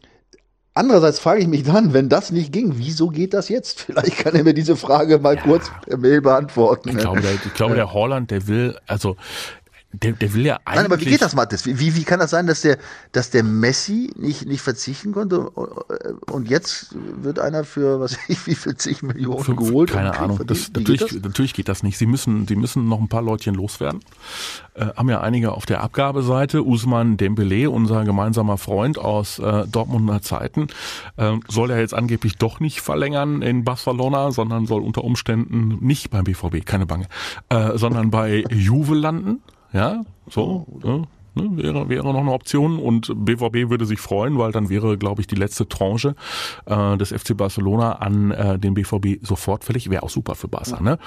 Andererseits 0.77 1.19
frage 1.19 1.39
ich 1.39 1.47
mich 1.47 1.63
dann, 1.63 1.93
wenn 1.93 2.09
das 2.09 2.31
nicht 2.31 2.51
ging, 2.51 2.73
wieso 2.75 3.07
geht 3.07 3.33
das 3.33 3.47
jetzt? 3.47 3.79
Vielleicht 3.85 4.17
kann 4.17 4.35
er 4.35 4.43
mir 4.43 4.53
diese 4.53 4.75
Frage 4.75 5.19
mal 5.19 5.35
ja. 5.35 5.41
kurz 5.41 5.71
per 5.85 5.97
Mail 5.97 6.19
beantworten. 6.19 6.89
Ich 6.89 6.97
glaube, 6.97 7.21
der, 7.21 7.33
ich 7.33 7.53
glaube, 7.53 7.75
der 7.75 7.93
Holland, 7.93 8.29
der 8.29 8.45
will, 8.47 8.77
also 8.85 9.15
der, 10.03 10.13
der 10.13 10.33
will 10.33 10.45
ja 10.45 10.59
eigentlich. 10.65 10.75
Nein, 10.75 10.85
aber 10.85 10.99
wie 10.99 11.05
geht 11.05 11.21
das, 11.21 11.35
Mathis? 11.35 11.65
Wie, 11.65 11.95
wie 11.95 12.03
kann 12.03 12.19
das 12.19 12.31
sein, 12.31 12.47
dass 12.47 12.61
der, 12.61 12.77
dass 13.11 13.29
der 13.29 13.43
Messi 13.43 14.11
nicht, 14.17 14.45
nicht 14.45 14.61
verzichten 14.61 15.13
konnte 15.13 15.39
und 15.39 16.49
jetzt 16.49 16.95
wird 16.95 17.39
einer 17.39 17.63
für, 17.63 17.99
was 17.99 18.13
weiß 18.13 18.19
ich, 18.29 18.47
wie 18.47 18.55
viel 18.55 18.75
zig 18.75 19.03
Millionen 19.03 19.43
für, 19.43 19.55
geholt? 19.55 19.91
Keine 19.91 20.17
Ahnung. 20.17 20.39
Das, 20.45 20.71
natürlich, 20.73 21.01
geht 21.01 21.15
das? 21.15 21.23
natürlich 21.23 21.53
geht 21.53 21.69
das 21.69 21.83
nicht. 21.83 21.97
Sie 21.97 22.05
müssen, 22.05 22.47
sie 22.47 22.55
müssen 22.55 22.87
noch 22.87 22.99
ein 22.99 23.09
paar 23.09 23.21
Leutchen 23.21 23.55
loswerden. 23.55 24.01
Äh, 24.73 24.87
haben 24.95 25.09
ja 25.09 25.21
einige 25.21 25.53
auf 25.53 25.65
der 25.65 25.81
Abgabeseite. 25.81 26.63
Usman 26.63 27.17
Dembele, 27.17 27.69
unser 27.69 28.03
gemeinsamer 28.03 28.57
Freund 28.57 28.97
aus 28.97 29.39
äh, 29.39 29.65
Dortmunder 29.67 30.21
Zeiten, 30.21 30.67
äh, 31.17 31.33
soll 31.47 31.71
er 31.71 31.79
jetzt 31.79 31.93
angeblich 31.93 32.37
doch 32.37 32.59
nicht 32.59 32.81
verlängern 32.81 33.41
in 33.41 33.63
Barcelona, 33.63 34.31
sondern 34.31 34.65
soll 34.65 34.81
unter 34.81 35.03
Umständen 35.03 35.77
nicht 35.81 36.09
beim 36.09 36.23
BVB, 36.25 36.65
keine 36.65 36.85
Bange, 36.85 37.07
äh, 37.49 37.77
sondern 37.77 38.11
bei 38.11 38.43
Juve 38.49 38.95
landen. 38.95 39.41
Ja, 39.75 40.05
so. 40.29 40.65
Ja, 40.83 41.01
ne, 41.35 41.49
wäre, 41.51 41.89
wäre 41.89 42.03
noch 42.05 42.19
eine 42.19 42.31
Option 42.31 42.79
und 42.79 43.13
BVB 43.15 43.69
würde 43.69 43.85
sich 43.85 43.99
freuen, 43.99 44.37
weil 44.37 44.51
dann 44.51 44.69
wäre, 44.69 44.97
glaube 44.97 45.21
ich, 45.21 45.27
die 45.27 45.35
letzte 45.35 45.67
Tranche 45.67 46.15
äh, 46.65 46.97
des 46.97 47.09
FC 47.09 47.35
Barcelona 47.35 47.93
an 47.93 48.31
äh, 48.31 48.59
den 48.59 48.73
BVB 48.73 49.25
sofort 49.25 49.63
fällig. 49.63 49.89
Wäre 49.89 50.03
auch 50.03 50.09
super 50.09 50.35
für 50.35 50.47
Barca, 50.47 50.81
ne? 50.81 50.97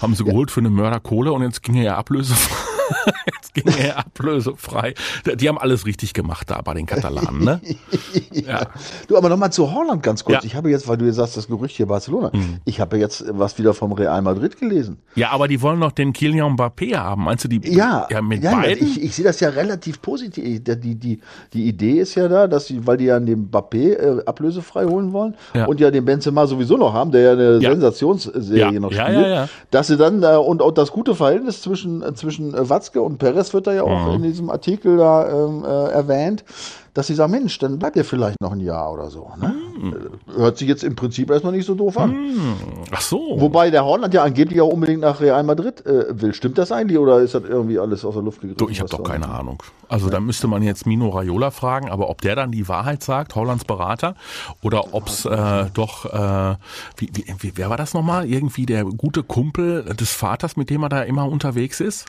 Haben 0.00 0.14
sie 0.14 0.24
geholt 0.24 0.50
für 0.50 0.60
eine 0.60 0.70
Mörderkohle 0.70 1.32
und 1.32 1.42
jetzt 1.42 1.62
ging 1.62 1.76
er 1.76 1.84
ja 1.84 1.96
ablösefrei. 1.96 2.78
jetzt 3.26 3.54
ging 3.54 3.66
er 3.66 3.98
ablösefrei. 3.98 4.94
Die 5.36 5.48
haben 5.48 5.58
alles 5.58 5.86
richtig 5.86 6.14
gemacht 6.14 6.50
da 6.50 6.60
bei 6.62 6.74
den 6.74 6.86
Katalanen, 6.86 7.44
ne? 7.44 7.60
ja. 8.32 8.66
Du, 9.06 9.16
aber 9.16 9.28
nochmal 9.28 9.52
zu 9.52 9.72
Holland 9.72 10.02
ganz 10.02 10.24
kurz. 10.24 10.42
Ja. 10.42 10.44
Ich 10.44 10.54
habe 10.54 10.70
jetzt, 10.70 10.88
weil 10.88 10.96
du 10.96 11.06
jetzt 11.06 11.16
sagst, 11.16 11.36
das 11.36 11.48
Gerücht 11.48 11.76
hier 11.76 11.86
Barcelona, 11.86 12.30
mhm. 12.32 12.58
ich 12.64 12.80
habe 12.80 12.98
jetzt 12.98 13.24
was 13.28 13.58
wieder 13.58 13.74
vom 13.74 13.92
Real 13.92 14.22
Madrid 14.22 14.58
gelesen. 14.58 14.98
Ja, 15.14 15.30
aber 15.30 15.48
die 15.48 15.60
wollen 15.62 15.78
noch 15.78 15.92
den 15.92 16.12
Kylian 16.12 16.56
Mbappé 16.56 16.96
haben. 16.96 17.24
Meinst 17.24 17.44
du 17.44 17.48
die? 17.48 17.60
Ja, 17.70 18.06
ja 18.10 18.22
mit 18.22 18.42
ja, 18.42 18.54
beiden? 18.54 18.86
Ich, 18.86 19.02
ich 19.02 19.14
sehe 19.14 19.24
das 19.24 19.40
ja 19.40 19.50
relativ 19.50 19.77
positiv. 20.00 20.62
Die, 20.64 20.94
die, 20.94 21.20
die 21.52 21.68
Idee 21.68 22.00
ist 22.00 22.14
ja 22.14 22.28
da, 22.28 22.46
dass 22.46 22.66
sie, 22.66 22.86
weil 22.86 22.96
die 22.96 23.06
ja 23.06 23.18
den 23.18 23.48
Mbappé 23.50 23.94
äh, 23.94 24.22
ablösefrei 24.24 24.84
holen 24.84 25.12
wollen 25.12 25.34
ja. 25.54 25.66
und 25.66 25.80
ja 25.80 25.90
den 25.90 26.04
Benzema 26.04 26.46
sowieso 26.46 26.76
noch 26.76 26.92
haben, 26.92 27.10
der 27.10 27.20
ja 27.20 27.32
eine 27.32 27.58
ja. 27.58 27.70
Sensationsserie 27.70 28.80
noch 28.80 28.92
spielt, 28.92 29.48
dass 29.70 29.86
sie 29.86 29.96
dann 29.96 30.22
äh, 30.22 30.36
und 30.36 30.62
auch 30.62 30.72
das 30.72 30.90
gute 30.90 31.14
Verhältnis 31.14 31.62
zwischen 31.62 32.02
äh, 32.02 32.14
zwischen 32.14 32.54
äh, 32.54 32.68
Watzke 32.68 33.00
und 33.02 33.18
Perez 33.18 33.52
wird 33.54 33.66
da 33.66 33.72
ja 33.72 33.82
auch 33.82 34.08
mhm. 34.08 34.14
in 34.14 34.22
diesem 34.22 34.50
Artikel 34.50 34.96
da 34.96 35.46
ähm, 35.46 35.64
äh, 35.64 35.92
erwähnt, 35.92 36.44
dass 36.94 37.06
sie 37.06 37.14
sagen, 37.14 37.32
Mensch, 37.32 37.58
dann 37.58 37.78
bleibt 37.78 37.96
ihr 37.96 38.04
vielleicht 38.04 38.40
noch 38.40 38.52
ein 38.52 38.60
Jahr 38.60 38.92
oder 38.92 39.10
so. 39.10 39.30
Ne? 39.40 39.54
Mhm. 39.80 40.36
Hört 40.36 40.58
sich 40.58 40.68
jetzt 40.68 40.84
im 40.84 40.96
Prinzip 40.96 41.30
erstmal 41.30 41.52
nicht 41.52 41.66
so 41.66 41.74
doof 41.74 41.98
an. 41.98 42.10
Mhm. 42.10 42.54
Ach 42.90 43.00
so. 43.00 43.36
Wobei 43.38 43.70
der 43.70 43.84
Holland 43.84 44.14
ja 44.14 44.22
angeblich 44.22 44.60
auch 44.60 44.72
unbedingt 44.72 45.00
nach 45.00 45.20
Real 45.20 45.42
Madrid 45.42 45.84
äh, 45.86 46.20
will. 46.20 46.34
Stimmt 46.34 46.58
das 46.58 46.72
eigentlich 46.72 46.98
oder 46.98 47.20
ist 47.20 47.34
das 47.34 47.44
irgendwie 47.44 47.78
alles 47.78 48.04
aus 48.04 48.14
der 48.14 48.22
Luft 48.22 48.40
gegriffen? 48.40 48.58
Du, 48.58 48.68
ich 48.68 48.80
habe 48.80 48.90
doch 48.90 49.02
keine 49.02 49.28
Ahnung. 49.28 49.62
Also 49.88 50.06
ja. 50.06 50.12
da 50.12 50.20
müsste 50.20 50.48
man 50.48 50.62
jetzt 50.62 50.86
Mino 50.86 51.08
Raiola 51.08 51.50
fragen, 51.50 51.88
aber 51.90 52.10
ob 52.10 52.20
der 52.20 52.36
dann 52.36 52.52
die 52.52 52.68
Wahrheit 52.68 53.02
sagt, 53.02 53.34
Hollands 53.34 53.64
Berater, 53.64 54.14
oder 54.62 54.94
ob 54.94 55.08
es 55.08 55.24
äh, 55.24 55.66
doch, 55.72 56.04
äh, 56.06 56.56
wie, 56.96 57.10
wie, 57.38 57.52
wer 57.54 57.70
war 57.70 57.76
das 57.76 57.94
nochmal? 57.94 58.26
Irgendwie 58.26 58.66
der 58.66 58.84
gute 58.84 59.22
Kumpel 59.22 59.84
des 59.94 60.12
Vaters, 60.12 60.56
mit 60.56 60.70
dem 60.70 60.82
er 60.82 60.88
da 60.88 61.02
immer 61.02 61.28
unterwegs 61.28 61.80
ist? 61.80 62.06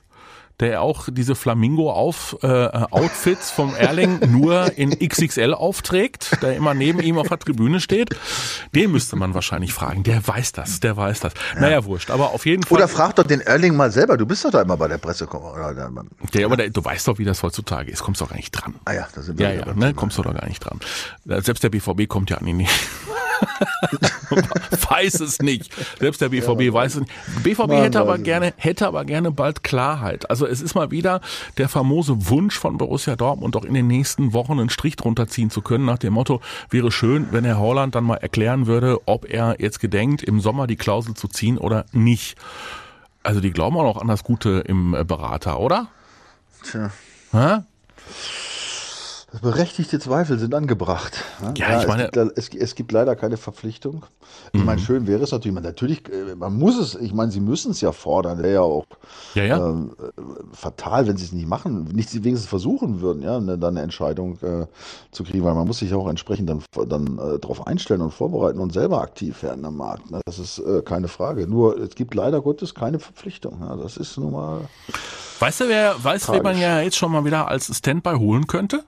Der 0.59 0.81
auch 0.81 1.07
diese 1.09 1.35
Flamingo-Outfits 1.35 3.51
äh, 3.51 3.53
vom 3.53 3.75
Erling 3.75 4.19
nur 4.31 4.77
in 4.77 4.91
XXL 4.91 5.53
aufträgt, 5.53 6.41
der 6.41 6.55
immer 6.55 6.73
neben 6.73 6.99
ihm 6.99 7.17
auf 7.17 7.29
der 7.29 7.39
Tribüne 7.39 7.79
steht. 7.79 8.15
Den 8.75 8.91
müsste 8.91 9.15
man 9.15 9.33
wahrscheinlich 9.33 9.73
fragen. 9.73 10.03
Der 10.03 10.27
weiß 10.27 10.51
das, 10.51 10.79
der 10.79 10.97
weiß 10.97 11.21
das. 11.21 11.33
Ja. 11.55 11.61
Naja, 11.61 11.85
wurscht. 11.85 12.11
Aber 12.11 12.33
auf 12.33 12.45
jeden 12.45 12.63
Fall. 12.63 12.77
Oder 12.77 12.87
frag 12.87 13.15
doch 13.15 13.25
den 13.25 13.41
Erling 13.41 13.75
mal 13.75 13.91
selber. 13.91 14.17
Du 14.17 14.25
bist 14.25 14.43
doch 14.43 14.51
da 14.51 14.61
immer 14.61 14.77
bei 14.77 14.87
der 14.87 14.97
Pressekonferenz. 14.97 16.09
Der, 16.33 16.45
aber 16.45 16.57
der, 16.57 16.69
du 16.69 16.83
weißt 16.83 17.07
doch, 17.07 17.19
wie 17.19 17.25
das 17.25 17.41
heutzutage 17.43 17.91
ist. 17.91 18.03
Kommst 18.03 18.21
doch 18.21 18.29
gar 18.29 18.35
nicht 18.35 18.51
dran. 18.51 18.75
Ah 18.85 18.93
ja, 18.93 19.07
da 19.13 19.21
sind 19.21 19.39
wir. 19.39 19.53
Ja, 19.53 19.65
ja, 19.65 19.73
ne? 19.73 19.93
Kommst 19.93 20.17
du 20.17 20.23
doch 20.23 20.33
gar 20.33 20.47
nicht 20.47 20.59
dran. 20.59 20.79
Selbst 21.25 21.63
der 21.63 21.69
BVB 21.69 22.07
kommt 22.07 22.29
ja 22.29 22.37
an 22.37 22.47
ihn 22.47 22.57
nicht. 22.57 22.71
weiß 24.89 25.19
es 25.21 25.39
nicht. 25.39 25.71
Selbst 25.99 26.21
der 26.21 26.29
BVB 26.29 26.61
ja, 26.61 26.73
weiß 26.73 26.95
es 26.95 27.01
nicht. 27.01 27.11
BVB 27.43 27.67
Mann, 27.67 27.81
hätte 27.81 27.99
aber 27.99 28.17
gerne, 28.17 28.53
hätte 28.57 28.87
aber 28.87 29.05
gerne 29.05 29.31
bald 29.31 29.63
Klarheit. 29.63 30.29
Also 30.29 30.45
es 30.45 30.61
ist 30.61 30.75
mal 30.75 30.91
wieder 30.91 31.21
der 31.57 31.69
famose 31.69 32.29
Wunsch 32.29 32.57
von 32.57 32.77
Borussia 32.77 33.15
Dortmund, 33.15 33.55
doch 33.55 33.65
in 33.65 33.73
den 33.73 33.87
nächsten 33.87 34.33
Wochen 34.33 34.53
einen 34.53 34.69
Strich 34.69 34.95
drunter 34.95 35.27
ziehen 35.27 35.49
zu 35.49 35.61
können, 35.61 35.85
nach 35.85 35.97
dem 35.97 36.13
Motto, 36.13 36.41
wäre 36.69 36.91
schön, 36.91 37.27
wenn 37.31 37.45
Herr 37.45 37.59
Holland 37.59 37.95
dann 37.95 38.03
mal 38.03 38.17
erklären 38.17 38.67
würde, 38.67 38.99
ob 39.05 39.25
er 39.29 39.55
jetzt 39.59 39.79
gedenkt, 39.79 40.23
im 40.23 40.39
Sommer 40.39 40.67
die 40.67 40.75
Klausel 40.77 41.13
zu 41.13 41.27
ziehen 41.27 41.57
oder 41.57 41.85
nicht. 41.91 42.37
Also 43.23 43.41
die 43.41 43.51
glauben 43.51 43.77
auch 43.77 43.83
noch 43.83 44.01
an 44.01 44.07
das 44.07 44.23
Gute 44.23 44.63
im 44.65 44.91
Berater, 45.05 45.59
oder? 45.59 45.87
Tja. 46.63 46.91
Hä? 47.31 47.63
Berechtigte 49.41 49.99
Zweifel 49.99 50.39
sind 50.39 50.55
angebracht. 50.55 51.23
Ne? 51.41 51.53
Ja, 51.57 51.79
ich 51.81 51.87
meine- 51.87 52.05
es 52.05 52.11
gibt, 52.11 52.37
es, 52.37 52.49
es 52.69 52.75
gibt 52.75 52.91
leider 52.91 53.15
keine 53.15 53.37
Verpflichtung. 53.37 54.05
Ich 54.53 54.59
Mhm. 54.59 54.65
meine, 54.65 54.81
schön 54.81 55.05
wäre 55.07 55.23
es 55.23 55.31
natürlich. 55.31 55.53
Man, 55.53 55.63
natürlich, 55.63 56.09
äh, 56.11 56.35
man 56.35 56.57
muss 56.57 56.77
es, 56.79 56.95
ich 56.95 57.13
meine, 57.13 57.31
sie 57.31 57.39
müssen 57.39 57.71
es 57.71 57.81
ja 57.81 57.91
fordern. 57.91 58.39
Wäre 58.39 58.53
ja 58.53 58.61
auch 58.61 58.85
Ja, 59.35 59.43
ja. 59.43 59.57
ähm, 59.69 59.91
äh, 59.99 60.21
fatal, 60.53 61.07
wenn 61.07 61.17
sie 61.17 61.25
es 61.25 61.31
nicht 61.31 61.47
machen, 61.47 61.83
nicht 61.93 62.11
wenigstens 62.23 62.49
versuchen 62.49 63.01
würden, 63.01 63.21
ja, 63.21 63.39
dann 63.39 63.63
eine 63.63 63.81
Entscheidung 63.81 64.39
äh, 64.41 64.65
zu 65.11 65.23
kriegen, 65.23 65.43
weil 65.43 65.53
man 65.53 65.67
muss 65.67 65.79
sich 65.79 65.93
auch 65.93 66.07
entsprechend 66.09 66.49
dann, 66.49 66.63
dann 66.87 67.19
äh, 67.19 67.37
darauf 67.39 67.67
einstellen 67.67 68.01
und 68.01 68.13
vorbereiten 68.13 68.59
und 68.59 68.73
selber 68.73 69.01
aktiv 69.01 69.43
werden 69.43 69.63
am 69.65 69.77
Markt. 69.77 70.09
Ne? 70.09 70.21
Das 70.25 70.39
ist 70.39 70.59
äh, 70.59 70.81
keine 70.81 71.07
Frage. 71.07 71.47
Nur 71.47 71.77
es 71.77 71.93
gibt 71.95 72.15
leider 72.15 72.41
Gottes 72.41 72.73
keine 72.73 72.99
Verpflichtung. 72.99 73.59
Ja? 73.61 73.75
Das 73.75 73.95
ist 73.97 74.17
nun 74.17 74.31
mal. 74.31 74.61
Weißt 75.39 75.61
du, 75.61 75.69
wer, 75.69 75.95
weißt 76.03 76.27
du, 76.29 76.33
wer 76.33 76.43
man 76.43 76.59
ja 76.59 76.81
jetzt 76.81 76.97
schon 76.97 77.11
mal 77.11 77.23
wieder 77.23 77.47
als 77.47 77.73
Standby 77.77 78.15
holen 78.15 78.45
könnte? 78.47 78.83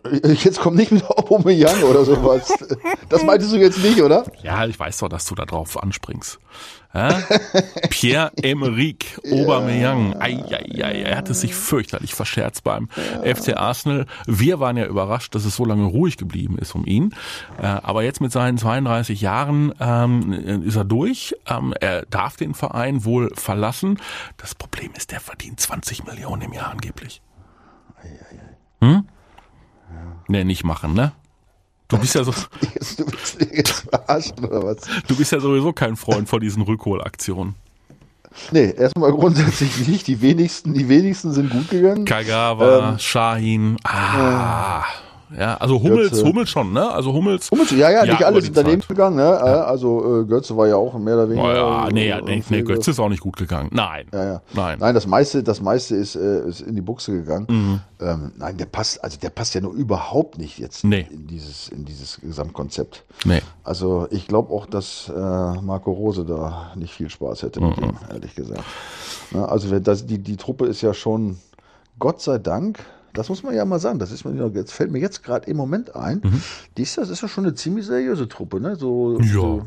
Jetzt 0.24 0.60
kommt 0.60 0.76
nicht 0.76 0.92
mit 0.92 1.04
Aubameyang 1.04 1.82
oder 1.82 2.04
sowas. 2.04 2.52
Das 3.08 3.24
meintest 3.24 3.52
du 3.52 3.58
jetzt 3.58 3.82
nicht, 3.82 4.00
oder? 4.00 4.24
Ja, 4.42 4.66
ich 4.66 4.78
weiß 4.78 4.98
doch, 4.98 5.08
dass 5.08 5.26
du 5.26 5.34
da 5.34 5.44
drauf 5.44 5.82
anspringst. 5.82 6.38
Ja? 6.94 7.22
Pierre-Emerick 7.88 9.18
Aubameyang. 9.24 10.20
Ei, 10.20 10.32
er 10.76 11.16
hatte 11.16 11.32
sich 11.32 11.54
fürchterlich 11.54 12.12
verscherzt 12.14 12.64
beim 12.64 12.90
FC 13.24 13.56
Arsenal. 13.56 14.04
Wir 14.26 14.60
waren 14.60 14.76
ja 14.76 14.84
überrascht, 14.84 15.34
dass 15.34 15.46
es 15.46 15.56
so 15.56 15.64
lange 15.64 15.86
ruhig 15.86 16.18
geblieben 16.18 16.58
ist 16.58 16.74
um 16.74 16.84
ihn. 16.84 17.14
Äh, 17.58 17.64
aber 17.64 18.02
jetzt 18.02 18.20
mit 18.20 18.30
seinen 18.30 18.58
32 18.58 19.22
Jahren 19.22 19.72
ähm, 19.80 20.34
ist 20.66 20.76
er 20.76 20.84
durch. 20.84 21.34
Ähm, 21.46 21.72
er 21.80 22.04
darf 22.10 22.36
den 22.36 22.52
Verein 22.52 23.06
wohl 23.06 23.30
verlassen. 23.36 23.98
Das 24.36 24.54
Problem 24.54 24.90
ist, 24.94 25.12
der 25.12 25.20
verdient 25.20 25.60
20 25.60 26.04
Millionen 26.04 26.42
im 26.42 26.52
Jahr 26.52 26.72
angeblich. 26.72 27.22
Hm? 28.82 29.06
Nee, 30.28 30.44
nicht 30.44 30.64
machen, 30.64 30.94
ne? 30.94 31.12
Du 31.88 31.98
bist 31.98 32.14
ja 32.14 32.24
so, 32.24 32.32
du 32.98 33.44
jetzt 33.52 33.86
verarschen 33.90 34.44
oder 34.44 34.62
was? 34.62 34.78
du 35.06 35.16
bist 35.16 35.32
ja 35.32 35.40
sowieso 35.40 35.72
kein 35.72 35.96
Freund 35.96 36.28
von 36.28 36.40
diesen 36.40 36.62
Rückholaktionen. 36.62 37.54
Nee, 38.50 38.72
erstmal 38.76 39.12
grundsätzlich 39.12 39.86
nicht. 39.86 40.06
Die 40.06 40.22
wenigsten, 40.22 40.72
die 40.72 40.88
wenigsten 40.88 41.32
sind 41.32 41.50
gut 41.50 41.68
gegangen. 41.68 42.06
Kagawa, 42.06 42.98
Shahin, 42.98 43.76
ah, 43.84 44.84
ja, 45.38 45.56
also 45.56 45.82
Hummels, 45.82 46.10
Götze. 46.10 46.24
Hummels 46.26 46.50
schon, 46.50 46.72
ne? 46.72 46.90
Also 46.90 47.12
Hummels. 47.12 47.50
Hummels, 47.50 47.70
ja, 47.72 47.90
ja, 47.90 48.02
nicht 48.04 48.16
über 48.18 48.26
alles 48.26 48.44
ist 48.44 48.56
daneben 48.56 48.80
Zeit. 48.80 48.88
gegangen. 48.88 49.16
Ne? 49.16 49.22
Äh, 49.22 49.26
Also 49.72 50.22
äh, 50.22 50.24
Götze 50.26 50.56
war 50.56 50.66
ja 50.68 50.76
auch 50.76 50.98
mehr 50.98 51.14
oder 51.14 51.24
Oh, 51.24 51.28
weniger. 51.30 51.54
ja, 51.54 51.88
nee, 51.90 52.08
ja, 52.08 52.18
äh, 52.18 52.22
nee, 52.22 52.36
nee, 52.36 52.42
Fehlgriff. 52.42 52.76
Götze 52.76 52.90
ist 52.92 53.00
auch 53.00 53.08
nicht 53.08 53.20
gut 53.22 53.36
gegangen. 53.36 53.68
Nein. 53.72 54.06
Ja, 54.12 54.24
ja. 54.24 54.42
Nein. 54.54 54.78
Nein, 54.80 54.94
das 54.94 55.06
meiste, 55.06 55.42
das 55.42 55.60
meiste 55.60 55.96
ist, 55.96 56.16
äh, 56.16 56.46
ist 56.48 56.60
in 56.60 56.74
die 56.74 56.80
Buchse 56.82 57.12
gegangen. 57.12 57.46
Mhm. 57.48 57.80
Ähm, 58.00 58.32
nein, 58.36 58.56
der 58.56 58.66
passt, 58.66 59.02
also 59.04 59.18
der 59.18 59.30
passt 59.30 59.54
ja 59.54 59.60
nur 59.60 59.72
überhaupt 59.74 60.38
nicht 60.38 60.58
jetzt 60.58 60.84
Nee. 60.84 61.06
in 61.10 61.26
dieses, 61.26 61.68
in 61.68 61.84
dieses 61.84 62.20
Gesamtkonzept. 62.20 63.04
Nee. 63.24 63.40
Also 63.64 64.06
ich 64.10 64.26
glaube 64.26 64.52
auch, 64.52 64.66
dass 64.66 65.08
äh, 65.08 65.18
Marco 65.18 65.92
Rose 65.92 66.24
da 66.24 66.72
nicht 66.74 66.92
viel 66.92 67.08
Spaß 67.10 67.42
hätte 67.44 67.60
mit 67.60 67.76
Mhm. 67.78 67.84
ihm, 67.84 67.96
ehrlich 68.10 68.34
gesagt. 68.34 68.64
Na, 69.30 69.44
also 69.46 69.70
wenn 69.70 69.82
das, 69.82 70.04
die, 70.06 70.18
die 70.18 70.36
Truppe 70.36 70.66
ist 70.66 70.82
ja 70.82 70.92
schon, 70.94 71.38
Gott 71.98 72.20
sei 72.20 72.38
Dank, 72.38 72.80
das 73.14 73.28
muss 73.28 73.42
man 73.42 73.54
ja 73.54 73.64
mal 73.64 73.78
sagen, 73.78 73.98
das 73.98 74.10
ist 74.12 74.24
mir, 74.24 74.50
jetzt 74.54 74.72
fällt 74.72 74.90
mir 74.90 74.98
jetzt 75.00 75.22
gerade 75.22 75.48
im 75.50 75.56
Moment 75.56 75.94
ein, 75.96 76.22
die 76.76 76.82
ist, 76.82 76.96
das 76.98 77.10
ist 77.10 77.20
ja 77.22 77.28
schon 77.28 77.44
eine 77.44 77.54
ziemlich 77.54 77.86
seriöse 77.86 78.28
Truppe, 78.28 78.60
ne? 78.60 78.76
So, 78.76 79.18
Mhm. 79.18 79.24
Ja. 79.24 79.30
so, 79.32 79.62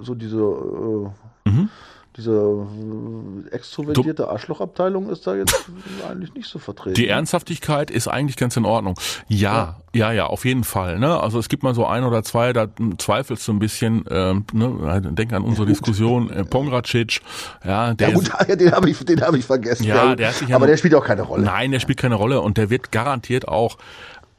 so 0.00 0.14
diese, 0.14 0.36
äh, 0.38 1.50
Mhm. 1.50 1.68
Diese 2.16 2.32
äh, 2.32 3.54
extrovertierte 3.54 4.28
Arschlochabteilung 4.28 5.10
ist 5.10 5.26
da 5.26 5.34
jetzt 5.34 5.68
eigentlich 6.08 6.32
nicht 6.34 6.48
so 6.48 6.58
vertreten. 6.58 6.94
Die 6.94 7.08
Ernsthaftigkeit 7.08 7.90
ist 7.90 8.08
eigentlich 8.08 8.36
ganz 8.36 8.56
in 8.56 8.64
Ordnung. 8.64 8.98
Ja, 9.28 9.76
ja, 9.94 10.12
ja, 10.12 10.26
auf 10.26 10.44
jeden 10.44 10.64
Fall. 10.64 10.98
Ne? 10.98 11.20
Also 11.20 11.38
es 11.38 11.48
gibt 11.48 11.62
mal 11.62 11.74
so 11.74 11.86
ein 11.86 12.04
oder 12.04 12.22
zwei, 12.22 12.52
da 12.52 12.68
zweifelst 12.98 13.46
du 13.48 13.52
ein 13.52 13.58
bisschen. 13.58 14.04
Ähm, 14.10 14.44
ne? 14.52 15.02
Denk 15.12 15.32
an 15.32 15.42
unsere 15.42 15.66
Diskussion. 15.66 16.30
Äh, 16.30 16.44
Pongracic, 16.44 17.20
ja, 17.64 17.94
der 17.94 18.08
ja 18.10 18.14
gut, 18.14 18.30
den 18.60 18.72
habe 18.72 18.90
ich, 18.90 19.04
den 19.04 19.20
hab 19.20 19.34
ich 19.34 19.44
vergessen. 19.44 19.84
Ja, 19.84 20.14
der 20.14 20.28
hat 20.28 20.34
sich 20.36 20.48
ja 20.48 20.56
aber 20.56 20.66
der 20.66 20.76
spielt 20.76 20.94
auch 20.94 21.04
keine 21.04 21.22
Rolle. 21.22 21.44
Nein, 21.44 21.70
der 21.70 21.80
spielt 21.80 21.98
keine 21.98 22.14
Rolle 22.14 22.40
und 22.40 22.56
der 22.56 22.70
wird 22.70 22.92
garantiert 22.92 23.48
auch 23.48 23.76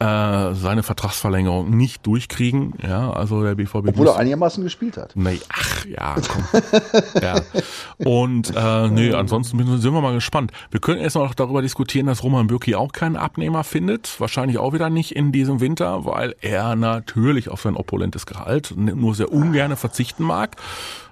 äh, 0.00 0.54
seine 0.54 0.84
Vertragsverlängerung 0.84 1.70
nicht 1.70 2.06
durchkriegen. 2.06 2.74
Ja, 2.86 3.10
also 3.10 3.42
der 3.42 3.56
BVB 3.56 3.88
Obwohl 3.88 4.06
er 4.06 4.16
einigermaßen 4.16 4.62
gespielt 4.62 4.96
hat. 4.96 5.12
Nee, 5.16 5.40
ach 5.48 5.84
ja, 5.86 6.14
komm. 6.14 6.62
ja. 7.22 7.40
Und 7.98 8.52
äh, 8.54 8.88
nee, 8.88 9.12
ansonsten 9.12 9.58
sind 9.78 9.92
wir 9.92 10.00
mal 10.00 10.14
gespannt. 10.14 10.52
Wir 10.70 10.78
können 10.78 11.00
erst 11.00 11.16
noch 11.16 11.34
darüber 11.34 11.62
diskutieren, 11.62 12.06
dass 12.06 12.22
Roman 12.22 12.46
Bürki 12.46 12.76
auch 12.76 12.92
keinen 12.92 13.16
Abnehmer 13.16 13.64
findet. 13.64 14.20
Wahrscheinlich 14.20 14.58
auch 14.58 14.72
wieder 14.72 14.88
nicht 14.88 15.16
in 15.16 15.32
diesem 15.32 15.60
Winter, 15.60 16.04
weil 16.04 16.36
er 16.42 16.76
natürlich 16.76 17.48
auf 17.48 17.62
sein 17.62 17.76
opulentes 17.76 18.24
Gehalt 18.24 18.74
nur 18.76 19.16
sehr 19.16 19.32
ungerne 19.32 19.74
verzichten 19.74 20.22
mag. 20.22 20.56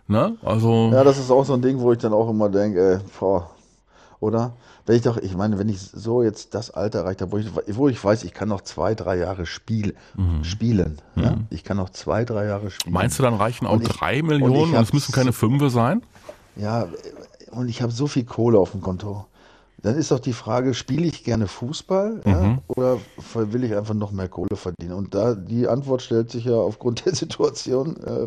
Ne? 0.06 0.36
Also 0.42 0.90
Ja, 0.92 1.02
das 1.02 1.18
ist 1.18 1.32
auch 1.32 1.44
so 1.44 1.54
ein 1.54 1.62
Ding, 1.62 1.80
wo 1.80 1.92
ich 1.92 1.98
dann 1.98 2.12
auch 2.12 2.30
immer 2.30 2.48
denke, 2.48 2.94
äh, 2.94 2.98
boah, 3.18 3.50
oder? 4.20 4.52
Wenn 4.86 4.96
ich 4.96 5.02
doch, 5.02 5.16
ich 5.16 5.34
meine, 5.36 5.58
wenn 5.58 5.68
ich 5.68 5.80
so 5.80 6.22
jetzt 6.22 6.54
das 6.54 6.70
Alter 6.70 7.00
erreicht 7.00 7.20
habe, 7.20 7.32
wo 7.32 7.38
ich, 7.38 7.48
wo 7.76 7.88
ich 7.88 8.02
weiß, 8.02 8.22
ich 8.24 8.32
kann 8.32 8.48
noch 8.48 8.60
zwei, 8.60 8.94
drei 8.94 9.16
Jahre 9.18 9.44
spiel, 9.44 9.94
spielen. 10.42 10.98
Ja? 11.16 11.38
Ich 11.50 11.64
kann 11.64 11.76
noch 11.76 11.90
zwei, 11.90 12.24
drei 12.24 12.46
Jahre 12.46 12.70
spielen. 12.70 12.94
meinst 12.94 13.18
du, 13.18 13.22
dann 13.24 13.34
reichen 13.34 13.66
auch 13.66 13.72
Und 13.72 13.82
ich- 13.82 13.88
drei 13.88 14.20
und 14.20 14.28
Millionen 14.28 14.72
ich 14.72 14.78
und 14.78 14.84
es 14.84 14.92
müssen 14.92 15.12
keine 15.12 15.32
Fünfe 15.32 15.70
sein? 15.70 16.02
Ja, 16.54 16.86
und 17.50 17.68
ich 17.68 17.82
habe 17.82 17.90
so 17.92 18.06
viel 18.06 18.24
Kohle 18.24 18.58
auf 18.58 18.70
dem 18.70 18.80
Konto. 18.80 19.26
Dann 19.82 19.96
ist 19.96 20.10
doch 20.10 20.20
die 20.20 20.32
Frage, 20.32 20.72
spiele 20.74 21.06
ich 21.06 21.22
gerne 21.22 21.46
Fußball 21.46 22.22
ja, 22.24 22.40
Mhm. 22.40 22.58
oder 22.66 22.98
will 23.34 23.62
ich 23.62 23.76
einfach 23.76 23.94
noch 23.94 24.10
mehr 24.10 24.28
Kohle 24.28 24.56
verdienen? 24.56 24.92
Und 24.94 25.14
da 25.14 25.34
die 25.34 25.68
Antwort 25.68 26.02
stellt 26.02 26.30
sich 26.30 26.46
ja 26.46 26.54
aufgrund 26.54 27.04
der 27.06 27.14
Situation, 27.14 27.96
äh, 27.98 28.26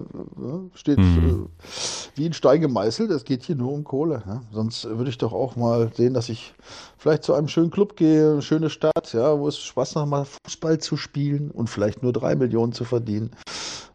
steht 0.77 0.99
Mhm. 0.99 1.49
äh, 1.57 1.69
wie 2.15 2.25
ein 2.27 2.33
Stein 2.33 2.61
gemeißelt, 2.61 3.09
es 3.11 3.25
geht 3.25 3.43
hier 3.43 3.55
nur 3.55 3.73
um 3.73 3.83
Kohle. 3.83 4.23
Ja? 4.27 4.41
Sonst 4.53 4.85
würde 4.85 5.09
ich 5.09 5.17
doch 5.17 5.33
auch 5.33 5.55
mal 5.55 5.91
sehen, 5.95 6.13
dass 6.13 6.29
ich 6.29 6.53
vielleicht 6.97 7.23
zu 7.23 7.33
einem 7.33 7.47
schönen 7.47 7.71
Club 7.71 7.95
gehe, 7.95 8.31
eine 8.33 8.41
schöne 8.41 8.69
Stadt, 8.69 9.13
ja, 9.13 9.37
wo 9.37 9.47
es 9.47 9.57
Spaß 9.57 9.95
macht, 9.95 10.07
mal 10.07 10.25
Fußball 10.45 10.77
zu 10.77 10.97
spielen 10.97 11.49
und 11.51 11.69
vielleicht 11.69 12.03
nur 12.03 12.13
drei 12.13 12.35
Millionen 12.35 12.73
zu 12.73 12.83
verdienen. 12.85 13.31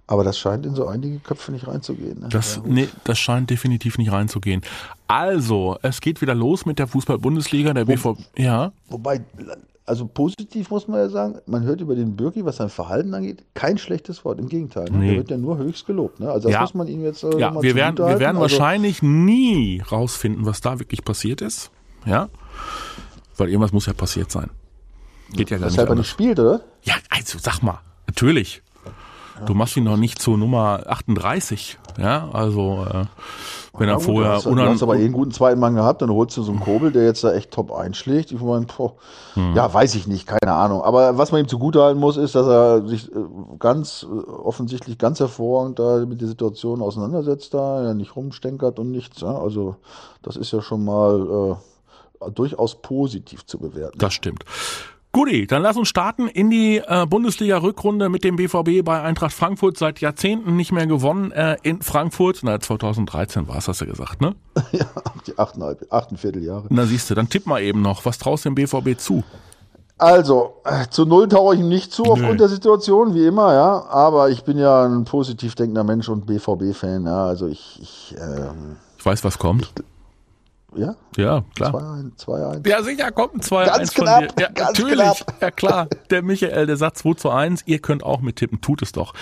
Aber 0.06 0.22
das 0.22 0.38
scheint 0.38 0.66
in 0.66 0.74
so 0.74 0.86
einige 0.86 1.18
Köpfe 1.18 1.50
nicht 1.50 1.66
reinzugehen. 1.66 2.20
Ne? 2.20 2.28
Das, 2.30 2.56
Ja. 2.56 2.62
nee, 2.66 2.88
das 3.04 3.18
scheint 3.18 3.48
definitiv 3.48 3.96
nicht 3.96 4.12
reinzugehen. 4.12 4.60
Also, 5.08 5.78
es 5.82 6.00
geht 6.00 6.20
wieder 6.20 6.34
los 6.34 6.66
mit 6.66 6.78
der 6.78 6.86
Fußball-Bundesliga, 6.86 7.72
der 7.72 7.86
BVB. 7.86 8.18
Ja, 8.36 8.72
Wobei, 8.88 9.22
also 9.86 10.06
positiv 10.06 10.70
muss 10.70 10.88
man 10.88 10.98
ja 11.00 11.08
sagen, 11.08 11.38
man 11.46 11.62
hört 11.62 11.80
über 11.80 11.94
den 11.94 12.16
Birki, 12.16 12.44
was 12.44 12.56
sein 12.56 12.68
Verhalten 12.68 13.14
angeht, 13.14 13.44
kein 13.54 13.78
schlechtes 13.78 14.24
Wort. 14.24 14.38
Im 14.38 14.48
Gegenteil. 14.48 14.84
Ne? 14.90 14.98
Nee. 14.98 15.08
Der 15.08 15.16
wird 15.18 15.30
ja 15.30 15.36
nur 15.38 15.56
höchst 15.58 15.86
gelobt. 15.86 16.20
Ne? 16.20 16.30
Also 16.30 16.48
das 16.48 16.54
Ja. 16.54 16.60
muss 16.62 16.74
man 16.74 16.86
ihm 16.88 17.02
jetzt 17.02 17.22
äh, 17.24 17.38
ja 17.38 17.50
mal 17.50 17.62
wir 17.62 17.74
werden, 17.74 17.96
wir 17.98 18.18
werden 18.18 18.36
also, 18.36 18.40
wahrscheinlich 18.40 19.02
nie 19.02 19.82
rausfinden, 19.90 20.44
was 20.46 20.60
da 20.60 20.78
wirklich 20.78 21.04
passiert 21.04 21.40
ist. 21.40 21.70
Ja, 22.06 22.28
weil 23.38 23.48
irgendwas 23.48 23.72
muss 23.72 23.86
ja 23.86 23.94
passiert 23.94 24.30
sein. 24.30 24.50
Geht 25.32 25.48
ja 25.50 25.56
gar 25.56 25.66
nicht 25.66 25.74
Weshalb 25.74 25.88
er 25.88 25.94
nicht 25.96 26.10
spielt, 26.10 26.38
oder? 26.38 26.60
Ja, 26.82 26.94
also 27.10 27.38
sag 27.38 27.62
mal, 27.62 27.80
natürlich. 28.06 28.62
Du 29.47 29.55
machst 29.55 29.77
ihn 29.77 29.85
noch 29.85 29.97
nicht 29.97 30.20
zur 30.23 30.38
Nummer 30.38 30.83
38. 30.87 31.79
Ja, 31.99 32.29
also 32.33 32.87
äh, 32.88 33.05
wenn 33.77 33.88
er 33.88 33.94
Ja, 33.94 33.94
gut, 33.97 34.05
vorher 34.05 34.31
du 34.31 34.37
hast, 34.37 34.47
du 34.47 34.61
hast 34.61 34.83
aber 34.83 34.97
eh 34.97 35.05
einen 35.05 35.12
guten 35.12 35.33
zweiten 35.33 35.59
Mann 35.61 35.75
gehabt, 35.75 36.03
dann 36.03 36.11
holst 36.11 36.37
du 36.37 36.42
so 36.42 36.53
einen 36.53 36.61
Kobel, 36.61 36.92
der 36.92 37.05
jetzt 37.05 37.25
da 37.25 37.33
echt 37.33 37.51
top 37.51 37.73
einschlägt. 37.73 38.31
Ich 38.33 38.40
meine, 38.40 38.66
boah, 38.66 38.94
Hm. 39.35 39.55
ja, 39.55 39.73
weiß 39.73 39.97
ich 39.97 40.07
nicht, 40.07 40.27
keine 40.27 40.55
Ahnung. 40.55 40.83
Aber 40.83 41.18
was 41.18 41.33
man 41.33 41.40
ihm 41.40 41.49
zugutehalten 41.49 42.01
muss, 42.01 42.16
ist, 42.16 42.35
dass 42.37 42.47
er 42.47 42.87
sich 42.87 43.11
äh, 43.11 43.16
ganz 43.59 44.05
äh, 44.09 44.31
offensichtlich 44.31 44.99
ganz 44.99 45.18
hervorragend 45.20 45.79
da 45.81 46.05
mit 46.07 46.20
der 46.20 46.29
Situation 46.29 46.81
auseinandersetzt, 46.83 47.53
da 47.55 47.83
ja 47.83 47.94
nicht 47.94 48.14
rumstenkert 48.14 48.79
und 48.79 48.90
nichts. 48.92 49.20
Ja? 49.20 49.37
Also 49.37 49.77
das 50.23 50.37
ist 50.37 50.53
ja 50.53 50.62
schon 50.62 50.85
mal 50.85 51.57
äh, 52.20 52.31
durchaus 52.31 52.77
positiv 52.77 53.44
zu 53.47 53.59
bewerten. 53.59 53.99
Das 53.99 54.14
stimmt. 54.14 54.44
Guti, 55.14 55.46
dann 55.46 55.62
lass 55.62 55.77
uns 55.77 55.87
starten 55.87 56.27
in 56.27 56.50
die 56.50 56.79
äh, 56.79 57.07
Bundesliga-Rückrunde 57.07 58.09
mit 58.09 58.24
dem 58.24 58.35
BVB 58.35 58.85
bei 58.85 59.00
Eintracht 59.00 59.33
Frankfurt. 59.33 59.79
Seit 59.79 60.00
Jahrzehnten 60.00 60.57
nicht 60.57 60.72
mehr 60.72 60.88
gewonnen 60.88 61.31
äh, 61.31 61.57
in 61.62 61.83
Frankfurt. 61.83 62.40
Na, 62.42 62.59
2013 62.59 63.46
war 63.46 63.59
es, 63.59 63.68
hast 63.68 63.81
du 63.81 63.87
gesagt, 63.87 64.20
ne? 64.20 64.35
ja, 64.72 64.87
die 65.24 65.38
achteinhalb, 65.38 65.87
achteinviertel 65.92 66.42
Jahre. 66.42 66.66
Na 66.68 66.85
siehst 66.85 67.09
du, 67.11 67.14
dann 67.14 67.29
tipp 67.29 67.46
mal 67.46 67.62
eben 67.62 67.81
noch. 67.81 68.05
Was 68.05 68.18
traust 68.18 68.44
du 68.44 68.48
dem 68.50 68.57
BVB 68.57 68.98
zu? 68.98 69.22
Also, 69.98 70.57
äh, 70.64 70.88
zu 70.90 71.05
null 71.05 71.29
taue 71.29 71.55
ich 71.55 71.61
ihm 71.61 71.68
nicht 71.68 71.92
zu 71.92 72.03
Nö. 72.03 72.11
aufgrund 72.11 72.40
der 72.40 72.48
Situation, 72.48 73.14
wie 73.14 73.24
immer, 73.24 73.55
ja. 73.55 73.85
Aber 73.85 74.31
ich 74.31 74.42
bin 74.42 74.59
ja 74.59 74.85
ein 74.85 75.05
positiv 75.05 75.55
denkender 75.55 75.85
Mensch 75.85 76.09
und 76.09 76.27
BVB-Fan, 76.27 77.07
ja. 77.07 77.24
Also 77.24 77.46
ich, 77.46 77.79
ich 77.81 78.16
ähm, 78.18 78.79
Ich 78.98 79.07
weiß, 79.07 79.22
was 79.22 79.38
kommt. 79.38 79.72
Ja? 80.76 80.96
Ja, 81.16 81.44
klar. 81.54 81.72
2-1. 82.18 82.68
Ja, 82.68 82.82
sicher, 82.82 83.12
kommt 83.12 83.34
ein 83.34 83.40
2-1 83.40 83.66
Ganz 83.66 83.92
von 83.92 84.04
knapp, 84.04 84.37
dir. 84.37 84.42
Ja, 84.42 84.48
ganz 84.50 84.78
natürlich. 84.78 84.98
knapp. 84.98 85.34
Ja, 85.40 85.50
klar. 85.50 85.88
Der 86.10 86.20
Michael, 86.22 86.66
der 86.66 86.76
sagt 86.76 86.98
2 86.98 87.14
zu 87.14 87.30
1. 87.30 87.62
Ihr 87.66 87.78
könnt 87.78 88.02
auch 88.02 88.20
mittippen. 88.20 88.60
Tut 88.60 88.82
es 88.82 88.92
doch 88.92 89.14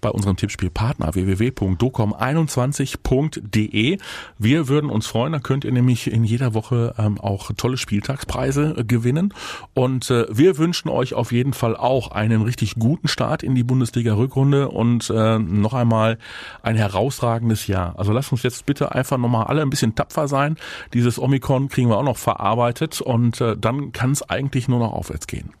bei 0.00 0.10
unserem 0.10 0.36
Tippspielpartner 0.36 1.14
www.docom21.de. 1.14 3.98
Wir 4.38 4.68
würden 4.68 4.90
uns 4.90 5.06
freuen. 5.06 5.32
Da 5.32 5.38
könnt 5.38 5.64
ihr 5.64 5.72
nämlich 5.72 6.10
in 6.10 6.24
jeder 6.24 6.52
Woche 6.54 6.94
ähm, 6.98 7.20
auch 7.20 7.52
tolle 7.56 7.76
Spieltagspreise 7.76 8.74
äh, 8.78 8.84
gewinnen. 8.84 9.32
Und 9.74 10.10
äh, 10.10 10.26
wir 10.30 10.58
wünschen 10.58 10.88
euch 10.88 11.14
auf 11.14 11.30
jeden 11.32 11.52
Fall 11.52 11.76
auch 11.76 12.10
einen 12.10 12.42
richtig 12.42 12.74
guten 12.76 13.06
Start 13.08 13.44
in 13.44 13.54
die 13.54 13.64
Bundesliga-Rückrunde 13.64 14.68
und 14.68 15.08
äh, 15.10 15.38
noch 15.38 15.74
einmal 15.74 16.18
ein 16.62 16.76
herausragendes 16.76 17.68
Jahr. 17.68 17.94
Also 17.98 18.12
lasst 18.12 18.32
uns 18.32 18.42
jetzt 18.42 18.66
bitte 18.66 18.92
einfach 18.92 19.16
nochmal 19.18 19.46
alle 19.46 19.62
ein 19.62 19.70
bisschen 19.70 19.94
tapfer 19.94 20.28
sein. 20.28 20.56
Dieses 20.96 21.18
Omikron 21.18 21.68
kriegen 21.68 21.90
wir 21.90 21.98
auch 21.98 22.02
noch 22.02 22.16
verarbeitet 22.16 23.02
und 23.02 23.38
äh, 23.42 23.54
dann 23.54 23.92
kann 23.92 24.12
es 24.12 24.22
eigentlich 24.22 24.66
nur 24.66 24.78
noch 24.78 24.92
aufwärts 24.92 25.26
gehen. 25.26 25.52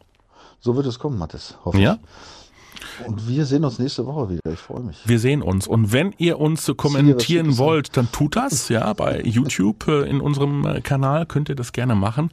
So 0.60 0.76
wird 0.76 0.86
es 0.86 0.98
kommen, 0.98 1.18
Mathis. 1.18 1.58
Hoffe 1.62 1.78
Ja? 1.78 1.94
ich. 1.94 2.00
Und 3.06 3.28
wir 3.28 3.44
sehen 3.46 3.64
uns 3.64 3.78
nächste 3.78 4.06
Woche 4.06 4.30
wieder. 4.30 4.40
Ich 4.52 4.58
freue 4.58 4.80
mich. 4.82 4.96
Wir 5.04 5.18
sehen 5.18 5.42
uns. 5.42 5.66
Und 5.66 5.92
wenn 5.92 6.14
ihr 6.18 6.38
uns 6.40 6.70
kommentieren 6.76 7.48
an. 7.50 7.58
wollt, 7.58 7.96
dann 7.96 8.10
tut 8.12 8.36
das, 8.36 8.68
ja, 8.68 8.92
bei 8.92 9.20
YouTube 9.22 9.86
äh, 9.88 10.08
in 10.08 10.20
unserem 10.20 10.64
äh, 10.66 10.80
Kanal 10.80 11.26
könnt 11.26 11.48
ihr 11.48 11.54
das 11.56 11.72
gerne 11.72 11.94
machen. 11.94 12.30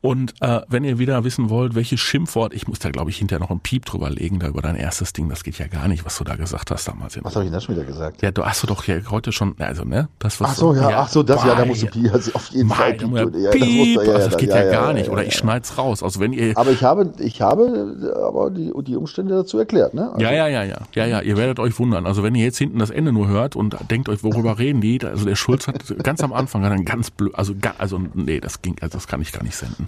Und 0.00 0.34
äh, 0.42 0.60
wenn 0.68 0.84
ihr 0.84 0.98
wieder 0.98 1.24
wissen 1.24 1.48
wollt, 1.48 1.74
welches 1.74 1.98
Schimpfwort, 1.98 2.52
ich 2.52 2.68
muss 2.68 2.78
da 2.78 2.90
glaube 2.90 3.08
ich 3.08 3.16
hinterher 3.16 3.40
noch 3.40 3.50
einen 3.50 3.60
Piep 3.60 3.86
drüber 3.86 4.10
legen, 4.10 4.38
da 4.38 4.48
über 4.48 4.60
dein 4.60 4.76
erstes 4.76 5.14
Ding, 5.14 5.30
das 5.30 5.42
geht 5.44 5.58
ja 5.58 5.66
gar 5.66 5.88
nicht, 5.88 6.04
was 6.04 6.18
du 6.18 6.24
da 6.24 6.36
gesagt 6.36 6.70
hast 6.70 6.86
damals. 6.86 7.16
Was 7.24 7.34
habe 7.34 7.46
ich 7.46 7.50
denn 7.50 7.54
da 7.54 7.60
schon 7.62 7.74
wieder 7.74 7.86
gesagt? 7.86 8.20
Ja, 8.20 8.30
du 8.30 8.44
hast 8.44 8.62
du 8.62 8.66
doch 8.66 8.84
ja 8.84 8.96
heute 9.10 9.32
schon, 9.32 9.54
also 9.58 9.84
ne, 9.84 10.10
das 10.18 10.42
was 10.42 10.50
Ach 10.50 10.54
so, 10.56 10.74
ja, 10.74 10.90
ach 11.00 11.08
so, 11.08 11.22
das, 11.22 11.42
ja, 11.44 11.54
da 11.54 11.64
musst 11.64 11.84
du 11.84 11.86
Pi, 11.86 12.10
also 12.10 12.32
auf 12.34 12.48
jeden 12.50 12.68
Fall 12.68 12.92
Piep. 12.92 13.00
tun. 13.00 13.14
ja 13.16 13.22
Ja, 13.22 13.28
das 13.30 13.60
musst 13.60 13.62
Piep, 13.62 13.94
du- 13.98 14.04
ja, 14.04 14.12
also 14.12 14.12
ja, 14.12 14.28
das 14.28 14.36
geht 14.36 14.48
ja, 14.50 14.56
ja, 14.58 14.64
ja, 14.66 14.72
gar 14.72 14.86
ja, 14.88 14.92
nicht. 14.92 15.06
ja, 15.06 15.12
Oder 15.12 15.22
ja. 15.22 15.28
ich 15.28 15.36
schneid's 15.36 15.78
raus. 15.78 16.02
Also 16.02 16.20
wenn 16.20 16.34
ihr 16.34 16.52
Aber 16.58 16.70
ich 16.70 16.82
habe, 16.84 17.10
ich 17.20 17.40
habe 17.40 18.14
aber 18.26 18.50
die, 18.50 18.72
die 18.82 18.96
Umstände 18.96 19.34
dazu 19.34 19.58
erklärt, 19.58 19.83
ne? 19.92 20.10
Also, 20.12 20.20
Ja, 20.24 20.32
ja, 20.32 20.46
ja, 20.48 20.62
ja. 20.62 20.78
Ja, 20.94 21.04
ja, 21.06 21.20
ihr 21.20 21.36
werdet 21.36 21.58
euch 21.58 21.78
wundern. 21.78 22.06
Also 22.06 22.22
wenn 22.22 22.34
ihr 22.34 22.44
jetzt 22.44 22.58
hinten 22.58 22.78
das 22.78 22.90
Ende 22.90 23.12
nur 23.12 23.28
hört 23.28 23.56
und 23.56 23.76
denkt 23.90 24.08
euch, 24.08 24.22
worüber 24.24 24.58
reden 24.58 24.80
die? 24.80 24.98
Also 25.04 25.26
der 25.26 25.36
Schulz 25.36 25.66
hat 25.68 25.82
ganz 26.02 26.22
am 26.22 26.32
Anfang 26.32 26.64
hat 26.64 26.72
einen 26.72 26.84
ganz 26.84 27.10
blöd, 27.10 27.34
also, 27.34 27.52
also 27.78 28.00
nee, 28.14 28.40
das 28.40 28.62
ging, 28.62 28.76
also 28.80 28.96
das 28.96 29.06
kann 29.08 29.20
ich 29.20 29.32
gar 29.32 29.42
nicht 29.42 29.56
senden. 29.56 29.86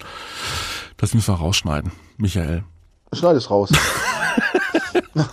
Das 0.98 1.14
müssen 1.14 1.32
wir 1.32 1.38
rausschneiden, 1.38 1.92
Michael. 2.18 2.64
Schneid 3.12 3.36
es 3.36 3.50
raus. 3.50 3.70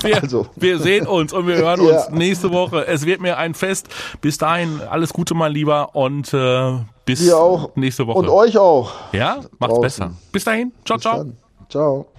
Wir, 0.01 0.21
Also. 0.21 0.47
wir 0.55 0.79
sehen 0.79 1.07
uns 1.07 1.33
und 1.33 1.47
wir 1.47 1.55
hören 1.55 1.81
Ja. 1.85 1.95
uns 2.05 2.09
nächste 2.11 2.51
Woche. 2.51 2.85
Es 2.87 3.05
wird 3.05 3.21
mir 3.21 3.37
ein 3.37 3.53
Fest. 3.53 3.87
Bis 4.21 4.37
dahin, 4.37 4.81
alles 4.89 5.11
Gute, 5.13 5.35
mein 5.35 5.51
Lieber, 5.51 5.95
und 5.95 6.33
äh, 6.33 6.77
bis 7.05 7.29
nächste 7.75 8.07
Woche. 8.07 8.17
Und 8.19 8.29
euch 8.29 8.57
auch. 8.57 8.91
ja, 9.13 9.35
macht's 9.59 9.73
draußen. 9.75 9.81
besser. 9.81 10.11
Bis 10.31 10.43
dahin. 10.43 10.71
Ciao, 10.85 10.97
Bis 10.97 11.01
ciao. 11.03 11.17
dann. 11.17 11.37
Ciao. 11.69 12.12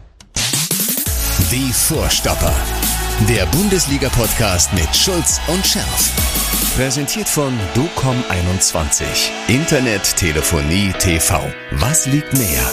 Die 1.51 1.73
Vorstopper. 1.73 2.55
Der 3.29 3.45
Bundesliga-Podcast 3.47 4.73
mit 4.73 4.95
Schulz 4.95 5.41
und 5.49 5.67
Scherf. 5.67 6.13
Präsentiert 6.77 7.29
von 7.29 7.59
DOCOM21. 7.75 9.05
Internet, 9.49 10.17
Telefonie, 10.17 10.93
TV. 10.99 11.53
Was 11.73 12.07
liegt 12.07 12.33
näher? 12.35 12.71